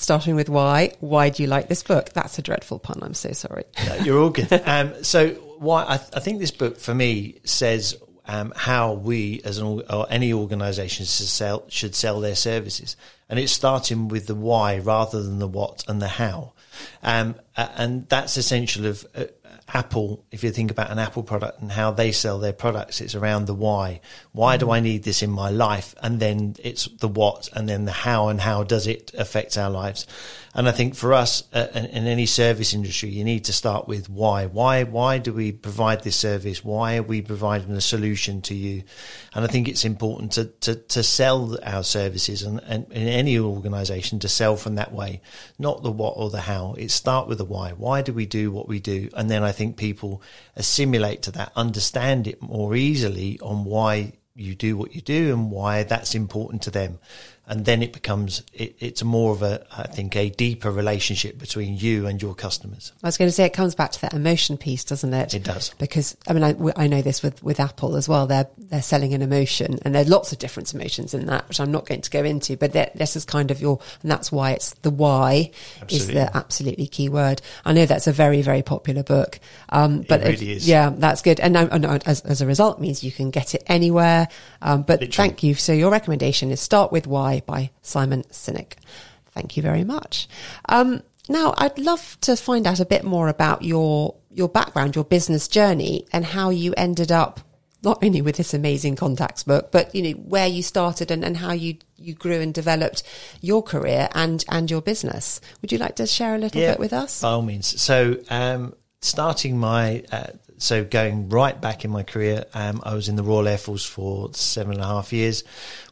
Starting 0.00 0.36
with 0.36 0.48
why? 0.48 0.92
Why 1.00 1.28
do 1.28 1.42
you 1.42 1.48
like 1.48 1.66
this 1.66 1.82
book? 1.82 2.10
That's 2.12 2.38
a 2.38 2.42
dreadful 2.42 2.78
pun. 2.78 3.00
I'm 3.02 3.14
so 3.14 3.32
sorry. 3.32 3.64
No, 3.84 3.94
you're 3.96 4.20
all 4.20 4.30
good. 4.30 4.52
Um, 4.64 5.02
so 5.02 5.30
why 5.58 5.84
I, 5.88 5.96
th- 5.96 6.10
I 6.14 6.20
think 6.20 6.38
this 6.38 6.52
book 6.52 6.78
for 6.78 6.94
me 6.94 7.40
says 7.42 7.96
um, 8.24 8.52
how 8.54 8.92
we 8.92 9.40
as 9.44 9.58
an 9.58 9.82
or- 9.90 10.06
any 10.08 10.32
organisation 10.32 11.04
should 11.04 11.26
sell 11.26 11.64
should 11.68 11.96
sell 11.96 12.20
their 12.20 12.36
services, 12.36 12.94
and 13.28 13.40
it's 13.40 13.50
starting 13.50 14.06
with 14.06 14.28
the 14.28 14.36
why 14.36 14.78
rather 14.78 15.20
than 15.20 15.40
the 15.40 15.48
what 15.48 15.82
and 15.88 16.00
the 16.00 16.06
how, 16.06 16.52
um, 17.02 17.34
and 17.56 18.08
that's 18.08 18.36
essential 18.36 18.86
of. 18.86 19.04
Apple, 19.72 20.24
if 20.30 20.42
you 20.42 20.50
think 20.50 20.70
about 20.70 20.90
an 20.90 20.98
Apple 20.98 21.22
product 21.22 21.60
and 21.60 21.70
how 21.70 21.90
they 21.90 22.10
sell 22.10 22.38
their 22.38 22.52
products, 22.52 23.00
it's 23.00 23.14
around 23.14 23.46
the 23.46 23.54
why. 23.54 24.00
Why 24.32 24.56
do 24.56 24.70
I 24.70 24.80
need 24.80 25.02
this 25.02 25.22
in 25.22 25.30
my 25.30 25.50
life? 25.50 25.94
And 26.02 26.20
then 26.20 26.56
it's 26.58 26.86
the 26.86 27.08
what 27.08 27.48
and 27.54 27.68
then 27.68 27.84
the 27.84 27.92
how 27.92 28.28
and 28.28 28.40
how 28.40 28.62
does 28.62 28.86
it 28.86 29.12
affect 29.14 29.58
our 29.58 29.70
lives? 29.70 30.06
And 30.54 30.66
I 30.68 30.72
think 30.72 30.94
for 30.94 31.12
us 31.12 31.44
uh, 31.52 31.68
in, 31.74 31.84
in 31.86 32.06
any 32.06 32.26
service 32.26 32.72
industry, 32.72 33.10
you 33.10 33.22
need 33.22 33.44
to 33.44 33.52
start 33.52 33.86
with 33.86 34.08
why. 34.08 34.46
Why, 34.46 34.84
why 34.84 35.18
do 35.18 35.32
we 35.32 35.52
provide 35.52 36.02
this 36.02 36.16
service? 36.16 36.64
Why 36.64 36.96
are 36.96 37.02
we 37.02 37.20
providing 37.22 37.72
a 37.72 37.80
solution 37.80 38.40
to 38.42 38.54
you? 38.54 38.82
And 39.34 39.44
I 39.44 39.48
think 39.48 39.68
it's 39.68 39.84
important 39.84 40.32
to, 40.32 40.46
to, 40.46 40.74
to 40.74 41.02
sell 41.02 41.58
our 41.62 41.84
services 41.84 42.42
and, 42.42 42.60
and 42.60 42.90
in 42.90 43.06
any 43.06 43.38
organization 43.38 44.18
to 44.20 44.28
sell 44.28 44.56
from 44.56 44.76
that 44.76 44.92
way, 44.92 45.20
not 45.58 45.82
the 45.82 45.92
what 45.92 46.14
or 46.16 46.30
the 46.30 46.40
how. 46.40 46.74
It 46.78 46.90
start 46.90 47.28
with 47.28 47.38
the 47.38 47.44
why. 47.44 47.70
Why 47.72 48.02
do 48.02 48.12
we 48.12 48.26
do 48.26 48.50
what 48.50 48.66
we 48.66 48.80
do? 48.80 49.10
And 49.14 49.30
then 49.30 49.37
I 49.44 49.52
think 49.52 49.76
people 49.76 50.22
assimilate 50.56 51.22
to 51.22 51.30
that, 51.32 51.52
understand 51.56 52.26
it 52.26 52.42
more 52.42 52.74
easily 52.74 53.38
on 53.40 53.64
why 53.64 54.12
you 54.34 54.54
do 54.54 54.76
what 54.76 54.94
you 54.94 55.00
do 55.00 55.32
and 55.32 55.50
why 55.50 55.82
that's 55.82 56.14
important 56.14 56.62
to 56.62 56.70
them. 56.70 56.98
And 57.50 57.64
then 57.64 57.82
it 57.82 57.94
becomes, 57.94 58.42
it, 58.52 58.76
it's 58.78 59.02
more 59.02 59.32
of 59.32 59.42
a, 59.42 59.66
I 59.76 59.86
think, 59.86 60.14
a 60.16 60.28
deeper 60.28 60.70
relationship 60.70 61.38
between 61.38 61.78
you 61.78 62.06
and 62.06 62.20
your 62.20 62.34
customers. 62.34 62.92
I 63.02 63.08
was 63.08 63.16
going 63.16 63.28
to 63.28 63.32
say 63.32 63.46
it 63.46 63.54
comes 63.54 63.74
back 63.74 63.90
to 63.92 64.00
that 64.02 64.12
emotion 64.12 64.58
piece, 64.58 64.84
doesn't 64.84 65.14
it? 65.14 65.32
It 65.32 65.44
does. 65.44 65.70
Because 65.78 66.14
I 66.28 66.34
mean, 66.34 66.44
I, 66.44 66.54
I 66.76 66.86
know 66.88 67.00
this 67.00 67.22
with, 67.22 67.42
with 67.42 67.58
Apple 67.58 67.96
as 67.96 68.06
well. 68.06 68.26
They're 68.26 68.48
they're 68.58 68.82
selling 68.82 69.14
an 69.14 69.22
emotion, 69.22 69.78
and 69.82 69.94
there 69.94 70.02
are 70.02 70.08
lots 70.08 70.30
of 70.30 70.38
different 70.38 70.74
emotions 70.74 71.14
in 71.14 71.24
that, 71.26 71.48
which 71.48 71.58
I'm 71.58 71.72
not 71.72 71.86
going 71.86 72.02
to 72.02 72.10
go 72.10 72.22
into. 72.22 72.56
But 72.58 72.72
this 72.72 73.16
is 73.16 73.24
kind 73.24 73.50
of 73.50 73.62
your, 73.62 73.80
and 74.02 74.10
that's 74.10 74.30
why 74.30 74.52
it's 74.52 74.74
the 74.82 74.90
why 74.90 75.50
is 75.88 76.06
the 76.06 76.36
absolutely 76.36 76.86
key 76.86 77.08
word. 77.08 77.40
I 77.64 77.72
know 77.72 77.86
that's 77.86 78.06
a 78.06 78.12
very 78.12 78.42
very 78.42 78.62
popular 78.62 79.02
book, 79.02 79.40
um, 79.70 80.04
but 80.06 80.20
really 80.20 80.52
is. 80.52 80.68
yeah, 80.68 80.90
that's 80.94 81.22
good. 81.22 81.40
And 81.40 81.56
and 81.56 81.86
as 82.06 82.20
as 82.20 82.42
a 82.42 82.46
result, 82.46 82.78
it 82.78 82.82
means 82.82 83.02
you 83.02 83.12
can 83.12 83.30
get 83.30 83.54
it 83.54 83.62
anywhere. 83.66 84.28
Um, 84.60 84.82
but 84.82 85.00
Literally. 85.00 85.28
thank 85.28 85.42
you. 85.42 85.54
So 85.54 85.72
your 85.72 85.90
recommendation 85.90 86.50
is 86.50 86.60
Start 86.60 86.92
with 86.92 87.06
Why 87.06 87.37
by 87.46 87.70
Simon 87.82 88.22
Sinek. 88.30 88.74
Thank 89.32 89.56
you 89.56 89.62
very 89.62 89.84
much. 89.84 90.28
Um, 90.68 91.02
now, 91.28 91.54
I'd 91.58 91.78
love 91.78 92.16
to 92.22 92.36
find 92.36 92.66
out 92.66 92.80
a 92.80 92.86
bit 92.86 93.04
more 93.04 93.28
about 93.28 93.62
your 93.62 94.14
your 94.30 94.48
background, 94.48 94.94
your 94.94 95.04
business 95.04 95.48
journey, 95.48 96.06
and 96.12 96.24
how 96.24 96.50
you 96.50 96.74
ended 96.76 97.10
up 97.10 97.40
not 97.82 98.02
only 98.02 98.20
with 98.20 98.36
this 98.36 98.54
amazing 98.54 98.96
contacts 98.96 99.44
book, 99.44 99.70
but 99.70 99.94
you 99.94 100.02
know 100.02 100.10
where 100.20 100.46
you 100.46 100.62
started 100.62 101.10
and, 101.10 101.24
and 101.24 101.36
how 101.36 101.52
you 101.52 101.76
you 101.96 102.14
grew 102.14 102.40
and 102.40 102.54
developed 102.54 103.02
your 103.40 103.62
career 103.62 104.08
and 104.14 104.44
and 104.48 104.70
your 104.70 104.82
business. 104.82 105.40
Would 105.60 105.72
you 105.72 105.78
like 105.78 105.96
to 105.96 106.06
share 106.06 106.34
a 106.34 106.38
little 106.38 106.60
bit 106.60 106.78
with 106.78 106.92
us? 106.92 107.20
By 107.20 107.28
all 107.30 107.42
means. 107.42 107.80
So, 107.80 108.16
um, 108.30 108.74
starting 109.00 109.58
my, 109.58 110.04
uh, 110.10 110.26
so 110.58 110.84
going 110.84 111.28
right 111.28 111.58
back 111.60 111.84
in 111.84 111.90
my 111.90 112.02
career, 112.02 112.44
um, 112.54 112.80
I 112.84 112.94
was 112.94 113.08
in 113.08 113.16
the 113.16 113.22
Royal 113.22 113.48
Air 113.48 113.58
Force 113.58 113.84
for 113.84 114.32
seven 114.34 114.74
and 114.74 114.82
a 114.82 114.86
half 114.86 115.12
years, 115.12 115.44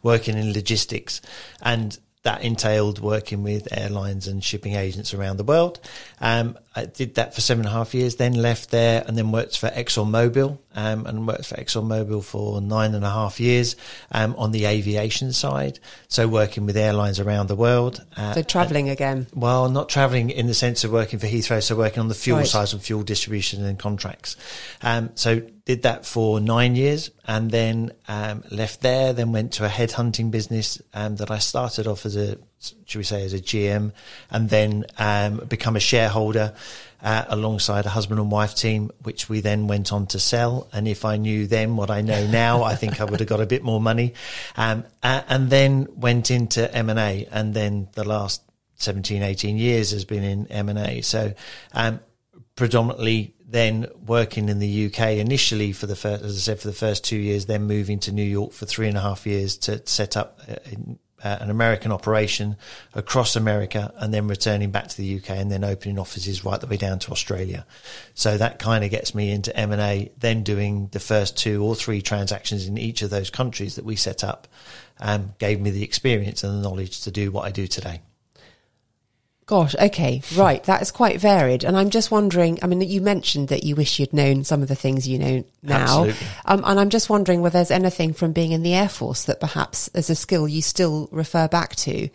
working 0.02 0.36
in 0.36 0.52
logistics, 0.52 1.20
and 1.62 1.98
that 2.26 2.42
entailed 2.42 2.98
working 2.98 3.44
with 3.44 3.68
airlines 3.70 4.26
and 4.26 4.42
shipping 4.42 4.74
agents 4.74 5.14
around 5.14 5.36
the 5.36 5.44
world. 5.44 5.78
Um, 6.20 6.58
I 6.74 6.86
did 6.86 7.14
that 7.14 7.36
for 7.36 7.40
seven 7.40 7.64
and 7.64 7.72
a 7.72 7.78
half 7.78 7.94
years, 7.94 8.16
then 8.16 8.34
left 8.34 8.72
there 8.72 9.04
and 9.06 9.16
then 9.16 9.30
worked 9.30 9.56
for 9.56 9.68
ExxonMobil 9.68 10.58
um, 10.74 11.06
and 11.06 11.24
worked 11.24 11.46
for 11.46 11.54
ExxonMobil 11.54 12.24
for 12.24 12.60
nine 12.60 12.96
and 12.96 13.04
a 13.04 13.10
half 13.10 13.38
years 13.38 13.76
um, 14.10 14.34
on 14.38 14.50
the 14.50 14.64
aviation 14.66 15.32
side. 15.32 15.78
So 16.08 16.26
working 16.26 16.66
with 16.66 16.76
airlines 16.76 17.20
around 17.20 17.46
the 17.46 17.54
world. 17.54 18.04
Uh, 18.16 18.34
so 18.34 18.42
traveling 18.42 18.88
again. 18.88 19.28
well, 19.32 19.68
not 19.70 19.88
travelling 19.88 20.30
in 20.30 20.48
the 20.48 20.54
sense 20.54 20.82
of 20.82 20.90
working 20.90 21.20
for 21.20 21.28
Heathrow, 21.28 21.62
so 21.62 21.76
working 21.76 22.00
on 22.00 22.08
the 22.08 22.14
fuel 22.16 22.38
Right. 22.38 22.46
side 22.48 22.72
and 22.72 22.82
fuel 22.82 23.04
distribution 23.04 23.64
and 23.64 23.78
contracts. 23.78 24.34
Um, 24.82 25.10
so 25.14 25.42
did 25.66 25.82
that 25.82 26.06
for 26.06 26.40
nine 26.40 26.76
years 26.76 27.10
and 27.26 27.50
then 27.50 27.90
um, 28.06 28.44
left 28.52 28.82
there, 28.82 29.12
then 29.12 29.32
went 29.32 29.52
to 29.52 29.66
a 29.66 29.68
headhunting 29.68 30.30
business 30.30 30.80
um, 30.94 31.16
that 31.16 31.28
I 31.28 31.38
started 31.38 31.88
off 31.88 32.06
as 32.06 32.16
a, 32.16 32.38
should 32.86 32.98
we 32.98 33.04
say, 33.04 33.24
as 33.24 33.34
a 33.34 33.40
GM 33.40 33.92
and 34.30 34.48
then 34.48 34.84
um, 34.96 35.38
become 35.48 35.74
a 35.74 35.80
shareholder 35.80 36.54
uh, 37.02 37.24
alongside 37.28 37.84
a 37.84 37.88
husband 37.88 38.20
and 38.20 38.30
wife 38.30 38.54
team, 38.54 38.92
which 39.02 39.28
we 39.28 39.40
then 39.40 39.66
went 39.66 39.92
on 39.92 40.06
to 40.06 40.20
sell. 40.20 40.68
And 40.72 40.86
if 40.86 41.04
I 41.04 41.16
knew 41.16 41.48
then 41.48 41.74
what 41.74 41.90
I 41.90 42.00
know 42.00 42.24
now, 42.28 42.62
I 42.62 42.76
think 42.76 43.00
I 43.00 43.04
would 43.04 43.18
have 43.18 43.28
got 43.28 43.40
a 43.40 43.46
bit 43.46 43.64
more 43.64 43.80
money. 43.80 44.14
Um, 44.56 44.84
uh, 45.02 45.22
and 45.28 45.50
then 45.50 45.88
went 45.96 46.30
into 46.30 46.72
M&A 46.72 47.26
and 47.32 47.54
then 47.54 47.88
the 47.94 48.04
last 48.04 48.40
17, 48.76 49.20
18 49.20 49.56
years 49.56 49.90
has 49.90 50.04
been 50.04 50.22
in 50.22 50.46
M&A. 50.46 51.00
So, 51.00 51.34
um, 51.72 51.98
predominantly 52.54 53.34
then 53.48 53.86
working 54.04 54.48
in 54.48 54.58
the 54.58 54.86
UK 54.86 55.18
initially 55.18 55.72
for 55.72 55.86
the 55.86 55.96
first, 55.96 56.24
as 56.24 56.36
I 56.36 56.40
said, 56.40 56.60
for 56.60 56.66
the 56.66 56.74
first 56.74 57.04
two 57.04 57.16
years, 57.16 57.46
then 57.46 57.64
moving 57.64 58.00
to 58.00 58.12
New 58.12 58.24
York 58.24 58.52
for 58.52 58.66
three 58.66 58.88
and 58.88 58.96
a 58.96 59.00
half 59.00 59.26
years 59.26 59.56
to 59.58 59.86
set 59.86 60.16
up 60.16 60.40
uh, 60.48 60.56
in- 60.70 60.98
uh, 61.24 61.38
an 61.40 61.50
American 61.50 61.92
operation 61.92 62.56
across 62.94 63.36
America 63.36 63.92
and 63.96 64.12
then 64.12 64.28
returning 64.28 64.70
back 64.70 64.88
to 64.88 64.96
the 64.96 65.16
UK 65.16 65.30
and 65.30 65.50
then 65.50 65.64
opening 65.64 65.98
offices 65.98 66.44
right 66.44 66.60
the 66.60 66.66
way 66.66 66.76
down 66.76 66.98
to 66.98 67.10
Australia. 67.10 67.66
So 68.14 68.36
that 68.36 68.58
kind 68.58 68.84
of 68.84 68.90
gets 68.90 69.14
me 69.14 69.30
into 69.30 69.56
M&A, 69.56 70.12
then 70.18 70.42
doing 70.42 70.88
the 70.92 71.00
first 71.00 71.36
two 71.36 71.64
or 71.64 71.74
three 71.74 72.02
transactions 72.02 72.66
in 72.66 72.76
each 72.76 73.02
of 73.02 73.10
those 73.10 73.30
countries 73.30 73.76
that 73.76 73.84
we 73.84 73.96
set 73.96 74.22
up, 74.22 74.46
um, 75.00 75.34
gave 75.38 75.60
me 75.60 75.70
the 75.70 75.82
experience 75.82 76.44
and 76.44 76.58
the 76.58 76.68
knowledge 76.68 77.00
to 77.02 77.10
do 77.10 77.32
what 77.32 77.44
I 77.46 77.50
do 77.50 77.66
today. 77.66 78.02
Gosh, 79.46 79.76
okay, 79.76 80.22
right. 80.34 80.62
That 80.64 80.82
is 80.82 80.90
quite 80.90 81.20
varied. 81.20 81.62
And 81.62 81.76
I'm 81.76 81.90
just 81.90 82.10
wondering, 82.10 82.58
I 82.62 82.66
mean, 82.66 82.80
you 82.80 83.00
mentioned 83.00 83.46
that 83.48 83.62
you 83.62 83.76
wish 83.76 84.00
you'd 84.00 84.12
known 84.12 84.42
some 84.42 84.60
of 84.60 84.66
the 84.66 84.74
things 84.74 85.06
you 85.06 85.20
know 85.20 85.44
now. 85.62 86.04
Absolutely. 86.04 86.26
Um, 86.46 86.64
and 86.66 86.80
I'm 86.80 86.90
just 86.90 87.08
wondering 87.08 87.42
whether 87.42 87.52
there's 87.52 87.70
anything 87.70 88.12
from 88.12 88.32
being 88.32 88.50
in 88.50 88.64
the 88.64 88.74
Air 88.74 88.88
Force 88.88 89.22
that 89.26 89.38
perhaps 89.38 89.86
as 89.94 90.10
a 90.10 90.16
skill 90.16 90.48
you 90.48 90.62
still 90.62 91.08
refer 91.12 91.46
back 91.46 91.76
to. 91.76 92.08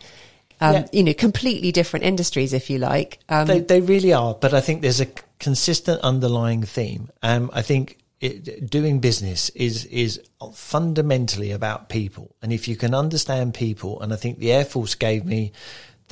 Um, 0.60 0.74
Yeah. 0.74 0.86
You 0.92 1.04
know, 1.04 1.14
completely 1.14 1.72
different 1.72 2.04
industries, 2.04 2.52
if 2.52 2.68
you 2.68 2.78
like. 2.78 3.18
Um, 3.30 3.46
they, 3.46 3.60
they 3.60 3.80
really 3.80 4.12
are, 4.12 4.34
but 4.34 4.52
I 4.52 4.60
think 4.60 4.82
there's 4.82 5.00
a 5.00 5.08
consistent 5.38 6.02
underlying 6.02 6.62
theme. 6.64 7.08
Um, 7.22 7.50
I 7.54 7.62
think 7.62 7.98
it, 8.20 8.70
doing 8.70 9.00
business 9.00 9.48
is 9.50 9.86
is 9.86 10.20
fundamentally 10.52 11.50
about 11.50 11.88
people, 11.88 12.36
and 12.42 12.52
if 12.52 12.68
you 12.68 12.76
can 12.76 12.94
understand 12.94 13.54
people, 13.54 14.00
and 14.02 14.12
I 14.12 14.16
think 14.16 14.38
the 14.38 14.52
Air 14.52 14.64
Force 14.64 14.94
gave 14.94 15.24
me 15.24 15.50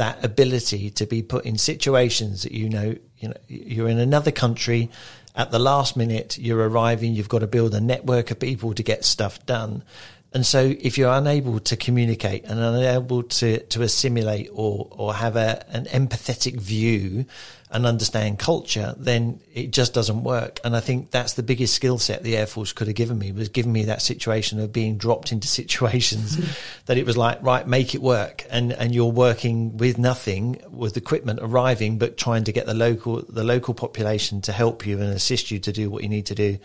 that 0.00 0.24
ability 0.24 0.88
to 0.88 1.04
be 1.04 1.22
put 1.22 1.44
in 1.44 1.58
situations 1.58 2.44
that 2.44 2.52
you 2.52 2.70
know, 2.70 2.96
you 3.18 3.28
know, 3.28 3.34
you're 3.48 3.86
in 3.86 3.98
another 3.98 4.30
country. 4.30 4.88
At 5.36 5.50
the 5.50 5.58
last 5.58 5.94
minute, 5.94 6.38
you're 6.38 6.66
arriving. 6.66 7.12
You've 7.12 7.28
got 7.28 7.40
to 7.40 7.46
build 7.46 7.74
a 7.74 7.82
network 7.82 8.30
of 8.30 8.40
people 8.40 8.72
to 8.72 8.82
get 8.82 9.04
stuff 9.04 9.44
done. 9.44 9.84
And 10.32 10.46
so 10.46 10.74
if 10.80 10.96
you're 10.96 11.12
unable 11.12 11.58
to 11.58 11.76
communicate 11.76 12.44
and 12.44 12.60
unable 12.60 13.24
to, 13.24 13.60
to 13.64 13.82
assimilate 13.82 14.48
or, 14.52 14.86
or 14.92 15.14
have 15.14 15.34
a, 15.34 15.64
an 15.70 15.86
empathetic 15.86 16.54
view 16.60 17.26
and 17.72 17.84
understand 17.84 18.38
culture, 18.38 18.94
then 18.96 19.40
it 19.54 19.72
just 19.72 19.92
doesn't 19.92 20.22
work. 20.22 20.60
And 20.64 20.76
I 20.76 20.80
think 20.80 21.10
that's 21.10 21.34
the 21.34 21.42
biggest 21.42 21.74
skill 21.74 21.98
set 21.98 22.22
the 22.22 22.36
Air 22.36 22.46
Force 22.46 22.72
could 22.72 22.86
have 22.86 22.96
given 22.96 23.18
me 23.18 23.32
was 23.32 23.48
giving 23.48 23.72
me 23.72 23.84
that 23.84 24.02
situation 24.02 24.60
of 24.60 24.72
being 24.72 24.98
dropped 24.98 25.32
into 25.32 25.48
situations 25.60 26.38
that 26.86 26.96
it 26.96 27.06
was 27.06 27.16
like, 27.16 27.42
right, 27.42 27.66
make 27.66 27.94
it 27.96 28.02
work. 28.02 28.44
And, 28.50 28.72
and 28.72 28.94
you're 28.94 29.06
working 29.06 29.78
with 29.78 29.98
nothing 29.98 30.60
with 30.70 30.96
equipment 30.96 31.40
arriving, 31.42 31.98
but 31.98 32.16
trying 32.16 32.44
to 32.44 32.52
get 32.52 32.66
the 32.66 32.74
local, 32.74 33.24
the 33.28 33.44
local 33.44 33.74
population 33.74 34.40
to 34.42 34.52
help 34.52 34.86
you 34.86 35.00
and 35.00 35.10
assist 35.12 35.50
you 35.50 35.58
to 35.60 35.72
do 35.72 35.90
what 35.90 36.04
you 36.04 36.08
need 36.08 36.26
to 36.26 36.36
do. 36.36 36.58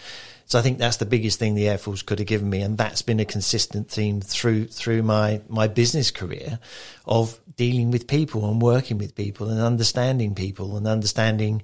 So 0.47 0.59
I 0.59 0.61
think 0.61 0.77
that's 0.77 0.97
the 0.97 1.05
biggest 1.07 1.39
thing 1.39 1.55
the 1.55 1.67
Air 1.67 1.77
Force 1.79 2.03
could 2.03 2.19
have 2.19 2.27
given 2.27 2.49
me, 2.49 2.61
and 2.61 2.77
that's 2.77 3.01
been 3.01 3.19
a 3.19 3.25
consistent 3.25 3.89
theme 3.89 4.21
through 4.21 4.65
through 4.65 5.01
my 5.01 5.41
my 5.49 5.67
business 5.67 6.11
career 6.11 6.59
of 7.05 7.39
dealing 7.55 7.89
with 7.89 8.07
people 8.07 8.49
and 8.49 8.61
working 8.61 8.97
with 8.97 9.15
people 9.15 9.49
and 9.49 9.59
understanding 9.59 10.35
people 10.35 10.77
and 10.77 10.87
understanding, 10.87 11.63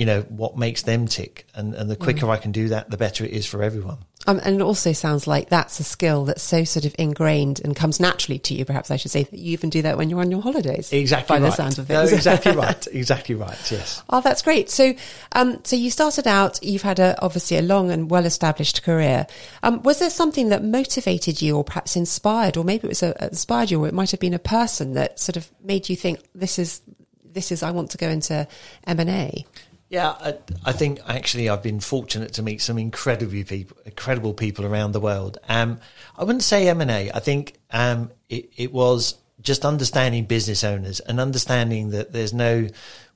you 0.00 0.06
know, 0.06 0.22
what 0.22 0.56
makes 0.56 0.80
them 0.80 1.06
tick. 1.06 1.46
And 1.54 1.74
and 1.74 1.90
the 1.90 1.94
quicker 1.94 2.30
I 2.30 2.38
can 2.38 2.52
do 2.52 2.68
that, 2.68 2.88
the 2.88 2.96
better 2.96 3.22
it 3.22 3.32
is 3.32 3.44
for 3.44 3.62
everyone. 3.62 3.98
Um, 4.26 4.40
and 4.42 4.58
it 4.58 4.62
also 4.62 4.94
sounds 4.94 5.26
like 5.26 5.50
that's 5.50 5.78
a 5.78 5.84
skill 5.84 6.24
that's 6.24 6.42
so 6.42 6.64
sort 6.64 6.86
of 6.86 6.94
ingrained 6.98 7.60
and 7.62 7.76
comes 7.76 8.00
naturally 8.00 8.38
to 8.38 8.54
you, 8.54 8.64
perhaps 8.64 8.90
I 8.90 8.96
should 8.96 9.10
say, 9.10 9.24
that 9.24 9.38
you 9.38 9.52
even 9.52 9.68
do 9.68 9.82
that 9.82 9.98
when 9.98 10.08
you're 10.08 10.20
on 10.20 10.30
your 10.30 10.40
holidays. 10.40 10.90
Exactly 10.90 11.36
By 11.36 11.42
right. 11.42 11.50
the 11.50 11.54
sound 11.54 11.78
of 11.78 11.90
No, 11.90 12.00
exactly 12.02 12.52
right. 12.56 12.86
Exactly 12.92 13.34
right. 13.34 13.70
Yes. 13.70 14.02
Oh, 14.08 14.22
that's 14.22 14.40
great. 14.40 14.70
So, 14.70 14.94
um, 15.32 15.60
so 15.64 15.76
you 15.76 15.90
started 15.90 16.26
out. 16.26 16.62
You've 16.62 16.80
had 16.80 16.98
a 16.98 17.20
obviously 17.22 17.58
a 17.58 17.62
long 17.62 17.90
and 17.90 18.10
well-established 18.10 18.82
career. 18.82 19.26
Um, 19.62 19.82
was 19.82 19.98
there 19.98 20.08
something 20.08 20.48
that 20.48 20.64
motivated 20.64 21.42
you, 21.42 21.58
or 21.58 21.64
perhaps 21.64 21.94
inspired, 21.94 22.56
or 22.56 22.64
maybe 22.64 22.86
it 22.86 22.88
was 22.88 23.02
a, 23.02 23.22
inspired 23.26 23.70
you, 23.70 23.84
or 23.84 23.86
it 23.86 23.92
might 23.92 24.12
have 24.12 24.20
been 24.20 24.32
a 24.32 24.38
person 24.38 24.94
that 24.94 25.20
sort 25.20 25.36
of 25.36 25.50
made 25.62 25.90
you 25.90 25.96
think 25.96 26.20
this 26.34 26.58
is 26.58 26.80
this 27.22 27.52
is 27.52 27.62
I 27.62 27.70
want 27.70 27.90
to 27.90 27.98
go 27.98 28.08
into 28.08 28.46
M 28.86 29.00
and 29.00 29.10
A. 29.10 29.44
Yeah, 29.90 30.10
I, 30.20 30.34
I 30.64 30.72
think 30.72 31.00
actually 31.08 31.48
I've 31.48 31.64
been 31.64 31.80
fortunate 31.80 32.32
to 32.34 32.44
meet 32.44 32.62
some 32.62 32.78
incredibly 32.78 33.42
people, 33.42 33.76
incredible 33.84 34.32
people 34.32 34.64
around 34.64 34.92
the 34.92 35.00
world. 35.00 35.38
Um, 35.48 35.80
I 36.16 36.22
wouldn't 36.22 36.44
say 36.44 36.68
M 36.68 36.80
and 36.80 36.92
A. 36.92 37.10
I 37.10 37.18
think 37.18 37.54
um, 37.72 38.12
it, 38.28 38.52
it 38.56 38.72
was 38.72 39.16
just 39.42 39.64
understanding 39.64 40.26
business 40.26 40.62
owners 40.62 41.00
and 41.00 41.18
understanding 41.18 41.90
that 41.90 42.12
there's 42.12 42.32
no 42.32 42.68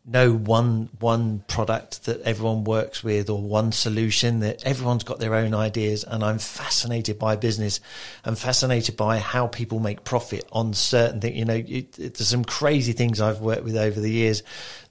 no 0.07 0.35
one 0.35 0.91
one 1.01 1.43
product 1.49 2.05
that 2.05 2.20
everyone 2.22 2.64
works 2.64 3.03
with 3.03 3.31
or 3.31 3.41
one 3.41 3.72
solution 3.72 4.41
that 4.41 4.62
everyone's 4.66 5.03
got 5.05 5.18
their 5.18 5.35
own 5.35 5.55
ideas 5.55 6.05
and 6.05 6.22
I'm 6.22 6.39
fascinated 6.39 7.18
by 7.18 7.37
business 7.37 7.81
I'm 8.22 8.35
fascinated 8.35 8.99
by 8.99 9.18
how 9.18 9.47
people 9.47 9.81
make 9.81 10.05
profit 10.05 10.47
on 10.53 10.75
certain 10.75 11.22
things 11.22 11.37
you 11.37 11.47
know 11.47 11.55
it, 11.55 11.99
it, 11.99 12.14
there's 12.14 12.29
some 12.29 12.45
crazy 12.45 12.93
things 12.93 13.18
I've 13.18 13.41
worked 13.41 13.64
with 13.64 13.77
over 13.77 13.99
the 13.99 14.11
years 14.11 14.43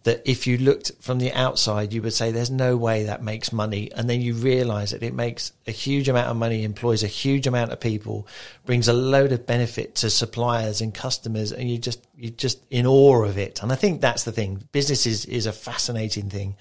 that 0.03 0.21
if 0.25 0.45
you 0.47 0.57
looked 0.57 0.91
from 0.99 1.19
the 1.19 1.31
outside 1.33 1.93
you 1.93 2.01
would 2.01 2.13
say 2.13 2.31
there's 2.31 2.51
no 2.51 2.75
way 2.75 3.03
that 3.05 3.23
makes 3.23 3.51
money. 3.53 3.91
And 3.93 4.09
then 4.09 4.21
you 4.21 4.33
realize 4.33 4.91
that 4.91 5.01
it 5.03 5.13
makes 5.13 5.53
a 5.65 5.71
huge 5.71 6.09
amount 6.09 6.27
of 6.27 6.35
money 6.35 6.63
employs 6.63 7.03
a 7.03 7.07
huge 7.07 7.47
amount 7.47 7.71
of 7.71 7.79
people 7.79 8.27
brings 8.65 8.87
a 8.87 8.93
load 8.93 9.31
of 9.31 9.45
benefit 9.45 9.95
to 9.95 10.09
suppliers 10.09 10.81
and 10.81 10.93
customers 10.93 11.51
and 11.51 11.69
you 11.69 11.77
just 11.77 12.05
you're 12.15 12.31
just 12.31 12.59
in 12.69 12.85
awe 12.85 13.23
of 13.23 13.37
it. 13.37 13.61
And 13.63 13.71
I 13.71 13.75
think 13.75 14.01
that's 14.01 14.23
the 14.23 14.31
thing. 14.31 14.67
Business 14.71 15.05
is, 15.05 15.25
is 15.25 15.45
a 15.45 15.51
fascinating 15.53 16.29
thing. 16.29 16.55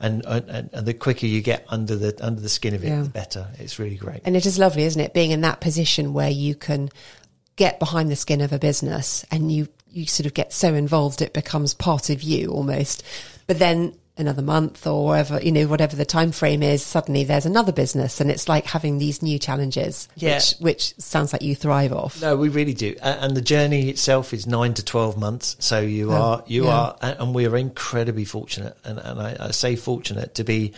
And, 0.00 0.24
and 0.26 0.70
and 0.72 0.86
the 0.86 0.94
quicker 0.94 1.26
you 1.26 1.40
get 1.40 1.64
under 1.68 1.96
the 1.96 2.14
under 2.24 2.40
the 2.40 2.48
skin 2.48 2.74
of 2.74 2.84
it 2.84 2.88
Yeah. 2.88 3.02
the 3.02 3.08
better. 3.08 3.48
It's 3.58 3.78
really 3.78 3.96
great. 3.96 4.20
And 4.24 4.36
it 4.36 4.44
is 4.46 4.58
lovely, 4.58 4.82
isn't 4.84 5.00
it, 5.00 5.14
being 5.14 5.30
in 5.30 5.40
that 5.42 5.60
position 5.60 6.12
where 6.12 6.30
you 6.30 6.54
can 6.54 6.90
get 7.56 7.78
behind 7.78 8.10
the 8.10 8.16
skin 8.16 8.40
of 8.40 8.52
a 8.52 8.58
business 8.58 9.24
and 9.32 9.50
you, 9.50 9.66
you 9.90 10.06
sort 10.06 10.26
of 10.26 10.34
get 10.34 10.52
so 10.52 10.74
involved 10.74 11.22
it 11.22 11.32
becomes 11.32 11.74
part 11.74 12.10
of 12.10 12.22
you 12.22 12.50
almost. 12.50 13.02
But 13.46 13.58
then 13.58 13.94
another 14.16 14.42
month 14.42 14.84
or 14.84 15.04
whatever, 15.04 15.40
you 15.40 15.52
know, 15.52 15.66
whatever 15.68 15.94
the 15.94 16.04
time 16.04 16.32
frame 16.32 16.60
is, 16.62 16.82
suddenly 16.84 17.22
there's 17.22 17.46
another 17.46 17.70
business 17.70 18.20
and 18.20 18.30
it's 18.32 18.48
like 18.48 18.66
having 18.66 18.98
these 18.98 19.22
new 19.22 19.38
challenges, 19.38 20.08
Yeah. 20.16 20.34
which, 20.34 20.54
which 20.58 20.94
sounds 20.98 21.32
like 21.32 21.42
you 21.42 21.54
thrive 21.54 21.92
off. 21.92 22.20
No, 22.20 22.36
we 22.36 22.48
really 22.48 22.74
do, 22.74 22.96
and 23.00 23.36
the 23.36 23.40
journey 23.40 23.88
itself 23.88 24.34
is 24.34 24.44
nine 24.44 24.74
to 24.74 24.84
twelve 24.84 25.16
months. 25.16 25.56
So 25.60 25.80
you 25.80 26.10
Oh, 26.12 26.16
are, 26.16 26.44
you 26.48 26.64
yeah. 26.64 26.70
are, 26.70 26.96
and 27.00 27.32
we 27.32 27.46
are 27.46 27.56
incredibly 27.56 28.24
fortunate, 28.24 28.76
and, 28.84 28.98
and 28.98 29.20
I, 29.20 29.36
I 29.38 29.50
say 29.52 29.76
fortunate 29.76 30.34
to 30.34 30.42
be 30.44 30.72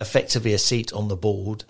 effectively 0.00 0.52
a 0.52 0.58
seat 0.58 0.92
on 0.92 1.08
the 1.08 1.16
board, 1.16 1.64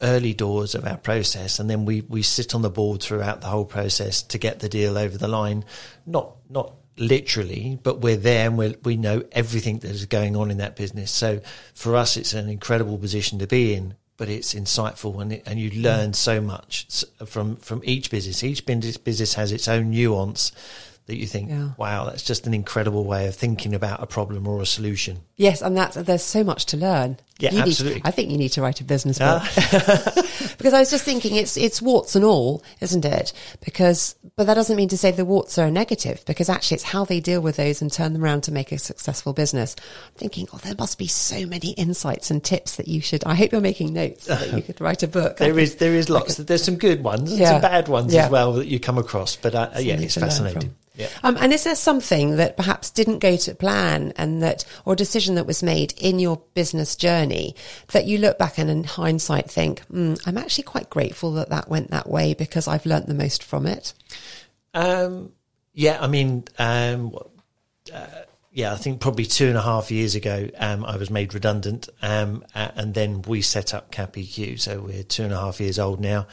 early 0.00 0.34
doors 0.34 0.74
of 0.74 0.84
our 0.86 0.96
process, 0.96 1.58
and 1.58 1.68
then 1.68 1.84
we 1.84 2.02
we 2.02 2.22
sit 2.22 2.54
on 2.54 2.62
the 2.62 2.70
board 2.70 3.02
throughout 3.02 3.40
the 3.40 3.48
whole 3.48 3.64
process 3.64 4.22
to 4.22 4.38
get 4.38 4.60
the 4.60 4.68
deal 4.68 4.96
over 4.98 5.18
the 5.18 5.28
line. 5.28 5.64
Not 6.06 6.36
not 6.48 6.74
literally, 6.96 7.78
but 7.82 8.00
we're 8.00 8.16
there 8.16 8.48
and 8.48 8.58
we 8.58 8.76
we 8.84 8.96
know 8.96 9.22
everything 9.32 9.78
that 9.80 9.90
is 9.90 10.06
going 10.06 10.36
on 10.36 10.50
in 10.50 10.58
that 10.58 10.76
business. 10.76 11.10
So 11.10 11.40
for 11.74 11.96
us, 11.96 12.16
it's 12.16 12.34
an 12.34 12.48
incredible 12.48 12.98
position 12.98 13.38
to 13.38 13.46
be 13.46 13.74
in. 13.74 13.94
But 14.16 14.28
it's 14.28 14.52
insightful, 14.52 15.22
and 15.22 15.32
it, 15.32 15.44
and 15.46 15.60
you 15.60 15.70
learn 15.80 16.12
so 16.12 16.40
much 16.40 17.04
from 17.24 17.54
from 17.58 17.82
each 17.84 18.10
business. 18.10 18.42
Each 18.42 18.66
business 18.66 18.96
business 18.96 19.34
has 19.34 19.52
its 19.52 19.68
own 19.68 19.90
nuance 19.90 20.50
that 21.06 21.16
you 21.16 21.26
think, 21.26 21.50
Yeah. 21.50 21.70
wow, 21.78 22.04
that's 22.04 22.24
just 22.24 22.46
an 22.46 22.52
incredible 22.52 23.04
way 23.04 23.28
of 23.28 23.36
thinking 23.36 23.74
about 23.74 24.02
a 24.02 24.06
problem 24.06 24.48
or 24.48 24.60
a 24.60 24.66
solution. 24.66 25.20
Yes, 25.38 25.62
and 25.62 25.76
that's 25.76 25.94
there's 25.96 26.22
so 26.24 26.42
much 26.44 26.66
to 26.66 26.76
learn. 26.76 27.16
Yeah, 27.38 27.52
You 27.52 27.58
need- 27.58 27.68
absolutely. 27.68 28.02
I 28.04 28.10
think 28.10 28.30
you 28.32 28.36
need 28.38 28.48
to 28.50 28.60
write 28.62 28.80
a 28.80 28.84
business 28.84 29.20
book 29.20 29.42
because 30.58 30.74
I 30.74 30.80
was 30.80 30.90
just 30.90 31.04
thinking 31.04 31.36
it's 31.36 31.56
it's 31.56 31.80
warts 31.80 32.16
and 32.16 32.24
all, 32.24 32.62
isn't 32.80 33.04
it? 33.04 33.32
Because 33.64 34.16
but 34.36 34.48
that 34.48 34.54
doesn't 34.54 34.76
mean 34.76 34.88
to 34.88 34.98
say 34.98 35.12
the 35.12 35.24
warts 35.24 35.56
are 35.56 35.66
a 35.66 35.70
negative 35.70 36.24
because 36.26 36.48
actually 36.48 36.76
it's 36.76 36.84
how 36.84 37.04
they 37.04 37.20
deal 37.20 37.40
with 37.40 37.54
those 37.56 37.80
and 37.80 37.92
turn 37.92 38.12
them 38.14 38.24
around 38.24 38.42
to 38.42 38.52
make 38.52 38.72
a 38.72 38.78
successful 38.78 39.32
business. 39.32 39.76
I'm 39.78 40.14
thinking, 40.16 40.48
oh, 40.52 40.58
there 40.58 40.74
must 40.76 40.98
be 40.98 41.06
so 41.06 41.46
many 41.46 41.70
insights 41.70 42.30
and 42.32 42.42
tips 42.42 42.74
that 42.76 42.88
you 42.88 43.00
should. 43.00 43.24
I 43.24 43.34
hope 43.36 43.52
you're 43.52 43.60
making 43.60 43.92
notes 43.92 44.24
so 44.24 44.34
that 44.34 44.52
you 44.52 44.62
could 44.66 44.80
write 44.80 45.04
a 45.04 45.08
book. 45.08 45.36
There 45.36 45.58
is 45.58 45.76
there 45.76 45.94
is 45.94 46.10
lots. 46.16 46.36
There's 46.36 46.64
some 46.64 46.76
good 46.76 47.04
ones 47.04 47.30
and 47.30 47.40
Yeah. 47.40 47.52
some 47.52 47.60
bad 47.60 47.86
ones 47.86 48.12
Yeah. 48.12 48.24
as 48.24 48.30
well 48.32 48.54
that 48.54 48.66
you 48.66 48.80
come 48.80 48.98
across. 48.98 49.36
But 49.36 49.54
uh, 49.54 49.70
yeah, 49.78 49.94
it's 50.00 50.16
fascinating. 50.16 50.74
Yeah. 50.96 51.06
Um, 51.22 51.36
and 51.40 51.52
is 51.52 51.62
there 51.62 51.76
something 51.76 52.38
that 52.38 52.56
perhaps 52.56 52.90
didn't 52.90 53.20
go 53.20 53.36
to 53.36 53.54
plan 53.54 54.12
and 54.16 54.42
that, 54.42 54.64
or 54.84 54.94
a 54.94 54.96
decision 55.28 55.34
that 55.36 55.46
was 55.46 55.62
made 55.62 55.92
in 55.98 56.18
your 56.18 56.42
business 56.54 56.96
journey 56.96 57.54
that 57.92 58.06
you 58.06 58.18
look 58.18 58.38
back 58.38 58.58
and 58.58 58.70
in 58.70 58.84
hindsight 58.84 59.50
think, 59.50 59.80
hmm, 59.82 60.14
I'm 60.26 60.38
actually 60.38 60.64
quite 60.64 60.90
grateful 60.90 61.32
that 61.34 61.50
that 61.50 61.68
went 61.68 61.90
that 61.90 62.08
way 62.08 62.34
because 62.34 62.68
I've 62.68 62.86
learnt 62.86 63.06
the 63.06 63.14
most 63.14 63.42
from 63.42 63.66
it? 63.66 63.92
Um, 64.74 65.32
yeah, 65.74 65.98
I 66.00 66.06
mean, 66.06 66.44
um, 66.58 67.14
uh, 67.92 68.06
yeah, 68.58 68.72
I 68.72 68.76
think 68.76 69.00
probably 69.00 69.24
two 69.24 69.46
and 69.46 69.56
a 69.56 69.62
half 69.62 69.92
years 69.92 70.16
ago, 70.16 70.50
um, 70.58 70.84
I 70.84 70.96
was 70.96 71.10
made 71.10 71.32
redundant, 71.32 71.88
um, 72.02 72.44
and 72.56 72.92
then 72.92 73.22
we 73.22 73.40
set 73.40 73.72
up 73.72 73.92
CapEQ. 73.92 74.58
So 74.58 74.80
we're 74.80 75.04
two 75.04 75.22
and 75.22 75.32
a 75.32 75.38
half 75.38 75.60
years 75.60 75.78
old 75.78 76.00
now. 76.00 76.26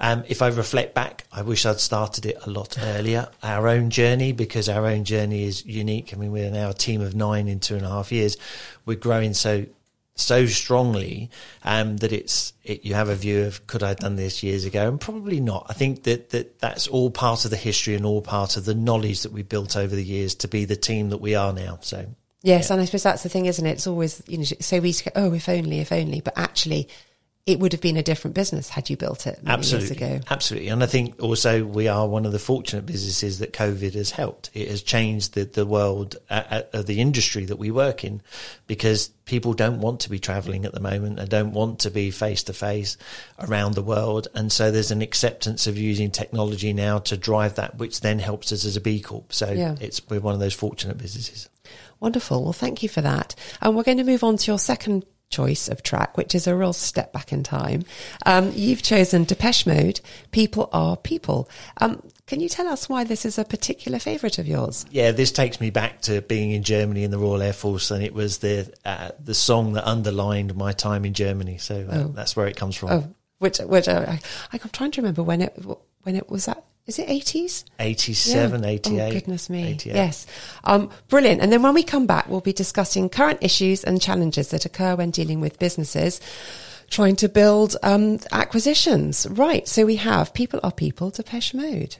Um, 0.00 0.24
if 0.26 0.42
I 0.42 0.48
reflect 0.48 0.92
back, 0.92 1.24
I 1.30 1.42
wish 1.42 1.64
I'd 1.64 1.78
started 1.78 2.26
it 2.26 2.36
a 2.44 2.50
lot 2.50 2.76
earlier. 2.82 3.28
Our 3.44 3.68
own 3.68 3.90
journey, 3.90 4.32
because 4.32 4.68
our 4.68 4.86
own 4.86 5.04
journey 5.04 5.44
is 5.44 5.64
unique. 5.64 6.12
I 6.12 6.16
mean, 6.16 6.32
we're 6.32 6.50
now 6.50 6.70
a 6.70 6.74
team 6.74 7.00
of 7.00 7.14
nine 7.14 7.46
in 7.46 7.60
two 7.60 7.76
and 7.76 7.86
a 7.86 7.90
half 7.90 8.10
years. 8.10 8.36
We're 8.84 8.96
growing 8.96 9.32
so 9.32 9.64
so 10.20 10.46
strongly 10.46 11.30
um, 11.64 11.96
that 11.98 12.12
it's 12.12 12.52
it, 12.64 12.84
you 12.84 12.94
have 12.94 13.08
a 13.08 13.14
view 13.14 13.44
of 13.44 13.66
could 13.66 13.82
I 13.82 13.88
have 13.88 13.98
done 13.98 14.16
this 14.16 14.42
years 14.42 14.64
ago 14.64 14.88
and 14.88 15.00
probably 15.00 15.40
not. 15.40 15.66
I 15.68 15.72
think 15.72 16.04
that, 16.04 16.30
that 16.30 16.58
that's 16.58 16.88
all 16.88 17.10
part 17.10 17.44
of 17.44 17.50
the 17.50 17.56
history 17.56 17.94
and 17.94 18.04
all 18.04 18.22
part 18.22 18.56
of 18.56 18.64
the 18.64 18.74
knowledge 18.74 19.22
that 19.22 19.32
we 19.32 19.42
built 19.42 19.76
over 19.76 19.94
the 19.94 20.04
years 20.04 20.34
to 20.36 20.48
be 20.48 20.64
the 20.64 20.76
team 20.76 21.10
that 21.10 21.20
we 21.20 21.34
are 21.34 21.52
now. 21.52 21.78
So 21.82 22.06
Yes, 22.42 22.70
and 22.70 22.80
I 22.80 22.84
suppose 22.84 23.02
that's 23.02 23.24
the 23.24 23.28
thing, 23.28 23.46
isn't 23.46 23.66
it? 23.66 23.72
It's 23.72 23.86
always, 23.86 24.22
you 24.28 24.38
know, 24.38 24.44
so 24.44 24.78
we 24.78 24.92
go, 24.92 25.10
oh, 25.16 25.34
if 25.34 25.48
only, 25.48 25.80
if 25.80 25.90
only, 25.90 26.20
but 26.20 26.38
actually, 26.38 26.88
it 27.48 27.58
would 27.58 27.72
have 27.72 27.80
been 27.80 27.96
a 27.96 28.02
different 28.02 28.34
business 28.34 28.68
had 28.68 28.90
you 28.90 28.96
built 28.96 29.26
it 29.26 29.42
many 29.42 29.54
Absolutely, 29.54 29.88
years 29.88 30.18
ago. 30.18 30.20
absolutely, 30.30 30.68
and 30.68 30.82
I 30.82 30.86
think 30.86 31.20
also 31.22 31.64
we 31.64 31.88
are 31.88 32.06
one 32.06 32.26
of 32.26 32.32
the 32.32 32.38
fortunate 32.38 32.84
businesses 32.84 33.38
that 33.38 33.54
COVID 33.54 33.94
has 33.94 34.10
helped. 34.10 34.50
It 34.52 34.68
has 34.68 34.82
changed 34.82 35.32
the 35.34 35.44
the 35.44 35.64
world 35.64 36.16
uh, 36.28 36.62
uh, 36.74 36.82
the 36.82 37.00
industry 37.00 37.46
that 37.46 37.56
we 37.58 37.70
work 37.70 38.04
in, 38.04 38.20
because 38.66 39.08
people 39.24 39.54
don't 39.54 39.80
want 39.80 40.00
to 40.00 40.10
be 40.10 40.18
travelling 40.18 40.66
at 40.66 40.72
the 40.72 40.80
moment. 40.80 41.18
and 41.18 41.28
don't 41.28 41.52
want 41.52 41.78
to 41.80 41.90
be 41.90 42.10
face 42.10 42.42
to 42.44 42.52
face 42.52 42.96
around 43.38 43.74
the 43.74 43.82
world, 43.82 44.28
and 44.34 44.52
so 44.52 44.70
there's 44.70 44.90
an 44.90 45.00
acceptance 45.02 45.66
of 45.66 45.78
using 45.78 46.10
technology 46.10 46.72
now 46.74 46.98
to 46.98 47.16
drive 47.16 47.54
that, 47.54 47.78
which 47.78 48.02
then 48.02 48.18
helps 48.18 48.52
us 48.52 48.64
as 48.66 48.76
a 48.76 48.80
B 48.80 49.00
Corp. 49.00 49.32
So 49.32 49.50
Yeah. 49.50 49.74
it's 49.80 50.02
we're 50.10 50.20
one 50.20 50.34
of 50.34 50.40
those 50.40 50.54
fortunate 50.54 50.98
businesses. 50.98 51.48
Wonderful. 52.00 52.44
Well, 52.44 52.52
thank 52.52 52.82
you 52.82 52.88
for 52.88 53.00
that. 53.00 53.34
And 53.60 53.74
we're 53.74 53.82
going 53.82 53.98
to 53.98 54.04
move 54.04 54.22
on 54.22 54.36
to 54.36 54.50
your 54.50 54.58
second 54.58 55.04
choice 55.30 55.68
of 55.68 55.82
track, 55.82 56.16
which 56.16 56.34
is 56.34 56.46
a 56.46 56.54
real 56.56 56.72
step 56.72 57.12
back 57.12 57.32
in 57.32 57.42
time. 57.42 57.84
Um, 58.26 58.52
you've 58.54 58.82
chosen 58.82 59.24
Depeche 59.24 59.66
Mode, 59.66 60.00
People 60.30 60.68
Are 60.72 60.96
People. 60.96 61.48
Um, 61.80 62.02
can 62.26 62.40
you 62.40 62.48
tell 62.48 62.66
us 62.66 62.88
why 62.88 63.04
this 63.04 63.24
is 63.24 63.38
a 63.38 63.44
particular 63.44 63.98
favourite 63.98 64.38
of 64.38 64.46
yours? 64.46 64.86
Yeah, 64.90 65.12
this 65.12 65.30
takes 65.32 65.60
me 65.60 65.70
back 65.70 66.02
to 66.02 66.20
being 66.22 66.50
in 66.52 66.62
Germany 66.62 67.04
in 67.04 67.10
the 67.10 67.18
Royal 67.18 67.42
Air 67.42 67.52
Force, 67.52 67.90
and 67.90 68.02
it 68.02 68.14
was 68.14 68.38
the 68.38 68.72
uh, 68.84 69.10
the 69.22 69.34
song 69.34 69.74
that 69.74 69.86
underlined 69.86 70.54
my 70.56 70.72
time 70.72 71.04
in 71.04 71.14
Germany. 71.14 71.58
So 71.58 71.86
uh, 71.90 71.94
Oh. 71.98 72.08
that's 72.08 72.34
where 72.36 72.46
it 72.46 72.56
comes 72.56 72.76
from. 72.76 72.90
Oh, 72.90 73.14
which, 73.38 73.58
which 73.58 73.88
uh, 73.88 74.04
I, 74.08 74.20
I'm 74.52 74.70
trying 74.72 74.90
to 74.92 75.00
remember 75.00 75.22
when 75.22 75.42
it, 75.42 75.58
when 76.02 76.16
it 76.16 76.28
was 76.28 76.46
that. 76.46 76.64
Is 76.88 76.98
it 76.98 77.06
80s? 77.06 77.64
87, 77.78 78.62
Yeah. 78.62 78.68
88. 78.68 79.00
Oh, 79.00 79.12
goodness 79.12 79.50
me. 79.50 79.62
88. 79.68 79.94
Yes. 79.94 80.26
Um, 80.64 80.90
brilliant. 81.08 81.42
And 81.42 81.52
then 81.52 81.62
when 81.62 81.74
we 81.74 81.82
come 81.82 82.06
back, 82.06 82.28
we'll 82.28 82.40
be 82.40 82.54
discussing 82.54 83.10
current 83.10 83.38
issues 83.42 83.84
and 83.84 84.00
challenges 84.00 84.48
that 84.48 84.64
occur 84.64 84.96
when 84.96 85.10
dealing 85.10 85.40
with 85.40 85.58
businesses 85.58 86.20
trying 86.90 87.16
to 87.16 87.28
build 87.28 87.76
um, 87.82 88.18
acquisitions. 88.32 89.26
Right. 89.30 89.68
So 89.68 89.84
we 89.84 89.96
have 89.96 90.32
People 90.32 90.60
Are 90.62 90.72
People, 90.72 91.10
Depeche 91.10 91.52
Mode. 91.52 91.96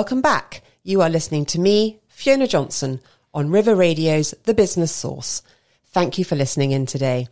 Welcome 0.00 0.22
back. 0.22 0.62
You 0.82 1.02
are 1.02 1.10
listening 1.10 1.44
to 1.44 1.60
me, 1.60 1.98
Fiona 2.08 2.46
Johnson, 2.46 3.00
on 3.34 3.50
River 3.50 3.74
Radio's 3.74 4.34
The 4.44 4.54
Business 4.54 4.90
Source. 4.90 5.42
Thank 5.88 6.16
you 6.16 6.24
for 6.24 6.36
listening 6.36 6.70
in 6.70 6.86
today. 6.86 7.28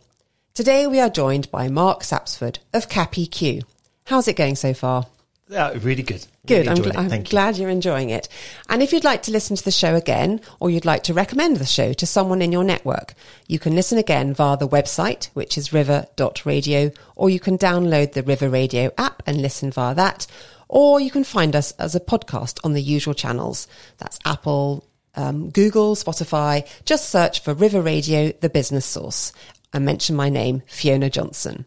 Today 0.53 0.85
we 0.85 0.99
are 0.99 1.09
joined 1.09 1.49
by 1.49 1.67
Mark 1.67 2.01
Sapsford 2.01 2.59
of 2.71 2.87
CapEQ. 2.87 3.63
How's 4.05 4.27
it 4.27 4.35
going 4.35 4.55
so 4.55 4.75
far? 4.75 5.07
Yeah, 5.47 5.73
really 5.81 6.03
good. 6.03 6.27
Good. 6.45 6.67
Really 6.67 6.69
I'm, 6.69 6.77
gl- 6.77 7.11
I'm 7.11 7.21
you. 7.21 7.27
glad 7.27 7.57
you're 7.57 7.71
enjoying 7.71 8.11
it. 8.11 8.29
And 8.69 8.83
if 8.83 8.93
you'd 8.93 9.03
like 9.03 9.23
to 9.23 9.31
listen 9.31 9.55
to 9.55 9.65
the 9.65 9.71
show 9.71 9.95
again, 9.95 10.39
or 10.59 10.69
you'd 10.69 10.85
like 10.85 11.01
to 11.05 11.13
recommend 11.15 11.57
the 11.57 11.65
show 11.65 11.93
to 11.93 12.05
someone 12.05 12.43
in 12.43 12.51
your 12.51 12.63
network, 12.63 13.15
you 13.47 13.57
can 13.57 13.73
listen 13.73 13.97
again 13.97 14.35
via 14.35 14.57
the 14.57 14.67
website, 14.67 15.25
which 15.33 15.57
is 15.57 15.73
river.radio, 15.73 16.91
or 17.15 17.31
you 17.31 17.39
can 17.39 17.57
download 17.57 18.13
the 18.13 18.21
River 18.21 18.47
Radio 18.47 18.91
app 18.95 19.23
and 19.25 19.41
listen 19.41 19.71
via 19.71 19.95
that, 19.95 20.27
or 20.69 20.99
you 20.99 21.11
can 21.11 21.23
find 21.23 21.55
us 21.55 21.71
as 21.73 21.95
a 21.95 21.99
podcast 21.99 22.59
on 22.63 22.73
the 22.73 22.81
usual 22.81 23.15
channels. 23.15 23.67
That's 23.97 24.19
Apple, 24.23 24.87
um, 25.15 25.49
Google, 25.49 25.95
Spotify. 25.95 26.65
Just 26.85 27.09
search 27.09 27.41
for 27.41 27.53
River 27.53 27.81
Radio, 27.81 28.31
the 28.39 28.49
business 28.49 28.85
source, 28.85 29.33
and 29.73 29.83
mention 29.83 30.15
my 30.15 30.29
name, 30.29 30.61
Fiona 30.67 31.09
Johnson. 31.09 31.65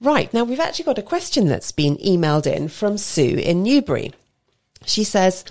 Right, 0.00 0.32
now 0.34 0.44
we've 0.44 0.60
actually 0.60 0.84
got 0.84 0.98
a 0.98 1.02
question 1.02 1.48
that's 1.48 1.72
been 1.72 1.96
emailed 1.96 2.46
in 2.46 2.68
from 2.68 2.98
Sue 2.98 3.38
in 3.38 3.62
Newbury. 3.62 4.12
She 4.84 5.02
says, 5.02 5.44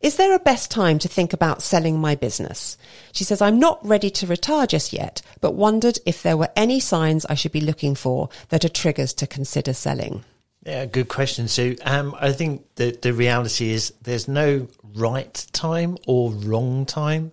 Is 0.00 0.16
there 0.16 0.34
a 0.34 0.38
best 0.38 0.70
time 0.70 0.98
to 1.00 1.08
think 1.08 1.34
about 1.34 1.60
selling 1.60 2.00
my 2.00 2.14
business? 2.14 2.78
She 3.12 3.24
says, 3.24 3.42
I'm 3.42 3.58
not 3.58 3.84
ready 3.86 4.08
to 4.10 4.26
retire 4.26 4.66
just 4.66 4.94
yet, 4.94 5.20
but 5.42 5.54
wondered 5.54 5.98
if 6.06 6.22
there 6.22 6.38
were 6.38 6.48
any 6.56 6.80
signs 6.80 7.26
I 7.26 7.34
should 7.34 7.52
be 7.52 7.60
looking 7.60 7.94
for 7.94 8.30
that 8.48 8.64
are 8.64 8.70
triggers 8.70 9.12
to 9.14 9.26
consider 9.26 9.74
selling. 9.74 10.24
Yeah, 10.64 10.86
good 10.86 11.08
question, 11.08 11.48
Sue. 11.48 11.76
Um, 11.84 12.14
I 12.20 12.32
think 12.32 12.66
the 12.74 12.90
the 12.90 13.12
reality 13.12 13.70
is 13.70 13.92
there's 14.02 14.28
no 14.28 14.68
right 14.94 15.46
time 15.52 15.96
or 16.06 16.32
wrong 16.32 16.84
time. 16.84 17.30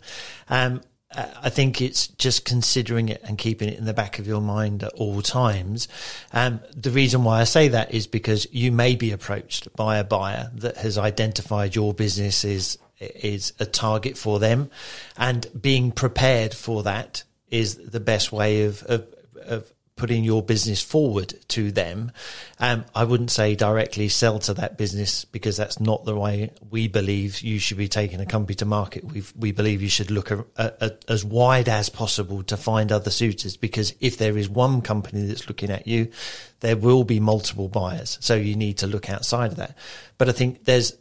Um, 0.49 0.81
I 1.17 1.49
think 1.49 1.81
it's 1.81 2.07
just 2.07 2.43
considering 2.43 3.09
it 3.09 3.21
and 3.23 3.37
keeping 3.37 3.69
it 3.69 3.77
in 3.77 3.85
the 3.85 3.93
back 3.93 4.19
of 4.19 4.27
your 4.27 4.41
mind 4.41 4.83
at 4.83 4.93
all 4.93 5.21
times. 5.21 5.87
Um, 6.33 6.59
the 6.75 6.91
reason 6.91 7.23
why 7.23 7.39
I 7.39 7.45
say 7.45 7.69
that 7.69 7.93
is 7.93 8.05
because 8.05 8.47
you 8.51 8.71
may 8.71 8.95
be 8.95 9.11
approached 9.11 9.73
by 9.75 9.97
a 9.97 10.03
buyer 10.03 10.51
that 10.55 10.77
has 10.77 10.97
identified 10.97 11.75
your 11.75 11.93
business 11.93 12.43
is 12.43 12.77
is 12.99 13.53
a 13.59 13.65
target 13.65 14.17
for 14.17 14.39
them, 14.39 14.69
and 15.17 15.47
being 15.59 15.91
prepared 15.91 16.53
for 16.53 16.83
that 16.83 17.23
is 17.49 17.75
the 17.77 17.99
best 17.99 18.31
way 18.31 18.63
of 18.63 18.83
of, 18.83 19.07
of 19.45 19.71
putting 19.95 20.25
your 20.25 20.43
business 20.43 20.81
forward 20.81 21.33
to 21.47 21.71
them. 21.71 22.11
Um, 22.59 22.83
I 22.93 23.05
wouldn't 23.05 23.31
say 23.31 23.55
directly 23.55 24.09
sell 24.09 24.39
to 24.39 24.53
that 24.55 24.77
business 24.77 25.23
because 25.23 25.55
that's 25.55 25.79
not 25.79 26.03
the 26.03 26.15
way 26.15 26.51
we 26.69 26.89
believe 26.89 27.39
you 27.39 27.59
should 27.59 27.77
be 27.77 27.87
taking 27.87 28.19
a 28.19 28.25
company 28.25 28.55
to 28.55 28.65
market. 28.65 29.05
We 29.05 29.23
we 29.37 29.51
believe 29.53 29.81
you 29.81 29.89
should 29.89 30.11
look 30.11 30.31
a, 30.31 30.45
a, 30.57 30.71
a, 30.81 30.91
as 31.07 31.23
wide 31.23 31.69
as 31.69 31.87
possible 31.89 32.43
to 32.43 32.57
find 32.57 32.91
other 32.91 33.09
suitors 33.09 33.55
because 33.55 33.95
if 34.01 34.17
there 34.17 34.37
is 34.37 34.49
one 34.49 34.81
company 34.81 35.25
that's 35.25 35.47
looking 35.47 35.69
at 35.69 35.87
you, 35.87 36.11
there 36.59 36.75
will 36.75 37.05
be 37.05 37.19
multiple 37.21 37.69
buyers. 37.69 38.17
So 38.19 38.35
you 38.35 38.55
need 38.55 38.79
to 38.79 38.87
look 38.87 39.09
outside 39.09 39.51
of 39.51 39.57
that. 39.57 39.77
But 40.17 40.27
I 40.27 40.33
think 40.33 40.65
there's, 40.65 40.97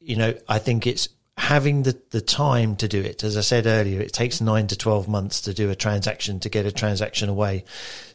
you 0.00 0.16
know, 0.16 0.34
I 0.48 0.58
think 0.58 0.86
it's 0.86 1.10
having 1.38 1.84
the, 1.84 1.96
the 2.10 2.20
time 2.20 2.74
to 2.74 2.88
do 2.88 3.00
it. 3.00 3.22
As 3.22 3.36
I 3.36 3.42
said 3.42 3.66
earlier, 3.66 4.00
it 4.00 4.12
takes 4.12 4.40
nine 4.40 4.66
to 4.66 4.76
12 4.76 5.06
months 5.06 5.40
to 5.42 5.54
do 5.54 5.70
a 5.70 5.76
transaction, 5.76 6.40
to 6.40 6.48
get 6.48 6.66
a 6.66 6.72
transaction 6.72 7.28
away. 7.28 7.64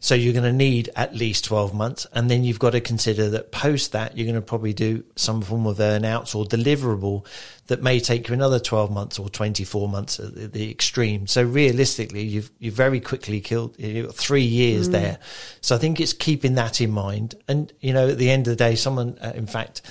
So 0.01 0.13
you're 0.13 0.33
going 0.33 0.43
to 0.43 0.51
need 0.51 0.89
at 0.97 1.15
least 1.15 1.45
12 1.45 1.73
months. 1.73 2.05
And 2.11 2.29
then 2.29 2.43
you've 2.43 2.59
got 2.59 2.71
to 2.71 2.81
consider 2.81 3.29
that 3.29 3.53
post 3.53 3.93
that, 3.93 4.17
you're 4.17 4.25
going 4.25 4.35
to 4.35 4.41
probably 4.41 4.73
do 4.73 5.05
some 5.15 5.41
form 5.41 5.65
of 5.65 5.77
earnouts 5.77 6.35
or 6.35 6.43
deliverable 6.43 7.25
that 7.67 7.81
may 7.81 8.01
take 8.01 8.27
you 8.27 8.33
another 8.33 8.59
12 8.59 8.91
months 8.91 9.17
or 9.17 9.29
24 9.29 9.87
months 9.87 10.19
at 10.19 10.35
the, 10.35 10.47
the 10.47 10.69
extreme. 10.69 11.25
So 11.25 11.43
realistically, 11.43 12.23
you've, 12.23 12.51
you've 12.59 12.73
very 12.73 12.99
quickly 12.99 13.39
killed 13.39 13.77
three 14.13 14.43
years 14.43 14.89
there. 14.89 15.17
So 15.61 15.75
I 15.75 15.77
think 15.79 16.01
it's 16.01 16.11
keeping 16.11 16.55
that 16.55 16.81
in 16.81 16.91
mind. 16.91 17.35
And, 17.47 17.71
you 17.79 17.93
know, 17.93 18.09
at 18.09 18.17
the 18.17 18.29
end 18.29 18.47
of 18.47 18.51
the 18.51 18.57
day, 18.57 18.75
someone, 18.75 19.17
uh, 19.21 19.31
in 19.33 19.47
fact, 19.47 19.81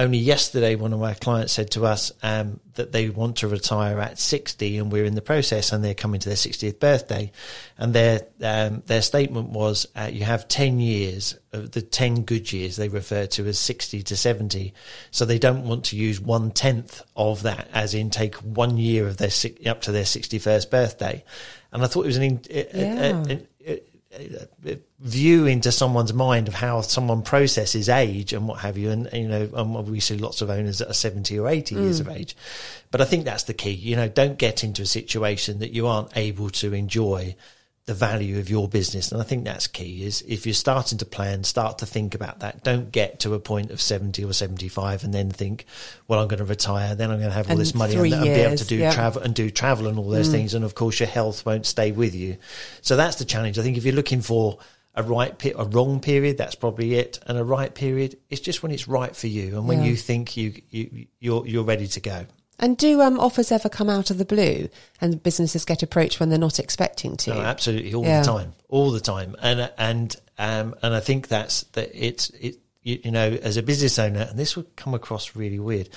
only 0.00 0.18
yesterday, 0.18 0.74
one 0.74 0.92
of 0.92 1.00
my 1.00 1.14
clients 1.14 1.52
said 1.52 1.70
to 1.72 1.84
us 1.84 2.10
um, 2.22 2.58
that 2.74 2.92
they 2.92 3.08
want 3.10 3.36
to 3.36 3.48
retire 3.48 4.00
at 4.00 4.18
60, 4.18 4.78
and 4.78 4.90
we're 4.90 5.04
in 5.04 5.14
the 5.14 5.22
process, 5.22 5.72
and 5.72 5.84
they're 5.84 5.94
coming 5.94 6.20
to 6.20 6.28
their 6.28 6.36
60th 6.36 6.80
birthday. 6.80 7.30
And 7.76 7.92
their 7.92 8.22
um, 8.42 8.82
their 8.86 9.02
statement 9.02 9.50
was, 9.50 9.86
uh, 9.94 10.08
"You 10.12 10.24
have 10.24 10.48
10 10.48 10.80
years 10.80 11.36
of 11.52 11.72
the 11.72 11.82
10 11.82 12.22
good 12.22 12.52
years 12.52 12.76
they 12.76 12.88
refer 12.88 13.26
to 13.26 13.46
as 13.46 13.58
60 13.58 14.02
to 14.02 14.16
70, 14.16 14.72
so 15.10 15.24
they 15.24 15.38
don't 15.38 15.64
want 15.64 15.84
to 15.86 15.96
use 15.96 16.20
one 16.20 16.50
tenth 16.50 17.02
of 17.14 17.42
that, 17.42 17.68
as 17.72 17.94
in 17.94 18.10
take 18.10 18.36
one 18.36 18.78
year 18.78 19.06
of 19.06 19.18
their 19.18 19.30
up 19.66 19.82
to 19.82 19.92
their 19.92 20.04
61st 20.04 20.70
birthday." 20.70 21.22
And 21.72 21.84
I 21.84 21.86
thought 21.86 22.02
it 22.04 22.08
was 22.08 22.16
an 22.16 22.22
in, 22.24 22.40
Yeah. 22.50 22.64
a- 22.74 23.32
a- 23.32 23.34
a 23.34 23.40
Uh, 24.12 24.74
view 24.98 25.46
into 25.46 25.70
someone's 25.70 26.12
mind 26.12 26.48
of 26.48 26.54
how 26.54 26.80
someone 26.80 27.22
processes 27.22 27.88
age 27.88 28.32
and 28.32 28.48
what 28.48 28.58
have 28.58 28.76
you. 28.76 28.90
And, 28.90 29.08
you 29.12 29.28
know, 29.28 29.48
um, 29.54 29.76
and 29.76 29.88
we 29.88 30.00
see 30.00 30.16
lots 30.16 30.42
of 30.42 30.50
owners 30.50 30.78
that 30.78 30.90
are 30.90 30.94
70 30.94 31.38
or 31.38 31.48
80 31.48 31.76
years 31.76 32.00
of 32.00 32.08
mm. 32.08 32.16
age. 32.16 32.36
But 32.90 33.00
I 33.00 33.04
think 33.04 33.24
that's 33.24 33.44
the 33.44 33.54
key. 33.54 33.70
You 33.70 33.94
know, 33.94 34.08
don't 34.08 34.36
get 34.36 34.64
into 34.64 34.82
a 34.82 34.86
situation 34.86 35.60
that 35.60 35.72
you 35.72 35.86
aren't 35.86 36.16
able 36.16 36.50
to 36.50 36.74
enjoy 36.74 37.36
the 37.86 37.94
value 37.94 38.38
of 38.38 38.48
your 38.48 38.68
business. 38.68 39.10
And 39.10 39.20
I 39.20 39.24
think 39.24 39.44
that's 39.44 39.66
key 39.66 40.04
is 40.04 40.22
if 40.28 40.46
you're 40.46 40.52
starting 40.52 40.98
to 40.98 41.04
plan, 41.04 41.42
start 41.44 41.78
to 41.78 41.86
think 41.86 42.14
about 42.14 42.40
that. 42.40 42.62
Don't 42.62 42.92
get 42.92 43.20
to 43.20 43.34
a 43.34 43.40
point 43.40 43.70
of 43.70 43.80
70 43.80 44.24
or 44.24 44.32
75 44.32 45.02
and 45.02 45.12
then 45.12 45.30
think, 45.30 45.64
well, 46.06 46.20
I'm 46.20 46.28
going 46.28 46.38
to 46.38 46.44
retire. 46.44 46.94
Then 46.94 47.10
I'm 47.10 47.18
going 47.18 47.30
to 47.30 47.34
have 47.34 47.46
all 47.46 47.52
And 47.52 47.60
this 47.60 47.74
money 47.74 47.94
and, 47.96 48.12
and 48.12 48.22
be 48.22 48.30
able 48.30 48.56
to 48.56 48.66
do 48.66 48.76
yeah. 48.76 48.92
travel 48.92 49.22
and 49.22 49.34
do 49.34 49.50
travel 49.50 49.86
and 49.86 49.98
all 49.98 50.08
those 50.08 50.28
mm. 50.28 50.32
things. 50.32 50.54
And 50.54 50.64
of 50.64 50.74
course, 50.74 51.00
your 51.00 51.08
health 51.08 51.44
won't 51.44 51.66
stay 51.66 51.90
with 51.90 52.14
you. 52.14 52.36
So 52.82 52.96
that's 52.96 53.16
the 53.16 53.24
challenge. 53.24 53.58
I 53.58 53.62
think 53.62 53.76
if 53.76 53.84
you're 53.84 53.94
looking 53.94 54.20
for 54.20 54.58
a 54.94 55.02
right, 55.02 55.36
pe- 55.36 55.54
a 55.56 55.64
wrong 55.64 56.00
period, 56.00 56.36
that's 56.36 56.54
probably 56.54 56.94
it. 56.94 57.18
And 57.26 57.38
a 57.38 57.44
right 57.44 57.74
period, 57.74 58.18
it's 58.28 58.40
just 58.40 58.62
when 58.62 58.72
it's 58.72 58.88
right 58.88 59.14
for 59.16 59.26
you 59.26 59.56
and 59.56 59.66
when 59.66 59.80
Yeah. 59.80 59.90
you 59.90 59.96
think 59.96 60.36
you, 60.36 60.60
you 60.70 61.06
you're 61.18 61.46
you're 61.46 61.64
ready 61.64 61.86
to 61.88 62.00
go. 62.00 62.26
And 62.60 62.76
do 62.76 63.00
um, 63.02 63.18
offers 63.18 63.50
ever 63.50 63.68
come 63.68 63.88
out 63.90 64.10
of 64.10 64.18
the 64.18 64.24
blue 64.24 64.68
and 65.00 65.20
businesses 65.22 65.64
get 65.64 65.82
approached 65.82 66.20
when 66.20 66.28
they're 66.28 66.38
not 66.38 66.58
expecting 66.58 67.16
to? 67.16 67.30
No, 67.34 67.40
absolutely, 67.40 67.94
all 67.94 68.04
Yeah. 68.04 68.20
the 68.20 68.26
time, 68.26 68.52
all 68.68 68.90
the 68.92 69.00
time, 69.00 69.34
and 69.42 69.70
and 69.78 70.14
um 70.38 70.74
and 70.82 70.94
I 70.94 71.00
think 71.00 71.28
that's 71.28 71.62
that 71.72 71.90
it's 71.94 72.30
it 72.30 72.58
you, 72.82 72.98
you 73.04 73.10
know 73.10 73.38
as 73.42 73.56
a 73.56 73.62
business 73.62 73.98
owner, 73.98 74.26
and 74.28 74.38
this 74.38 74.56
would 74.56 74.74
come 74.76 74.94
across 74.94 75.36
really 75.36 75.58
weird, 75.58 75.88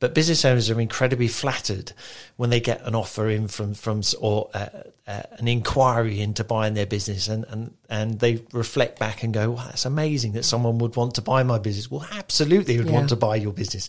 but 0.00 0.14
business 0.14 0.44
owners 0.44 0.70
are 0.70 0.80
incredibly 0.80 1.28
flattered 1.28 1.92
when 2.36 2.50
they 2.50 2.60
get 2.60 2.80
an 2.82 2.94
offer 2.94 3.28
in 3.28 3.48
from 3.48 3.74
from 3.74 4.02
or 4.20 4.50
uh, 4.54 4.66
uh, 5.06 5.22
an 5.38 5.48
inquiry 5.48 6.20
into 6.20 6.44
buying 6.44 6.74
their 6.74 6.86
business, 6.86 7.28
and 7.28 7.44
and 7.48 7.74
and 7.88 8.18
they 8.20 8.42
reflect 8.52 8.98
back 8.98 9.22
and 9.22 9.32
go, 9.32 9.50
"Wow, 9.52 9.64
that's 9.66 9.84
amazing 9.84 10.32
that 10.32 10.44
someone 10.44 10.78
would 10.78 10.96
want 10.96 11.14
to 11.16 11.22
buy 11.22 11.42
my 11.42 11.58
business." 11.58 11.90
Well, 11.90 12.06
absolutely, 12.12 12.78
would 12.78 12.88
Yeah. 12.88 12.94
want 12.94 13.08
to 13.10 13.16
buy 13.16 13.36
your 13.36 13.52
business, 13.52 13.88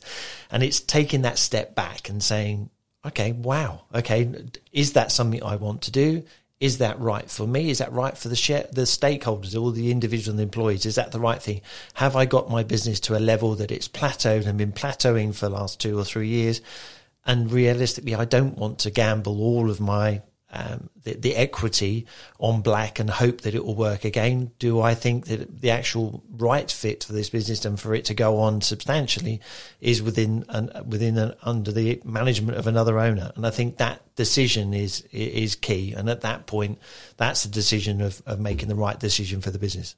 and 0.52 0.64
it's 0.64 0.80
taking 0.80 1.24
that 1.24 1.40
step 1.40 1.76
back 1.76 2.10
and 2.10 2.22
saying, 2.22 2.70
okay, 3.06 3.34
wow, 3.34 3.82
okay, 3.94 4.34
is 4.72 4.94
that 4.94 5.12
something 5.12 5.44
I 5.44 5.58
want 5.58 5.82
to 5.84 5.92
do? 5.92 6.24
Is 6.60 6.78
that 6.78 7.00
right 7.00 7.30
for 7.30 7.46
me? 7.46 7.70
Is 7.70 7.80
that 7.80 7.92
right 7.92 8.18
for 8.18 8.30
the 8.30 8.36
share, 8.36 8.68
the 8.72 8.84
stakeholders, 8.84 9.60
all 9.60 9.72
the 9.72 9.92
individual 9.92 10.40
employees? 10.40 10.86
Is 10.86 10.96
that 10.96 11.12
the 11.12 11.20
right 11.20 11.42
thing? 11.42 11.62
Have 11.96 12.16
I 12.16 12.26
got 12.26 12.50
my 12.50 12.64
business 12.64 13.00
to 13.02 13.18
a 13.18 13.20
level 13.20 13.56
that 13.56 13.72
it's 13.72 13.88
plateaued 13.88 14.46
and 14.46 14.58
been 14.58 14.72
plateauing 14.72 15.36
for 15.36 15.50
the 15.50 15.56
last 15.56 15.82
two 15.82 16.00
or 16.00 16.06
three 16.06 16.30
years? 16.30 16.62
And 17.26 17.52
realistically, 17.52 18.16
I 18.16 18.26
don't 18.26 18.58
want 18.58 18.80
to 18.80 18.92
gamble 18.92 19.42
all 19.42 19.70
of 19.70 19.80
my 19.80 20.22
um, 20.54 20.90
the, 21.04 21.16
the 21.16 21.36
equity 21.36 22.06
on 22.40 22.62
black 22.62 23.00
and 23.00 23.10
hope 23.10 23.42
that 23.42 23.56
it 23.56 23.66
will 23.66 23.76
work 23.76 24.06
again. 24.06 24.52
Do 24.60 24.80
I 24.80 24.94
think 24.94 25.26
that 25.26 25.62
the 25.62 25.72
actual 25.72 26.24
right 26.30 26.70
fit 26.70 27.04
for 27.04 27.14
this 27.14 27.30
business 27.30 27.66
and 27.66 27.80
for 27.80 27.96
it 27.96 28.06
to 28.06 28.14
go 28.14 28.40
on 28.40 28.62
substantially 28.62 29.42
is 29.82 30.02
within 30.02 30.46
an, 30.50 30.70
within 30.88 31.18
an, 31.18 31.34
under 31.42 31.72
the 31.72 32.00
management 32.06 32.58
of 32.58 32.68
another 32.68 33.00
owner? 33.00 33.32
And 33.36 33.48
I 33.48 33.50
think 33.50 33.78
that 33.78 34.02
decision 34.16 34.74
is 34.74 35.02
is 35.12 35.56
key. 35.56 35.94
And 35.94 36.10
at 36.10 36.22
that 36.22 36.46
point, 36.46 36.78
that's 37.18 37.44
the 37.44 37.50
decision 37.50 38.00
of, 38.00 38.22
of 38.28 38.40
making 38.40 38.70
the 38.70 38.76
right 38.76 39.00
decision 39.00 39.42
for 39.42 39.50
the 39.50 39.60
business. 39.60 39.96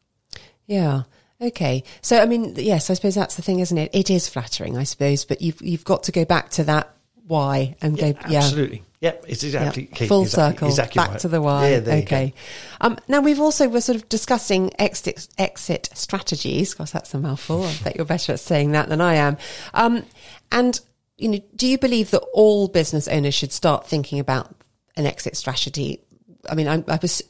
Yeah. 0.65 1.03
Okay. 1.41 1.83
So, 2.01 2.21
I 2.21 2.25
mean, 2.25 2.53
yes, 2.55 2.89
I 2.89 2.93
suppose 2.93 3.15
that's 3.15 3.35
the 3.35 3.41
thing, 3.41 3.59
isn't 3.59 3.77
it? 3.77 3.93
It 3.93 4.09
is 4.09 4.29
flattering, 4.29 4.77
I 4.77 4.83
suppose, 4.83 5.25
but 5.25 5.41
you've 5.41 5.61
you've 5.61 5.83
got 5.83 6.03
to 6.03 6.13
go 6.13 6.23
back 6.23 6.49
to 6.51 6.63
that 6.63 6.95
why 7.27 7.75
and 7.81 7.97
go, 7.97 8.13
yeah. 8.29 8.37
Absolutely. 8.37 8.83
Yep, 9.05 9.25
it's 9.27 9.43
exactly 9.43 9.85
key. 9.85 10.07
full 10.07 10.23
exactly, 10.23 10.53
circle, 10.53 10.67
exactly 10.69 10.99
back 10.99 11.09
right. 11.11 11.19
to 11.19 11.27
the 11.27 11.39
why. 11.39 11.69
Yeah, 11.69 11.79
there 11.79 11.97
you 11.99 12.05
go. 12.05 12.15
okay. 12.15 12.33
Um, 12.81 12.97
now 13.07 13.21
we've 13.21 13.39
also 13.39 13.69
we're 13.69 13.81
sort 13.81 13.97
of 13.97 14.09
discussing 14.09 14.71
exit 14.79 15.27
exit 15.37 15.89
strategies. 15.93 16.71
Because 16.73 16.91
that's 16.91 17.13
a 17.13 17.19
mouthful. 17.19 17.63
I 17.65 17.75
bet 17.83 17.97
you're 17.97 18.05
better 18.05 18.33
at 18.33 18.39
saying 18.39 18.71
that 18.71 18.89
than 18.89 19.01
I 19.01 19.13
am. 19.13 19.37
Um, 19.75 20.03
and 20.51 20.79
you 21.19 21.29
know, 21.29 21.39
do 21.55 21.67
you 21.67 21.77
believe 21.77 22.09
that 22.11 22.23
all 22.33 22.67
business 22.67 23.07
owners 23.07 23.35
should 23.35 23.51
start 23.51 23.85
thinking 23.85 24.17
about 24.17 24.55
an 24.97 25.05
exit 25.05 25.37
strategy? 25.37 26.01
I 26.49 26.55
mean, 26.55 26.67
I, 26.67 26.83
I 26.87 26.97
was. 26.99 27.21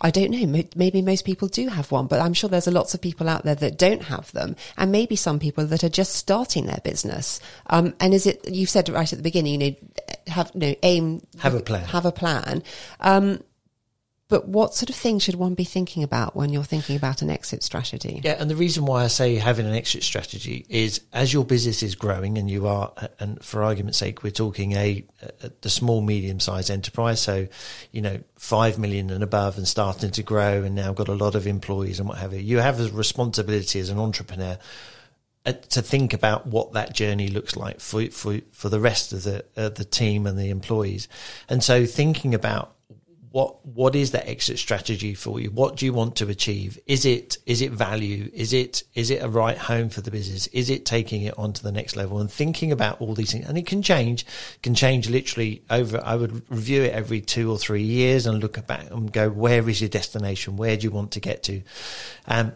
I 0.00 0.10
don't 0.12 0.30
know. 0.30 0.62
Maybe 0.76 1.02
most 1.02 1.24
people 1.24 1.48
do 1.48 1.66
have 1.68 1.90
one, 1.90 2.06
but 2.06 2.20
I'm 2.20 2.32
sure 2.32 2.48
there's 2.48 2.68
a 2.68 2.70
lots 2.70 2.94
of 2.94 3.00
people 3.00 3.28
out 3.28 3.42
there 3.44 3.56
that 3.56 3.78
don't 3.78 4.02
have 4.04 4.30
them, 4.32 4.54
and 4.76 4.92
maybe 4.92 5.16
some 5.16 5.40
people 5.40 5.66
that 5.66 5.82
are 5.82 5.88
just 5.88 6.14
starting 6.14 6.66
their 6.66 6.80
business. 6.84 7.40
Um, 7.66 7.94
and 7.98 8.14
is 8.14 8.24
it? 8.26 8.48
You 8.48 8.64
said 8.66 8.88
right 8.88 9.12
at 9.12 9.18
the 9.18 9.22
beginning, 9.24 9.60
you 9.60 9.70
know, 9.70 9.76
have 10.28 10.54
no 10.54 10.74
aim, 10.84 11.22
Have 11.38 11.54
a 11.54 11.60
plan. 11.60 11.84
have 11.86 12.06
a 12.06 12.12
plan. 12.12 12.62
Um, 13.00 13.42
But 14.28 14.46
what 14.46 14.74
sort 14.74 14.90
of 14.90 14.96
things 14.96 15.22
should 15.22 15.36
one 15.36 15.54
be 15.54 15.64
thinking 15.64 16.02
about 16.02 16.36
when 16.36 16.50
you're 16.50 16.62
thinking 16.62 16.96
about 16.96 17.22
an 17.22 17.30
exit 17.30 17.62
strategy? 17.62 18.20
Yeah, 18.22 18.36
and 18.38 18.50
the 18.50 18.56
reason 18.56 18.84
why 18.84 19.04
I 19.04 19.06
say 19.06 19.36
having 19.36 19.66
an 19.66 19.72
exit 19.72 20.02
strategy 20.02 20.66
is 20.68 21.00
as 21.14 21.32
your 21.32 21.46
business 21.46 21.82
is 21.82 21.94
growing, 21.94 22.36
and 22.36 22.50
you 22.50 22.66
are, 22.66 22.92
and 23.18 23.42
for 23.42 23.62
argument's 23.62 23.96
sake, 23.96 24.22
we're 24.22 24.30
talking 24.30 24.72
a, 24.72 25.02
a 25.42 25.50
the 25.62 25.70
small 25.70 26.02
medium 26.02 26.40
sized 26.40 26.70
enterprise, 26.70 27.22
so 27.22 27.48
you 27.90 28.02
know 28.02 28.20
five 28.36 28.78
million 28.78 29.08
and 29.08 29.24
above, 29.24 29.56
and 29.56 29.66
starting 29.66 30.10
to 30.10 30.22
grow, 30.22 30.62
and 30.62 30.74
now 30.74 30.92
got 30.92 31.08
a 31.08 31.14
lot 31.14 31.34
of 31.34 31.46
employees 31.46 31.98
and 31.98 32.06
what 32.06 32.18
have 32.18 32.34
you. 32.34 32.40
You 32.40 32.58
have 32.58 32.80
a 32.80 32.90
responsibility 32.90 33.80
as 33.80 33.88
an 33.88 33.98
entrepreneur 33.98 34.58
uh, 35.46 35.52
to 35.52 35.80
think 35.80 36.12
about 36.12 36.46
what 36.46 36.74
that 36.74 36.94
journey 36.94 37.28
looks 37.28 37.56
like 37.56 37.80
for 37.80 38.04
for 38.10 38.40
for 38.52 38.68
the 38.68 38.80
rest 38.80 39.14
of 39.14 39.22
the 39.22 39.46
uh, 39.56 39.70
the 39.70 39.86
team 39.86 40.26
and 40.26 40.38
the 40.38 40.50
employees, 40.50 41.08
and 41.48 41.64
so 41.64 41.86
thinking 41.86 42.34
about 42.34 42.74
what 43.30 43.64
what 43.66 43.94
is 43.94 44.12
that 44.12 44.28
exit 44.28 44.58
strategy 44.58 45.14
for 45.14 45.40
you? 45.40 45.50
What 45.50 45.76
do 45.76 45.86
you 45.86 45.92
want 45.92 46.16
to 46.16 46.28
achieve? 46.28 46.78
Is 46.86 47.04
it 47.04 47.38
is 47.46 47.60
it 47.60 47.72
value? 47.72 48.30
Is 48.32 48.52
it 48.52 48.82
is 48.94 49.10
it 49.10 49.22
a 49.22 49.28
right 49.28 49.58
home 49.58 49.88
for 49.88 50.00
the 50.00 50.10
business? 50.10 50.46
Is 50.48 50.70
it 50.70 50.86
taking 50.86 51.22
it 51.22 51.38
on 51.38 51.52
to 51.52 51.62
the 51.62 51.72
next 51.72 51.96
level? 51.96 52.18
And 52.18 52.30
thinking 52.30 52.72
about 52.72 53.00
all 53.00 53.14
these 53.14 53.32
things, 53.32 53.46
and 53.46 53.58
it 53.58 53.66
can 53.66 53.82
change, 53.82 54.24
can 54.62 54.74
change 54.74 55.08
literally 55.08 55.62
over. 55.70 56.00
I 56.04 56.16
would 56.16 56.50
review 56.50 56.82
it 56.84 56.92
every 56.92 57.20
two 57.20 57.50
or 57.50 57.58
three 57.58 57.82
years 57.82 58.26
and 58.26 58.40
look 58.40 58.66
back 58.66 58.90
and 58.90 59.12
go, 59.12 59.28
where 59.28 59.68
is 59.68 59.80
your 59.80 59.90
destination? 59.90 60.56
Where 60.56 60.76
do 60.76 60.84
you 60.84 60.90
want 60.90 61.12
to 61.12 61.20
get 61.20 61.42
to? 61.44 61.62
Um, 62.26 62.52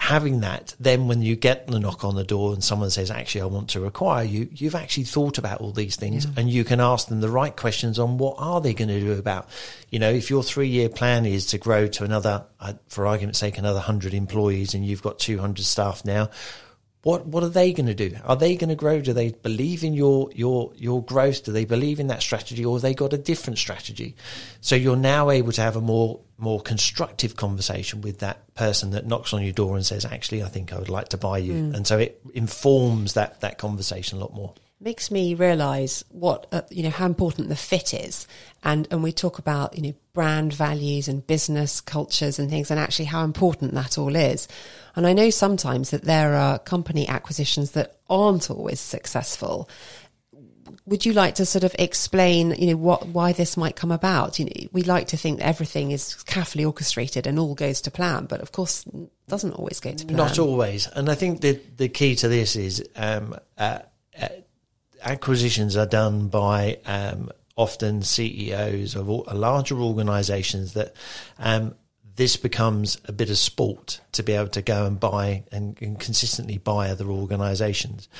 having 0.00 0.40
that, 0.40 0.74
then 0.80 1.08
when 1.08 1.20
you 1.20 1.36
get 1.36 1.66
the 1.66 1.78
knock 1.78 2.04
on 2.04 2.16
the 2.16 2.24
door 2.24 2.54
and 2.54 2.64
someone 2.64 2.88
says, 2.88 3.10
actually, 3.10 3.42
I 3.42 3.44
want 3.44 3.68
to 3.70 3.80
require 3.80 4.24
you, 4.24 4.48
you've 4.50 4.74
actually 4.74 5.04
thought 5.04 5.36
about 5.36 5.60
all 5.60 5.72
these 5.72 5.94
things 5.94 6.26
and 6.38 6.50
you 6.50 6.64
can 6.64 6.80
ask 6.80 7.08
them 7.08 7.20
the 7.20 7.28
right 7.28 7.54
questions 7.54 7.98
on 7.98 8.16
what 8.16 8.36
are 8.38 8.62
they 8.62 8.72
going 8.72 8.88
to 8.88 8.98
do 8.98 9.12
about, 9.12 9.46
you 9.90 9.98
know, 9.98 10.10
if 10.10 10.30
your 10.30 10.42
three 10.42 10.68
year 10.68 10.88
plan 10.88 11.26
is 11.26 11.46
to 11.48 11.58
grow 11.58 11.86
to 11.86 12.02
another, 12.02 12.46
uh, 12.60 12.72
for 12.88 13.06
argument's 13.06 13.38
sake, 13.38 13.58
another 13.58 13.78
hundred 13.78 14.14
employees 14.14 14.72
and 14.72 14.86
you've 14.86 15.02
got 15.02 15.18
200 15.18 15.62
staff 15.62 16.02
now, 16.02 16.30
what 17.02 17.26
what 17.26 17.42
are 17.42 17.48
they 17.48 17.72
going 17.72 17.86
to 17.86 17.94
do? 17.94 18.14
Are 18.24 18.36
they 18.36 18.56
going 18.56 18.68
to 18.68 18.74
grow? 18.74 19.00
Do 19.00 19.12
they 19.12 19.30
believe 19.30 19.82
in 19.84 19.94
your 19.94 20.30
your 20.34 20.72
your 20.76 21.02
growth? 21.02 21.44
Do 21.44 21.52
they 21.52 21.64
believe 21.64 21.98
in 21.98 22.08
that 22.08 22.22
strategy, 22.22 22.64
or 22.64 22.76
have 22.76 22.82
they 22.82 22.94
got 22.94 23.12
a 23.12 23.18
different 23.18 23.58
strategy? 23.58 24.16
So 24.60 24.76
you're 24.76 24.96
now 24.96 25.30
able 25.30 25.52
to 25.52 25.62
have 25.62 25.76
a 25.76 25.80
more 25.80 26.20
more 26.36 26.60
constructive 26.60 27.36
conversation 27.36 28.02
with 28.02 28.18
that 28.18 28.54
person 28.54 28.90
that 28.90 29.06
knocks 29.06 29.32
on 29.32 29.42
your 29.42 29.52
door 29.52 29.76
and 29.76 29.86
says, 29.86 30.04
"Actually, 30.04 30.42
I 30.42 30.48
think 30.48 30.72
I 30.72 30.78
would 30.78 30.90
like 30.90 31.08
to 31.10 31.16
buy 31.16 31.38
you," 31.38 31.54
mm. 31.54 31.74
and 31.74 31.86
so 31.86 31.98
it 31.98 32.20
informs 32.34 33.14
that 33.14 33.40
that 33.40 33.56
conversation 33.56 34.18
a 34.18 34.20
lot 34.20 34.34
more. 34.34 34.54
Makes 34.80 35.10
me 35.10 35.34
realize 35.34 36.04
what 36.08 36.46
uh, 36.52 36.62
you 36.70 36.82
know 36.82 36.90
how 36.90 37.06
important 37.06 37.48
the 37.48 37.56
fit 37.56 37.92
is. 37.92 38.26
And 38.64 38.88
and 38.90 39.02
we 39.02 39.12
talk 39.12 39.38
about 39.38 39.76
you 39.76 39.82
know 39.82 39.94
brand 40.12 40.52
values 40.52 41.06
and 41.06 41.26
business 41.26 41.80
cultures 41.80 42.38
and 42.38 42.50
things 42.50 42.70
and 42.70 42.80
actually 42.80 43.04
how 43.06 43.24
important 43.24 43.74
that 43.74 43.98
all 43.98 44.16
is. 44.16 44.48
And 44.96 45.06
i 45.06 45.12
know 45.12 45.30
sometimes 45.30 45.90
that 45.90 46.04
there 46.04 46.34
are 46.34 46.58
company 46.58 47.06
acquisitions 47.08 47.72
that 47.72 47.96
aren't 48.08 48.50
always 48.50 48.80
successful. 48.80 49.68
Would 50.86 51.04
you 51.04 51.12
like 51.12 51.34
to 51.36 51.46
sort 51.46 51.62
of 51.62 51.74
explain 51.78 52.54
you 52.58 52.68
know 52.68 52.76
what 52.76 53.06
why 53.08 53.32
this 53.32 53.56
might 53.56 53.76
come 53.76 53.92
about? 53.92 54.38
You 54.38 54.46
know 54.46 54.68
we 54.72 54.82
like 54.82 55.08
to 55.08 55.16
think 55.18 55.38
that 55.38 55.46
everything 55.46 55.90
is 55.90 56.14
carefully 56.24 56.64
orchestrated 56.64 57.26
and 57.26 57.38
all 57.38 57.54
goes 57.54 57.82
to 57.82 57.90
plan 57.90 58.24
but 58.24 58.40
of 58.40 58.52
course 58.52 58.86
it 58.86 59.10
doesn't 59.28 59.52
always 59.52 59.78
go 59.78 59.92
to 59.92 60.06
plan. 60.06 60.16
Not 60.16 60.38
always, 60.38 60.86
and 60.86 61.10
I 61.10 61.14
think 61.14 61.42
the 61.42 61.60
the 61.76 61.90
key 61.90 62.14
to 62.16 62.28
this 62.28 62.56
is 62.56 62.82
um, 62.96 63.36
uh, 63.58 63.80
acquisitions 65.02 65.76
are 65.76 65.86
done 65.86 66.28
by 66.28 66.78
um, 66.86 67.30
often 67.56 68.02
CEOs 68.02 68.94
of 68.94 69.08
all, 69.08 69.26
larger 69.32 69.78
organisations 69.80 70.74
that. 70.74 70.94
Um, 71.38 71.74
this 72.16 72.36
becomes 72.36 72.98
a 73.06 73.12
bit 73.12 73.30
of 73.30 73.38
sport 73.38 74.02
to 74.12 74.22
be 74.22 74.34
able 74.34 74.48
to 74.48 74.60
go 74.60 74.84
and 74.84 75.00
buy 75.00 75.42
and, 75.50 75.80
and 75.80 75.98
consistently 75.98 76.58
buy 76.58 76.90
other 76.90 77.06
organisations. 77.06 78.10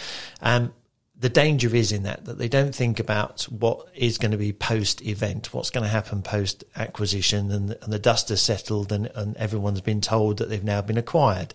Um, 0.41 0.72
the 1.21 1.29
danger 1.29 1.75
is 1.77 1.93
in 1.93 2.05
that 2.05 2.25
that 2.25 2.39
they 2.39 2.49
don't 2.49 2.75
think 2.75 2.99
about 2.99 3.43
what 3.45 3.87
is 3.95 4.16
going 4.16 4.31
to 4.31 4.39
be 4.39 4.53
post 4.53 5.03
event, 5.03 5.53
what's 5.53 5.71
going 5.71 5.85
to 5.85 5.91
happen 5.91 6.23
post 6.23 6.64
acquisition, 6.75 7.51
and, 7.51 7.77
and 7.83 7.93
the 7.93 7.99
dust 7.99 8.31
has 8.31 8.41
settled, 8.41 8.91
and, 8.91 9.11
and 9.14 9.37
everyone's 9.37 9.83
been 9.83 10.01
told 10.01 10.39
that 10.39 10.49
they've 10.49 10.64
now 10.64 10.81
been 10.81 10.97
acquired. 10.97 11.55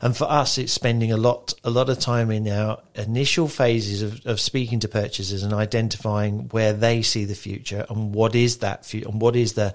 And 0.00 0.16
for 0.16 0.30
us, 0.30 0.58
it's 0.58 0.72
spending 0.72 1.10
a 1.10 1.16
lot 1.16 1.54
a 1.64 1.70
lot 1.70 1.88
of 1.88 1.98
time 1.98 2.30
in 2.30 2.48
our 2.48 2.80
initial 2.94 3.48
phases 3.48 4.02
of, 4.02 4.24
of 4.26 4.40
speaking 4.40 4.80
to 4.80 4.88
purchasers 4.88 5.42
and 5.42 5.52
identifying 5.52 6.48
where 6.50 6.72
they 6.72 7.02
see 7.02 7.24
the 7.24 7.34
future 7.34 7.84
and 7.90 8.14
what 8.14 8.34
is 8.34 8.58
that 8.58 8.86
future 8.86 9.08
and 9.08 9.20
what 9.20 9.34
is 9.34 9.54
the 9.54 9.74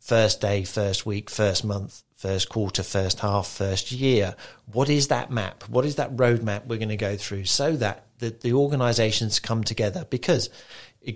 first 0.00 0.40
day, 0.40 0.64
first 0.64 1.06
week, 1.06 1.30
first 1.30 1.64
month, 1.64 2.03
first 2.14 2.48
quarter, 2.48 2.82
first 2.82 3.20
half, 3.20 3.46
first 3.46 3.92
year. 3.92 4.34
What 4.72 4.88
is 4.88 5.08
that 5.08 5.30
map? 5.30 5.64
What 5.68 5.84
is 5.84 5.96
that 5.96 6.16
roadmap 6.16 6.66
we're 6.66 6.78
going 6.78 6.88
to 6.88 6.96
go 6.96 7.16
through 7.16 7.44
so 7.44 7.76
that 7.76 8.06
the, 8.18 8.30
the 8.30 8.52
organizations 8.52 9.40
come 9.40 9.64
together? 9.64 10.06
Because 10.08 10.48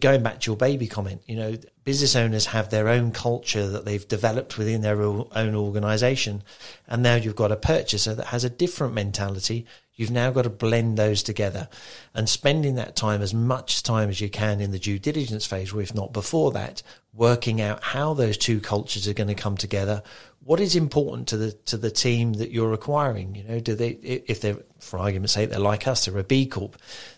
going 0.01 0.23
back 0.23 0.41
to 0.41 0.51
your 0.51 0.57
baby 0.57 0.87
comment, 0.87 1.23
you 1.27 1.37
know, 1.37 1.57
business 1.85 2.15
owners 2.15 2.47
have 2.47 2.71
their 2.71 2.89
own 2.89 3.13
culture 3.13 3.67
that 3.69 3.85
they've 3.85 4.07
developed 4.07 4.59
within 4.59 4.83
their 4.83 5.01
own 5.01 5.55
organization. 5.55 6.43
And 6.87 7.03
now 7.03 7.15
you've 7.15 7.37
got 7.37 7.53
a 7.53 7.57
purchaser 7.57 8.15
that 8.15 8.27
has 8.27 8.45
a 8.45 8.51
different 8.51 8.93
mentality. 8.93 9.67
You've 9.99 10.13
now 10.13 10.31
got 10.31 10.43
to 10.43 10.51
blend 10.51 10.97
those 10.97 11.25
together 11.25 11.69
and 12.15 12.29
spending 12.29 12.77
that 12.77 12.95
time 12.95 13.21
as 13.21 13.35
much 13.35 13.83
time 13.83 14.09
as 14.09 14.21
you 14.21 14.31
can 14.31 14.61
in 14.61 14.71
the 14.71 14.79
due 14.79 15.01
diligence 15.01 15.45
phase, 15.45 15.73
or 15.73 15.83
if 15.83 15.93
not 15.93 16.13
before 16.13 16.53
that, 16.53 16.85
working 17.13 17.61
out 17.61 17.83
how 17.83 18.15
those 18.15 18.39
two 18.39 18.61
cultures 18.61 19.09
are 19.09 19.13
going 19.13 19.29
to 19.29 19.35
come 19.35 19.57
together. 19.57 20.05
What 20.39 20.61
is 20.61 20.77
important 20.77 21.27
to 21.29 21.37
the 21.37 21.53
to 21.67 21.77
the 21.77 21.91
team 21.91 22.35
that 22.35 22.53
you're 22.53 22.73
acquiring? 22.73 23.35
You 23.35 23.43
know, 23.43 23.59
do 23.59 23.75
they 23.75 23.89
if 23.89 24.41
they're 24.41 24.59
for 24.79 25.01
argument's 25.01 25.33
sake 25.33 25.51
they're 25.51 25.59
like 25.59 25.89
us, 25.89 26.05
they're 26.05 26.17
a 26.17 26.23
B 26.23 26.47
Corp, 26.47 26.77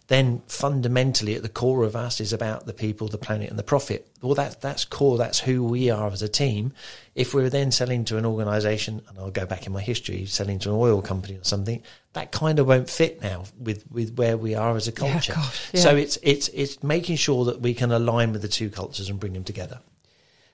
then 0.08 0.42
fundamentally 0.48 1.34
at 1.34 1.42
the 1.42 1.50
core 1.50 1.84
of 1.84 1.94
us 1.94 2.18
is 2.18 2.32
about 2.32 2.64
the 2.64 2.72
people, 2.72 3.08
the 3.08 3.18
planet, 3.18 3.50
and 3.50 3.58
the 3.58 3.62
profit. 3.62 4.08
Well, 4.22 4.34
that 4.34 4.62
that's 4.62 4.86
core. 4.86 5.18
That's 5.18 5.40
who 5.40 5.62
we 5.62 5.90
are 5.90 6.10
as 6.10 6.22
a 6.22 6.28
team. 6.28 6.72
If 7.14 7.34
we're 7.34 7.50
then 7.50 7.72
selling 7.72 8.04
to 8.06 8.18
an 8.18 8.24
organisation, 8.24 9.02
and 9.08 9.18
I'll 9.18 9.30
go 9.32 9.44
back 9.44 9.66
in 9.66 9.72
my 9.72 9.80
history, 9.80 10.26
selling 10.26 10.58
to 10.60 10.70
an 10.70 10.76
oil 10.76 11.02
company 11.02 11.36
or 11.36 11.44
something, 11.44 11.82
that 12.12 12.30
kind 12.30 12.58
of 12.58 12.66
won't 12.68 12.88
fit 12.88 13.20
now 13.20 13.44
with 13.58 13.84
with 13.90 14.16
where 14.16 14.36
we 14.36 14.54
are 14.54 14.76
as 14.76 14.86
a 14.86 14.92
Yeah, 14.92 14.96
culture. 15.12 15.32
gosh, 15.34 15.70
yeah. 15.72 15.80
So 15.80 15.96
it's 15.96 16.18
it's 16.22 16.48
it's 16.48 16.82
making 16.82 17.16
sure 17.16 17.44
that 17.46 17.60
we 17.60 17.74
can 17.74 17.90
align 17.92 18.32
with 18.32 18.42
the 18.42 18.48
two 18.48 18.70
cultures 18.70 19.10
and 19.10 19.18
bring 19.18 19.32
them 19.32 19.44
together. 19.44 19.80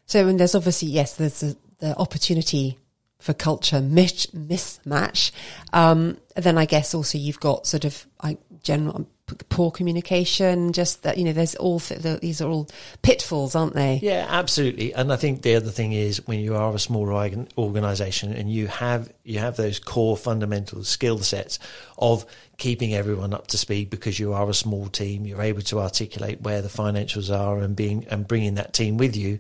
So, 0.07 0.27
and 0.29 0.39
there's 0.41 0.55
obviously, 0.55 0.89
yes, 0.89 1.17
there's 1.17 1.41
the, 1.41 1.57
the 1.79 1.97
opportunity 1.99 2.79
for 3.19 3.35
culture 3.35 3.81
mis- 3.81 4.27
mismatch. 4.27 5.33
Um, 5.73 6.19
then 6.37 6.57
I 6.59 6.65
guess 6.65 6.95
also 6.95 7.19
you've 7.19 7.41
got 7.41 7.67
sort 7.67 7.85
of 7.85 8.07
like 8.23 8.39
general 8.63 9.07
poor 9.49 9.71
communication, 9.71 10.73
just 10.73 11.03
that, 11.03 11.19
you 11.19 11.25
know, 11.25 11.33
there's 11.33 11.57
all, 11.57 11.81
th- 11.81 12.01
the, 12.01 12.19
these 12.23 12.41
are 12.41 12.49
all 12.49 12.69
pitfalls, 13.03 13.55
aren't 13.55 13.75
they? 13.75 13.99
Yeah, 14.03 14.27
absolutely. 14.29 14.95
And 14.95 15.13
I 15.13 15.17
think 15.17 15.43
the 15.43 15.57
other 15.57 15.71
thing 15.71 15.93
is 15.93 16.27
when 16.27 16.39
you 16.41 16.55
are 16.55 16.75
a 16.75 16.79
small 16.79 17.11
organ- 17.11 17.49
organization 17.59 18.33
and 18.33 18.51
you 18.51 18.69
have 18.69 19.13
you 19.25 19.41
have 19.41 19.57
those 19.57 19.79
core 19.81 20.17
fundamental 20.17 20.85
skill 20.85 21.19
sets 21.19 21.59
of 21.99 22.25
keeping 22.59 22.95
everyone 22.95 23.35
up 23.35 23.49
to 23.49 23.59
speed 23.59 23.91
because 23.91 24.19
you 24.19 24.33
are 24.33 24.49
a 24.49 24.55
small 24.55 24.87
team, 24.87 25.27
you're 25.27 25.43
able 25.43 25.63
to 25.63 25.81
articulate 25.81 26.41
where 26.43 26.63
the 26.63 26.69
financials 26.69 27.37
are 27.37 27.59
and 27.59 27.75
being 27.75 28.07
and 28.09 28.29
bringing 28.29 28.55
that 28.55 28.73
team 28.73 28.97
with 28.97 29.17
you. 29.17 29.39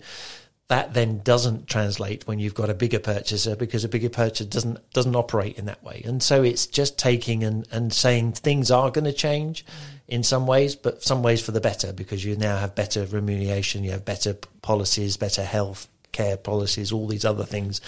That 0.68 0.94
then 0.94 1.20
doesn't 1.20 1.68
translate 1.68 2.26
when 2.26 2.40
you've 2.40 2.54
got 2.54 2.70
a 2.70 2.74
bigger 2.74 2.98
purchaser 2.98 3.54
because 3.54 3.84
a 3.84 3.88
bigger 3.88 4.08
purchaser 4.08 4.48
doesn't 4.50 4.90
doesn't 4.90 5.14
operate 5.14 5.58
in 5.58 5.66
that 5.66 5.82
way. 5.84 6.02
And 6.04 6.22
so 6.22 6.42
it's 6.42 6.66
just 6.66 6.98
taking 6.98 7.44
and, 7.44 7.68
and 7.70 7.92
saying 7.92 8.32
things 8.32 8.70
are 8.70 8.90
going 8.90 9.04
to 9.04 9.12
change 9.12 9.64
in 10.08 10.22
some 10.22 10.46
ways, 10.46 10.74
but 10.74 11.02
some 11.02 11.22
ways 11.22 11.40
for 11.40 11.52
the 11.52 11.60
better 11.60 11.92
because 11.92 12.24
you 12.24 12.36
now 12.36 12.58
have 12.58 12.74
better 12.74 13.06
remuneration, 13.06 13.84
you 13.84 13.92
have 13.92 14.04
better 14.04 14.34
policies, 14.62 15.16
better 15.16 15.44
health 15.44 15.88
care 16.16 16.38
policies, 16.38 16.92
all 16.92 17.06
these 17.06 17.26
other 17.26 17.44
things 17.44 17.80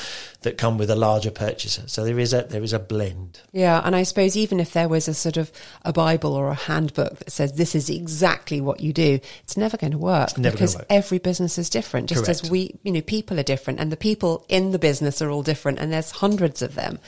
that 0.43 0.59
come 0.59 0.77
with 0.77 0.91
a 0.91 0.97
larger 0.97 1.31
purchaser. 1.31 1.89
So 1.89 2.05
there 2.05 2.19
is 2.19 2.35
a 2.35 2.43
there 2.43 2.63
is 2.63 2.75
a 2.75 2.79
blend. 2.79 3.41
Yeah, 3.53 3.81
and 3.83 3.97
I 3.97 4.03
suppose 4.03 4.37
even 4.37 4.61
if 4.61 4.75
there 4.75 4.89
was 4.89 5.09
a 5.09 5.15
sort 5.15 5.39
of 5.39 5.51
a 5.83 5.93
Bible 5.93 6.35
or 6.35 6.49
a 6.51 6.55
handbook 6.55 7.19
that 7.19 7.31
says 7.31 7.55
this 7.55 7.75
is 7.75 7.89
exactly 7.89 8.61
what 8.61 8.81
you 8.81 8.93
do, 8.93 9.19
it's 9.43 9.57
never 9.57 9.79
going 9.79 9.93
to 9.93 9.99
work 9.99 10.37
never 10.37 10.55
because 10.55 10.77
work. 10.77 10.87
every 10.91 11.19
business 11.19 11.57
is 11.57 11.71
different. 11.71 12.11
Just 12.11 12.29
as 12.29 12.51
we, 12.51 12.79
you 12.83 12.93
know, 12.93 13.01
people 13.01 13.41
are 13.41 13.45
different, 13.55 13.81
and 13.81 13.91
the 13.91 13.97
people 13.97 14.45
in 14.49 14.73
the 14.73 14.79
business 14.79 15.23
are 15.23 15.31
all 15.31 15.43
different, 15.43 15.79
and 15.79 15.91
there's 15.91 16.11
hundreds 16.11 16.61
of 16.61 16.75
them. 16.75 16.99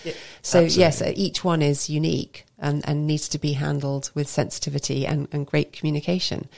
so 0.40 0.60
yes, 0.60 1.02
uh, 1.02 1.12
each 1.14 1.44
one 1.44 1.60
is 1.60 1.90
unique 1.90 2.46
and, 2.58 2.86
and 2.88 3.06
needs 3.06 3.28
to 3.28 3.38
be 3.38 3.52
handled 3.52 4.10
with 4.14 4.28
sensitivity 4.28 5.06
and, 5.06 5.28
and 5.32 5.46
great 5.46 5.72
communication. 5.72 6.48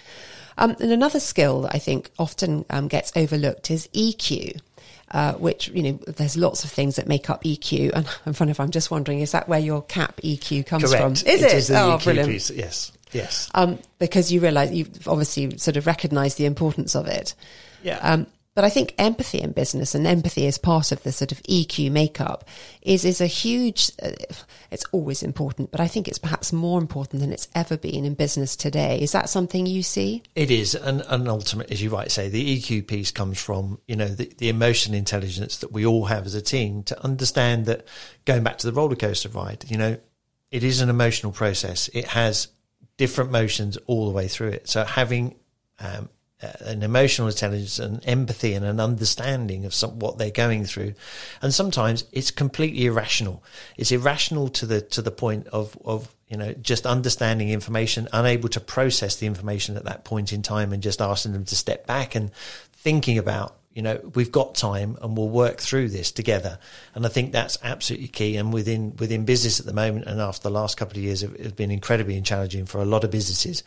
Um, 0.59 0.77
and 0.81 0.93
another 0.93 1.21
skill 1.21 1.63
that 1.63 1.75
I 1.75 1.79
think 1.79 2.11
often 2.19 2.65
um, 2.71 2.89
gets 2.89 3.13
overlooked 3.17 3.71
is 3.71 3.89
EQ. 3.89 4.61
Uh, 5.11 5.35
which 5.35 5.69
you 5.69 5.83
know, 5.83 5.93
there's 6.07 6.39
lots 6.39 6.65
of 6.65 6.71
things 6.71 6.97
that 6.97 7.07
make 7.07 7.29
up 7.29 7.45
EQ, 7.45 7.93
and 7.93 8.09
I'm 8.41 8.49
if 8.49 8.59
I'm 8.59 8.71
just 8.71 8.91
wondering, 8.91 9.21
is 9.21 9.33
that 9.33 9.47
where 9.47 9.59
your 9.59 9.83
CapEQ 9.83 10.65
comes 10.65 10.85
Correct. 10.85 11.03
from? 11.03 11.13
Is 11.13 11.43
it? 11.43 11.53
is 11.53 11.71
oh, 11.71 11.99
EQ 11.99 12.05
brilliant! 12.05 12.31
piece. 12.31 12.51
Yes. 12.51 12.93
Yes. 13.13 13.51
Um, 13.55 13.79
because 13.99 14.33
you 14.33 14.41
realise 14.41 14.71
you've 14.71 15.07
obviously 15.07 15.59
sort 15.59 15.77
of 15.77 15.87
recognised 15.87 16.39
the 16.39 16.47
importance 16.47 16.97
of 16.97 17.09
it. 17.09 17.35
Yeah. 17.83 17.99
But 18.55 18.65
I 18.65 18.69
think 18.69 18.95
empathy 18.99 19.41
in 19.41 19.53
business 19.53 19.95
and 19.95 20.07
empathy 20.07 20.47
as 20.47 20.59
part 20.59 20.93
of 20.93 21.03
the 21.05 21.13
sort 21.13 21.33
of 21.33 21.43
EQ 21.45 21.91
makeup 21.91 22.45
is 22.83 23.03
is 23.05 23.21
a 23.21 23.27
huge. 23.27 23.91
Uh, 24.03 24.11
it's 24.71 24.85
always 24.93 25.23
important, 25.23 25.71
but 25.71 25.81
I 25.81 25.89
think 25.89 26.07
it's 26.07 26.19
perhaps 26.19 26.53
more 26.53 26.79
important 26.79 27.21
than 27.21 27.33
it's 27.33 27.49
ever 27.55 27.79
been 27.79 28.05
in 28.05 28.13
business 28.13 28.55
today. 28.55 29.01
Is 29.01 29.13
that 29.13 29.31
something 29.31 29.65
you 29.65 29.83
see? 29.83 30.23
It 30.35 30.51
is, 30.51 30.75
and, 30.75 31.03
and 31.09 31.29
ultimately, 31.29 31.73
as 31.73 31.83
you 31.83 31.89
right 31.89 32.11
say, 32.11 32.29
the 32.29 32.59
EQ 32.59 32.87
piece 32.89 33.11
comes 33.11 33.41
from 33.41 33.79
you 33.89 33.97
know 33.97 34.09
the, 34.09 34.31
the 34.37 34.51
emotional 34.51 34.99
intelligence 34.99 35.57
that 35.59 35.73
we 35.73 35.87
all 35.87 36.05
have 36.07 36.27
as 36.27 36.35
a 36.35 36.43
team 36.43 36.83
to 36.85 37.05
understand 37.05 37.65
that 37.67 37.87
going 38.27 38.43
back 38.43 38.59
to 38.59 38.67
the 38.67 38.73
roller 38.75 38.97
coaster 38.97 39.31
ride, 39.31 39.65
you 39.71 39.79
know, 39.79 39.97
it 40.51 40.63
is 40.63 40.83
an 40.83 40.91
emotional 40.91 41.33
process. 41.33 41.89
It 41.95 42.09
has 42.09 42.49
different 42.99 43.33
motions 43.33 43.79
all 43.87 44.07
the 44.07 44.13
way 44.13 44.29
through 44.29 44.51
it. 44.51 44.69
So 44.69 44.85
having 44.85 45.37
um, 45.81 46.11
Uh, 46.43 46.53
an 46.63 46.83
emotional 46.83 47.29
intelligence 47.29 47.79
and 47.79 48.01
empathy 48.07 48.55
and 48.55 48.65
an 48.65 48.81
understanding 48.81 49.65
of 49.65 49.73
some, 49.73 49.99
what 50.01 50.19
they're 50.19 50.31
going 50.31 50.65
through. 50.65 50.93
And 51.41 51.55
sometimes 51.55 52.05
it's 52.11 52.33
completely 52.33 52.87
irrational. 52.87 53.45
It's 53.77 53.93
irrational 53.93 54.49
to 54.49 54.67
the 54.67 54.81
to 54.81 55.03
the 55.03 55.13
point 55.13 55.47
of 55.49 55.79
of 55.85 56.13
you 56.29 56.37
know 56.37 56.53
just 56.55 56.85
understanding 56.85 57.51
information, 57.51 58.09
unable 58.13 58.49
to 58.49 58.61
process 58.61 59.17
the 59.17 59.27
information 59.27 59.77
at 59.77 59.85
that 59.85 60.05
point 60.05 60.33
in 60.33 60.43
time, 60.43 60.73
and 60.73 60.83
just 60.83 61.01
asking 61.01 61.33
them 61.33 61.45
to 61.45 61.55
step 61.55 61.87
back 61.87 62.15
and 62.15 62.33
thinking 62.73 63.19
about 63.19 63.57
you 63.75 63.83
know 63.83 63.99
we've 64.15 64.33
got 64.33 64.55
time 64.55 64.97
and 65.03 65.17
we'll 65.17 65.29
work 65.29 65.59
through 65.59 65.89
this 65.89 66.13
together 66.13 66.59
and 66.95 67.07
i 67.07 67.09
think 67.09 67.33
that's 67.33 67.57
absolutely 67.63 68.09
key 68.09 68.37
and 68.37 68.53
within 68.53 68.95
within 68.99 69.25
business 69.25 69.59
at 69.61 69.67
the 69.67 69.73
moment 69.73 70.07
and 70.07 70.21
after 70.21 70.43
the 70.43 70.51
last 70.51 70.77
couple 70.77 70.99
of 70.99 71.03
years 71.05 71.23
it 71.23 71.39
has 71.41 71.53
been 71.53 71.71
incredibly 71.71 72.21
challenging 72.21 72.67
for 72.67 72.81
a 72.83 72.85
lot 72.85 73.03
of 73.05 73.11
businesses 73.11 73.63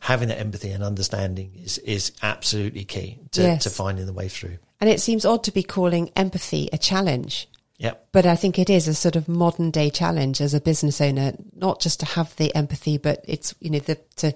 having 0.00 0.28
that 0.28 0.38
empathy 0.38 0.70
and 0.70 0.84
understanding 0.84 1.50
is 1.64 1.78
is 1.78 2.12
absolutely 2.22 2.84
key 2.84 3.18
to, 3.30 3.42
Yes. 3.42 3.62
to 3.64 3.70
finding 3.70 4.06
the 4.06 4.12
way 4.12 4.28
through 4.28 4.58
And 4.80 4.90
it 4.90 5.00
seems 5.00 5.24
odd 5.24 5.42
to 5.44 5.52
be 5.52 5.62
calling 5.62 6.10
empathy 6.14 6.68
a 6.72 6.78
challenge. 6.78 7.48
yep 7.78 8.06
But 8.12 8.26
I 8.26 8.36
think 8.36 8.58
it 8.58 8.68
is 8.68 8.86
a 8.88 8.94
sort 8.94 9.16
of 9.16 9.26
modern 9.28 9.70
day 9.70 9.88
challenge 9.90 10.40
as 10.42 10.52
a 10.54 10.60
business 10.60 11.00
owner, 11.00 11.32
not 11.54 11.80
just 11.80 12.00
to 12.00 12.06
have 12.06 12.36
the 12.36 12.54
empathy, 12.54 12.98
but 12.98 13.24
it's, 13.26 13.54
you 13.60 13.70
know, 13.70 13.78
the, 13.78 13.96
to, 14.16 14.32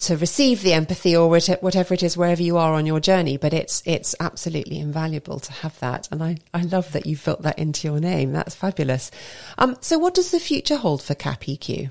to 0.00 0.16
receive 0.16 0.62
the 0.62 0.72
empathy 0.72 1.14
or 1.14 1.28
whatever 1.28 1.94
it 1.94 2.02
is, 2.02 2.16
wherever 2.16 2.42
you 2.42 2.56
are 2.56 2.72
on 2.72 2.86
your 2.86 3.00
journey. 3.00 3.36
But 3.36 3.52
it's, 3.52 3.82
it's 3.84 4.14
absolutely 4.18 4.78
invaluable 4.78 5.38
to 5.40 5.52
have 5.52 5.78
that. 5.80 6.08
And 6.10 6.22
I, 6.22 6.38
I 6.54 6.62
love 6.62 6.92
that 6.92 7.06
you've 7.06 7.24
built 7.24 7.42
that 7.42 7.58
into 7.58 7.86
your 7.86 8.00
name. 8.00 8.32
That's 8.32 8.54
fabulous. 8.54 9.10
Um, 9.58 9.76
so 9.80 9.98
what 9.98 10.14
does 10.14 10.30
the 10.30 10.40
future 10.40 10.76
hold 10.76 11.02
for 11.02 11.14
CapEQ? 11.14 11.90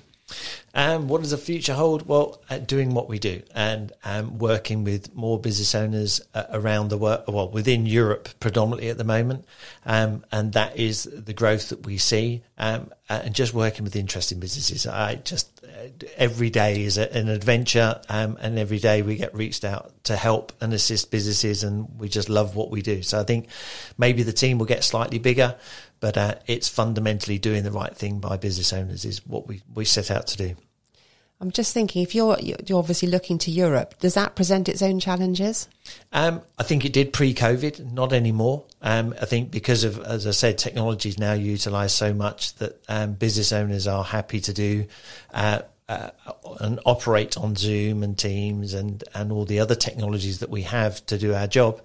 Um, 0.73 1.07
what 1.07 1.21
does 1.21 1.31
the 1.31 1.37
future 1.37 1.73
hold? 1.73 2.07
Well, 2.07 2.41
uh, 2.49 2.59
doing 2.59 2.93
what 2.93 3.09
we 3.09 3.19
do 3.19 3.41
and 3.55 3.91
um, 4.03 4.37
working 4.37 4.83
with 4.83 5.15
more 5.15 5.39
business 5.39 5.73
owners 5.73 6.21
uh, 6.33 6.43
around 6.51 6.89
the 6.89 6.97
world, 6.97 7.23
well, 7.27 7.49
within 7.49 7.85
Europe 7.85 8.29
predominantly 8.39 8.89
at 8.89 8.97
the 8.97 9.03
moment. 9.03 9.45
Um, 9.85 10.23
and 10.31 10.53
that 10.53 10.77
is 10.77 11.03
the 11.03 11.33
growth 11.33 11.69
that 11.69 11.85
we 11.85 11.97
see. 11.97 12.43
Um, 12.57 12.91
uh, 13.09 13.21
and 13.23 13.33
just 13.33 13.53
working 13.55 13.83
with 13.83 13.95
interesting 13.95 14.39
businesses. 14.39 14.85
I 14.85 15.15
just, 15.15 15.49
uh, 15.63 15.89
every 16.15 16.51
day 16.51 16.83
is 16.83 16.99
a, 16.99 17.11
an 17.15 17.27
adventure. 17.27 17.99
Um, 18.07 18.37
and 18.39 18.59
every 18.59 18.77
day 18.77 19.01
we 19.01 19.15
get 19.15 19.33
reached 19.33 19.65
out 19.65 19.91
to 20.03 20.15
help 20.15 20.53
and 20.61 20.73
assist 20.73 21.09
businesses. 21.09 21.63
And 21.63 21.99
we 21.99 22.07
just 22.07 22.29
love 22.29 22.55
what 22.55 22.69
we 22.69 22.83
do. 22.83 23.01
So 23.01 23.19
I 23.19 23.23
think 23.23 23.47
maybe 23.97 24.21
the 24.21 24.33
team 24.33 24.59
will 24.59 24.67
get 24.67 24.83
slightly 24.83 25.17
bigger. 25.17 25.55
But 25.99 26.17
uh, 26.17 26.35
it's 26.47 26.69
fundamentally 26.69 27.37
doing 27.39 27.63
the 27.63 27.71
right 27.71 27.95
thing 27.95 28.19
by 28.19 28.37
business 28.37 28.71
owners 28.71 29.05
is 29.05 29.25
what 29.25 29.47
we, 29.47 29.61
we 29.73 29.85
set 29.85 30.09
out 30.11 30.27
to 30.27 30.37
do. 30.37 30.55
I'm 31.41 31.51
just 31.51 31.73
thinking, 31.73 32.03
if 32.03 32.13
you're, 32.13 32.37
you're 32.39 32.79
obviously 32.79 33.07
looking 33.07 33.37
to 33.39 33.51
Europe, 33.51 33.97
does 33.99 34.15
that 34.15 34.35
present 34.35 34.67
its 34.67 34.81
own 34.81 34.99
challenges? 34.99 35.69
Um, 36.11 36.41
I 36.57 36.63
think 36.63 36.83
it 36.83 36.91
did 36.91 37.13
pre-COVID, 37.13 37.93
not 37.93 38.11
anymore. 38.11 38.65
Um, 38.81 39.15
I 39.21 39.25
think 39.25 39.49
because 39.49 39.85
of, 39.85 39.99
as 39.99 40.27
I 40.27 40.31
said, 40.31 40.57
technology 40.57 41.07
is 41.07 41.17
now 41.17 41.33
utilised 41.33 41.97
so 41.97 42.13
much 42.13 42.55
that 42.55 42.81
um, 42.89 43.13
business 43.13 43.53
owners 43.53 43.87
are 43.87 44.03
happy 44.03 44.41
to 44.41 44.53
do 44.53 44.85
uh, 45.33 45.61
uh, 45.87 46.09
and 46.59 46.79
operate 46.85 47.37
on 47.37 47.55
Zoom 47.55 48.03
and 48.03 48.17
Teams 48.17 48.75
and 48.75 49.03
and 49.15 49.31
all 49.31 49.43
the 49.43 49.59
other 49.59 49.73
technologies 49.73 50.39
that 50.39 50.49
we 50.49 50.61
have 50.61 51.03
to 51.07 51.17
do 51.17 51.33
our 51.33 51.47
job. 51.47 51.81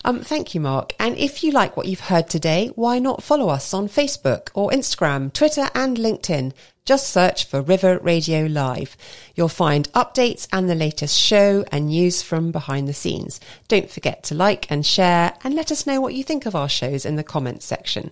Um, 0.03 0.21
thank 0.21 0.55
you, 0.55 0.61
Mark. 0.61 0.93
And 0.99 1.17
if 1.17 1.43
you 1.43 1.51
like 1.51 1.77
what 1.77 1.85
you've 1.85 1.99
heard 1.99 2.27
today, 2.27 2.71
why 2.75 2.99
not 2.99 3.21
follow 3.21 3.49
us 3.49 3.73
on 3.73 3.87
Facebook 3.87 4.49
or 4.53 4.71
Instagram, 4.71 5.31
Twitter, 5.31 5.69
and 5.75 5.97
LinkedIn? 5.97 6.53
Just 6.83 7.11
search 7.11 7.45
for 7.45 7.61
River 7.61 7.99
Radio 7.99 8.45
Live. 8.47 8.97
You'll 9.35 9.49
find 9.49 9.91
updates 9.93 10.47
and 10.51 10.67
the 10.67 10.73
latest 10.73 11.15
show 11.15 11.63
and 11.71 11.89
news 11.89 12.23
from 12.23 12.51
behind 12.51 12.87
the 12.87 12.93
scenes. 12.93 13.39
Don't 13.67 13.91
forget 13.91 14.23
to 14.23 14.35
like 14.35 14.69
and 14.71 14.83
share 14.83 15.33
and 15.43 15.53
let 15.53 15.71
us 15.71 15.85
know 15.85 16.01
what 16.01 16.15
you 16.15 16.23
think 16.23 16.47
of 16.47 16.55
our 16.55 16.67
shows 16.67 17.05
in 17.05 17.17
the 17.17 17.23
comments 17.23 17.67
section. 17.67 18.09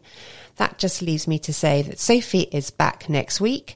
That 0.58 0.78
just 0.78 1.02
leaves 1.02 1.28
me 1.28 1.40
to 1.40 1.54
say 1.54 1.82
that 1.82 2.00
Sophie 2.00 2.48
is 2.52 2.70
back 2.70 3.10
next 3.10 3.42
week. 3.42 3.76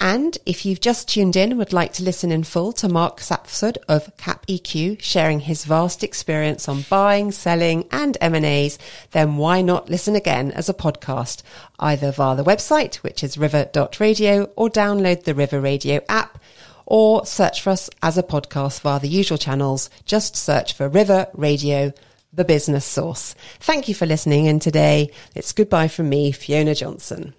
And 0.00 0.36
if 0.44 0.66
you've 0.66 0.80
just 0.80 1.08
tuned 1.08 1.36
in 1.36 1.50
and 1.50 1.58
would 1.58 1.72
like 1.72 1.92
to 1.94 2.02
listen 2.02 2.32
in 2.32 2.44
full 2.44 2.72
to 2.74 2.88
Mark 2.88 3.20
Sapsford 3.20 3.78
of 3.88 4.14
CapEQ 4.16 5.00
sharing 5.00 5.40
his 5.40 5.64
vast 5.64 6.02
experience 6.02 6.68
on 6.68 6.82
buying, 6.90 7.32
selling 7.32 7.86
and 7.90 8.16
M&As, 8.20 8.78
then 9.12 9.36
why 9.36 9.62
not 9.62 9.88
listen 9.88 10.16
again 10.16 10.50
as 10.50 10.68
a 10.68 10.74
podcast, 10.74 11.42
either 11.78 12.10
via 12.10 12.36
the 12.36 12.44
website, 12.44 12.96
which 12.96 13.22
is 13.22 13.38
river.radio 13.38 14.44
or 14.56 14.68
download 14.68 15.24
the 15.24 15.34
River 15.34 15.60
Radio 15.60 16.00
app 16.08 16.38
or 16.86 17.24
search 17.24 17.62
for 17.62 17.70
us 17.70 17.88
as 18.02 18.18
a 18.18 18.22
podcast 18.22 18.80
via 18.80 19.00
the 19.00 19.08
usual 19.08 19.38
channels. 19.38 19.88
Just 20.04 20.36
search 20.36 20.74
for 20.74 20.88
River 20.88 21.28
Radio, 21.34 21.92
the 22.32 22.44
business 22.44 22.84
source. 22.84 23.34
Thank 23.60 23.88
you 23.88 23.94
for 23.94 24.06
listening 24.06 24.46
in 24.46 24.58
today. 24.58 25.10
It's 25.34 25.52
goodbye 25.52 25.88
from 25.88 26.08
me, 26.08 26.32
Fiona 26.32 26.74
Johnson. 26.74 27.34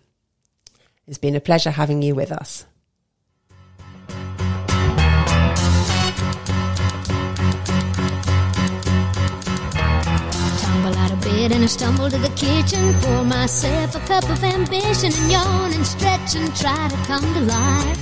It's 1.07 1.17
been 1.19 1.35
a 1.35 1.39
pleasure 1.39 1.71
having 1.71 2.01
you 2.01 2.15
with 2.15 2.31
us. 2.31 2.65
and 11.51 11.63
I 11.63 11.67
stumble 11.67 12.09
to 12.09 12.17
the 12.17 12.29
kitchen, 12.29 12.93
pour 13.01 13.23
myself 13.23 13.95
a 13.95 13.99
cup 14.07 14.23
of 14.29 14.43
ambition 14.43 15.11
and 15.13 15.31
yawn 15.31 15.73
and 15.73 15.85
stretch 15.85 16.35
and 16.35 16.55
try 16.55 16.87
to 16.87 16.97
come 17.05 17.21
to 17.35 17.41
life. 17.41 18.01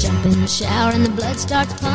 Jump 0.00 0.24
in 0.26 0.40
the 0.40 0.48
shower 0.48 0.92
and 0.92 1.06
the 1.06 1.10
blood 1.10 1.36
starts 1.36 1.72
pumping. 1.74 1.90